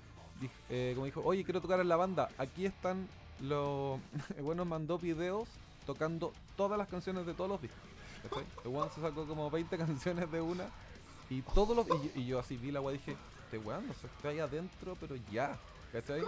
Eh, 0.70 0.91
como 0.95 1.05
dijo, 1.05 1.22
oye, 1.24 1.43
quiero 1.45 1.61
tocar 1.61 1.80
en 1.80 1.88
la 1.88 1.95
banda. 1.95 2.30
Aquí 2.38 2.65
están 2.65 3.07
los. 3.39 3.99
El 4.38 4.43
weón 4.43 4.57
nos 4.57 4.68
mandó 4.68 4.99
videos 4.99 5.47
tocando 5.86 6.34
todas 6.57 6.78
las 6.78 6.89
canciones 6.89 7.26
de 7.26 7.34
todos 7.34 7.49
los 7.49 7.61
discos. 7.61 7.80
¿cachai? 8.24 8.43
El 8.65 8.70
weón 8.72 8.89
se 8.93 8.99
sacó 8.99 9.26
como 9.26 9.49
20 9.49 9.78
canciones 9.78 10.30
de 10.30 10.41
una. 10.41 10.65
Y 11.30 11.41
todos 11.41 11.74
los. 11.76 11.88
Y, 11.88 11.89
yo- 11.89 12.11
y 12.15 12.26
yo 12.26 12.39
así 12.39 12.57
vi 12.57 12.72
la 12.72 12.82
weá 12.82 12.95
y 12.95 12.97
dije, 12.97 13.15
este 13.48 13.58
weón, 13.60 13.88
no 13.88 13.93
sé, 13.93 14.08
está 14.08 14.30
ahí 14.30 14.39
adentro, 14.39 14.98
pero 15.00 15.16
ya. 15.32 15.58
¿Cachai? 15.91 16.22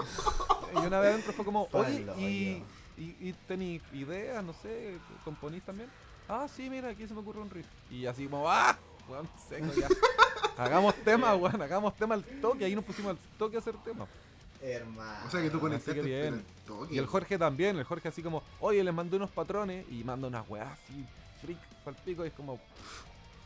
Y 0.73 0.77
una 0.77 1.01
vez 1.01 1.11
adentro 1.11 1.33
fue 1.33 1.43
como, 1.43 1.67
oye, 1.73 2.05
y, 2.17 2.63
y, 2.97 3.17
y 3.19 3.35
tení 3.45 3.81
ideas, 3.91 4.41
no 4.41 4.53
sé, 4.53 4.97
componís 5.25 5.61
también. 5.63 5.89
Ah, 6.29 6.47
sí, 6.47 6.69
mira, 6.69 6.89
aquí 6.89 7.05
se 7.07 7.13
me 7.13 7.19
ocurre 7.19 7.41
un 7.41 7.49
riff. 7.49 7.65
Y 7.91 8.05
así 8.05 8.25
como, 8.27 8.49
¡ah! 8.49 8.77
Weón, 9.09 9.27
seco 9.49 9.67
ya. 9.73 9.87
Hagamos 10.57 10.95
tema, 11.03 11.35
weón, 11.35 11.61
hagamos 11.61 11.95
tema 11.95 12.15
al 12.15 12.23
toque. 12.23 12.65
Ahí 12.65 12.75
nos 12.75 12.85
pusimos 12.85 13.11
al 13.11 13.17
toque 13.37 13.57
a 13.57 13.59
hacer 13.59 13.75
tema. 13.83 14.07
Hermano. 14.61 15.25
O 15.27 15.31
sea 15.31 15.41
que 15.41 15.49
tú 15.49 15.59
conectaste 15.59 16.01
que 16.01 16.01
bien. 16.01 16.45
toque. 16.65 16.95
Y 16.95 16.97
el 16.97 17.05
Jorge 17.05 17.37
también, 17.37 17.77
el 17.77 17.83
Jorge 17.83 18.09
así 18.09 18.21
como, 18.21 18.43
oye, 18.59 18.83
les 18.83 18.93
mandé 18.93 19.17
unos 19.17 19.31
patrones 19.31 19.85
y 19.89 20.03
manda 20.03 20.27
unas 20.27 20.47
weas 20.49 20.67
así, 20.67 21.05
freak, 21.41 21.59
pal 21.83 21.95
pico. 22.05 22.23
Y 22.23 22.27
es 22.27 22.33
como, 22.33 22.59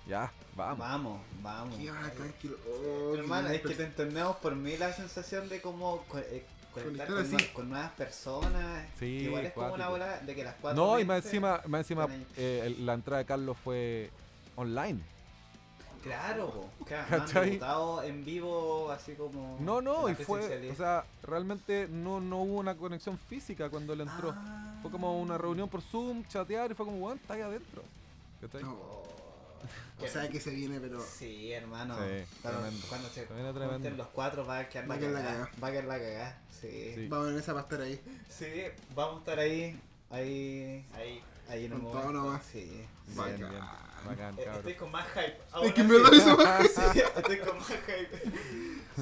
ya, 0.07 0.31
vamos. 0.55 0.79
Vamos, 0.79 1.21
vamos. 1.41 1.77
Qué 1.77 1.91
bacán 1.91 2.33
oh, 2.67 3.15
Hermano, 3.15 3.49
qué 3.49 3.55
es 3.55 3.61
que 3.61 3.75
te 3.75 3.83
entendemos 3.83 4.35
por 4.37 4.55
mí 4.55 4.75
la 4.77 4.91
sensación 4.93 5.47
de 5.49 5.61
como 5.61 6.03
co- 6.09 6.19
eh, 6.19 6.45
conectar 6.73 7.07
con, 7.53 7.69
nuevas 7.69 7.91
personas. 7.91 8.85
Sí, 8.99 9.19
que 9.19 9.23
igual 9.23 9.45
es 9.45 9.53
como 9.53 9.73
una 9.73 9.89
bola 9.89 10.19
de 10.19 10.35
que 10.35 10.43
las 10.43 10.55
cuatro. 10.55 10.83
No, 10.85 10.99
y 10.99 11.05
más 11.05 11.23
encima, 11.25 11.61
más 11.67 11.79
encima 11.81 12.05
ahí. 12.05 12.27
eh, 12.37 12.75
la 12.79 12.93
entrada 12.93 13.19
de 13.19 13.25
Carlos 13.25 13.57
fue 13.63 14.09
online. 14.55 14.99
Claro, 16.03 16.65
claro, 16.85 17.23
debutado 17.33 18.03
en 18.03 18.25
vivo, 18.25 18.91
así 18.91 19.13
como. 19.13 19.57
No, 19.61 19.81
no, 19.81 20.09
y 20.09 20.15
fue, 20.15 20.69
o 20.69 20.75
sea, 20.75 21.05
realmente 21.21 21.87
no, 21.89 22.19
no 22.19 22.41
hubo 22.41 22.59
una 22.59 22.75
conexión 22.75 23.17
física 23.17 23.69
cuando 23.69 23.93
él 23.93 24.01
entró. 24.01 24.33
Ah. 24.35 24.79
Fue 24.81 24.91
como 24.91 25.17
una 25.21 25.37
reunión 25.37 25.69
por 25.69 25.81
Zoom, 25.81 26.25
chatear 26.27 26.71
y 26.71 26.73
fue 26.73 26.85
como, 26.85 26.97
weón, 26.97 27.17
está 27.19 27.35
ahí 27.35 27.41
adentro. 27.41 27.83
¿Cachai? 28.41 28.63
No, 28.63 28.73
Oh, 28.73 29.03
o 29.99 30.07
sea 30.07 30.30
que 30.30 30.39
se 30.39 30.49
viene, 30.51 30.80
pero. 30.80 31.01
Sí, 31.03 31.51
hermano. 31.51 31.97
Sí, 31.97 32.26
Cuando- 32.41 33.09
se 33.09 33.26
junten 33.26 33.97
los 33.97 34.07
cuatro 34.07 34.45
va 34.45 34.59
a 34.59 34.70
quedar 34.70 34.89
Va 34.89 34.95
la 34.97 35.07
a 35.07 35.11
cagada. 35.14 35.51
Va 35.64 35.68
a 35.68 35.72
quedar 35.72 35.86
la 35.86 35.97
cagada. 35.99 36.41
Sí. 36.61 36.93
Sí. 36.95 37.07
Vamos 37.07 37.30
en 37.32 37.39
esa 37.39 37.53
para 37.53 37.64
estar 37.64 37.82
ahí. 37.82 38.01
Sí, 38.30 38.45
vamos 38.95 39.16
a 39.16 39.20
estar 39.20 39.39
ahí. 39.39 39.80
Ahí. 40.09 40.86
Ahí. 40.93 41.22
Ahí 41.49 41.66
en 41.66 41.74
un 41.74 41.82
momento. 41.84 42.11
nomás. 42.14 42.41
Sí. 42.51 42.86
Bacán. 43.16 43.38
bien, 43.38 43.51
bacán, 44.05 44.39
Eh. 44.39 44.45
Estoy 44.55 44.76
con 44.76 44.91
más 44.91 45.05
hype. 45.09 45.38
Es 45.68 45.74
que 45.74 45.82
ahora 45.82 45.93
verdad 45.93 46.09
sí. 46.11 46.18
eso 46.18 46.38
más. 46.38 46.72
Sí, 46.93 46.99
estoy 47.18 47.38
con 47.39 47.57
más 47.57 47.68
hype. 47.68 48.32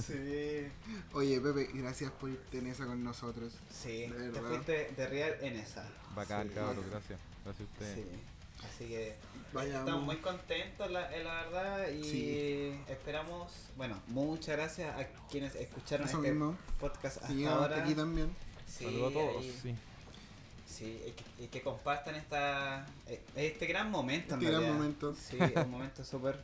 Sí. 0.01 0.67
Oye, 1.13 1.39
Pepe, 1.41 1.69
gracias 1.73 2.11
por 2.11 2.29
irte 2.29 2.57
en 2.59 2.67
esa 2.67 2.85
con 2.85 3.03
nosotros. 3.03 3.53
Sí. 3.69 4.07
De 4.07 4.29
Te 4.29 4.39
fuiste 4.41 4.91
de 4.95 5.07
real 5.07 5.35
en 5.41 5.55
esa. 5.57 5.85
Bacán, 6.15 6.47
Sí. 6.47 6.53
cabrón, 6.55 6.85
gracias. 6.89 7.19
Gracias 7.43 7.67
a 7.67 7.71
ustedes. 7.73 7.95
Sí. 7.95 8.05
Así 8.65 8.87
que 8.89 9.15
Vayamos. 9.53 9.79
estamos 9.81 10.03
muy 10.05 10.15
contentos, 10.17 10.89
la, 10.91 11.13
eh, 11.15 11.23
la 11.23 11.33
verdad, 11.43 11.87
y 11.89 12.03
Sí. 12.03 12.79
esperamos, 12.87 13.51
bueno, 13.75 14.01
muchas 14.07 14.55
gracias 14.55 14.95
a 14.97 15.05
quienes 15.29 15.55
escucharon 15.55 16.07
Eso 16.07 16.17
este 16.17 16.31
mismo. 16.31 16.57
podcast 16.79 17.17
hasta 17.17 17.27
hasta 17.33 17.53
ahora. 17.53 17.83
aquí 17.83 17.93
también. 17.93 18.33
Sí, 18.67 18.85
Saludos 18.85 19.11
a 19.11 19.13
todos. 19.13 19.37
ahí- 19.43 19.59
Sí. 19.61 19.75
sí, 20.67 21.01
y 21.05 21.11
que, 21.11 21.43
y 21.43 21.47
que 21.47 21.61
compartan 21.61 22.15
esta, 22.15 22.85
eh, 23.07 23.21
este 23.35 23.65
gran 23.65 23.91
momento. 23.91 24.35
en 24.35 24.39
Este 24.39 24.51
gran 24.51 24.61
realidad. 24.61 24.73
momento. 24.81 25.15
Sí, 25.15 25.37
un 25.37 25.69
momento 25.71 26.03
súper 26.05 26.39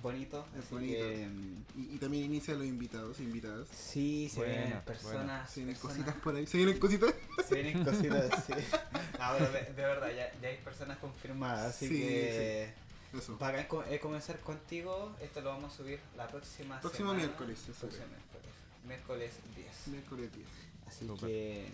bonito. 0.00 0.46
Es 0.58 0.64
así 0.64 0.74
bonito. 0.74 0.98
que, 0.98 1.28
Y, 1.76 1.94
y 1.94 1.98
también 1.98 2.24
inicia 2.24 2.54
los 2.54 2.66
invitados, 2.66 3.20
invitadas. 3.20 3.66
sí, 3.68 4.28
se 4.32 4.38
Buena, 4.40 4.54
vienen 4.62 4.80
personas. 4.82 5.50
Se 5.50 5.60
vienen 5.60 5.74
personas- 5.76 5.96
cositas 5.96 6.14
por 6.22 6.36
ahí. 6.36 6.46
¿Se 6.46 6.56
vienen 6.56 6.78
cositas? 6.78 7.14
Se 7.48 7.54
vienen 7.62 7.84
cositas, 7.84 8.44
sí. 8.46 8.52
Ah, 9.18 9.36
pero 9.38 9.52
de, 9.52 9.60
de 9.60 9.82
verdad, 9.82 10.08
ya, 10.08 10.32
ya 10.40 10.48
hay 10.48 10.56
personas 10.58 10.98
confirmadas, 10.98 11.76
así 11.76 11.86
Sí, 11.88 12.00
que 12.00 12.72
Eso. 13.16 13.36
bacán 13.38 13.66
co- 13.66 13.84
eh, 13.84 14.00
comenzar 14.00 14.40
contigo. 14.40 15.14
Esto 15.20 15.40
lo 15.42 15.50
vamos 15.50 15.72
a 15.72 15.76
subir 15.76 16.00
la 16.16 16.26
próxima 16.26 16.80
Próximo 16.80 17.10
semana. 17.10 17.26
miércoles, 17.26 17.58
eso 17.68 17.72
Próximo 17.86 18.06
miércoles. 18.08 18.52
Miércoles 18.86 19.32
10. 19.54 19.86
Miércoles 19.88 20.30
10. 20.34 20.48
Así 20.88 21.06
Súper. 21.06 21.28
que. 21.28 21.66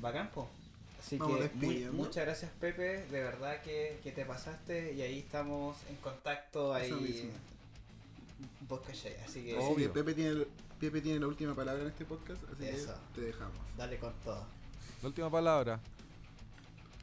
Bacán, 0.00 0.30
po. 0.30 0.48
Así 0.98 1.16
Vamos 1.16 1.38
que 1.40 1.54
muy- 1.54 1.84
muchas 1.92 2.24
gracias, 2.26 2.50
Pepe. 2.60 3.06
De 3.06 3.22
verdad 3.22 3.62
que, 3.62 4.00
que 4.02 4.10
te 4.12 4.24
pasaste 4.24 4.92
y 4.94 5.02
ahí 5.02 5.20
estamos 5.20 5.76
en 5.88 5.96
contacto. 5.96 6.74
Ahí. 6.74 7.30
Vos 8.68 8.80
cachai, 8.86 9.16
Así 9.24 9.44
que 9.44 9.56
Obvio. 9.58 9.92
Pepe 9.92 10.14
tiene, 10.14 10.44
Pepe 10.80 11.00
tiene 11.00 11.18
la 11.20 11.26
última 11.28 11.54
palabra 11.54 11.82
en 11.82 11.88
este 11.88 12.04
podcast, 12.04 12.40
así 12.52 12.66
Eso. 12.66 12.94
que 13.14 13.20
te 13.20 13.26
dejamos. 13.28 13.56
dale 13.76 13.98
con 13.98 14.12
todo. 14.24 14.44
La 15.02 15.08
última 15.08 15.30
palabra. 15.30 15.80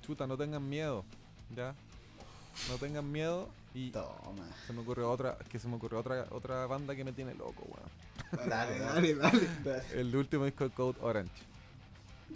Chuta, 0.06 0.28
no 0.28 0.38
tengan 0.38 0.68
miedo. 0.68 1.04
¿Ya? 1.56 1.74
No 2.70 2.78
tengan 2.78 3.10
miedo. 3.12 3.50
Y 3.74 3.92
Toma. 3.92 4.48
se 4.68 4.72
me 4.74 4.82
ocurrió 4.82 5.12
otra, 5.12 5.38
que 5.50 5.60
se 5.60 5.68
me 5.68 5.76
ocurrió 5.76 6.00
otra, 6.00 6.28
otra 6.32 6.66
banda 6.66 6.96
que 6.96 7.04
me 7.04 7.12
tiene 7.12 7.34
loco, 7.34 7.64
weón. 7.68 8.50
Dale, 8.50 8.80
dale, 8.80 9.16
dale. 9.16 9.48
Dale. 9.64 9.84
El 10.00 10.16
último 10.16 10.46
disco 10.46 10.64
de 10.64 10.70
Code 10.70 10.98
Orange. 11.02 11.32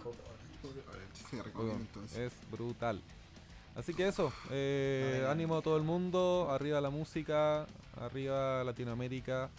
Code 0.03 0.17
Orange. 0.17 0.88
Recomiendo 1.31 1.81
entonces. 1.81 2.17
es 2.17 2.33
brutal. 2.51 3.01
Así 3.75 3.93
que 3.93 4.07
eso, 4.07 4.33
eh, 4.49 5.25
ánimo 5.29 5.57
a 5.57 5.61
todo 5.61 5.77
el 5.77 5.83
mundo, 5.83 6.49
arriba 6.51 6.81
la 6.81 6.89
música, 6.89 7.65
arriba 8.01 8.63
Latinoamérica 8.63 9.49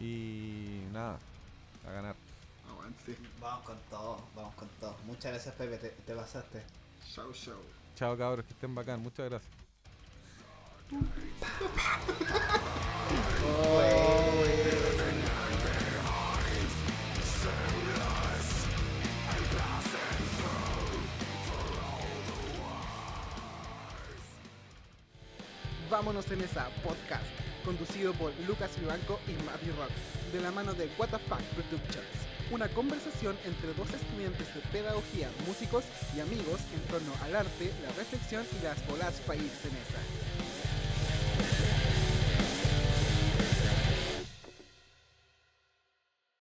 y 0.00 0.80
nada, 0.92 1.18
a 1.86 1.92
ganar. 1.92 2.14
Aguante. 2.70 3.16
Vamos 3.40 3.66
con 3.66 3.76
todo, 3.90 4.18
vamos 4.34 4.54
con 4.54 4.68
todo. 4.80 4.96
Muchas 5.06 5.32
gracias, 5.32 5.54
Pepe, 5.54 5.76
te, 5.76 5.88
te 5.90 6.14
pasaste. 6.14 6.62
Chau, 7.12 7.32
chau. 7.32 7.58
Chao 7.96 8.16
cabros, 8.16 8.46
que 8.46 8.52
estén 8.52 8.74
bacán, 8.74 9.02
muchas 9.02 9.28
gracias. 9.28 9.52
Vámonos 25.92 26.30
en 26.30 26.40
esa 26.40 26.70
podcast, 26.82 27.28
conducido 27.66 28.14
por 28.14 28.32
Lucas 28.48 28.80
Vivanco 28.80 29.20
y 29.28 29.32
Matty 29.44 29.68
Rock, 29.76 29.92
de 30.32 30.40
la 30.40 30.50
mano 30.50 30.72
de 30.72 30.88
What 30.96 31.10
the 31.10 31.18
Fuck 31.18 31.42
Productions. 31.52 32.16
Una 32.50 32.66
conversación 32.68 33.36
entre 33.44 33.74
dos 33.74 33.92
estudiantes 33.92 34.54
de 34.54 34.62
pedagogía, 34.72 35.28
músicos 35.46 35.84
y 36.16 36.20
amigos 36.20 36.60
en 36.72 36.80
torno 36.88 37.12
al 37.22 37.36
arte, 37.36 37.70
la 37.82 37.92
reflexión 37.92 38.42
y 38.58 38.64
las 38.64 38.80
bolas 38.88 39.20
irse 39.36 39.68
en 39.68 39.76
esa. 39.76 40.51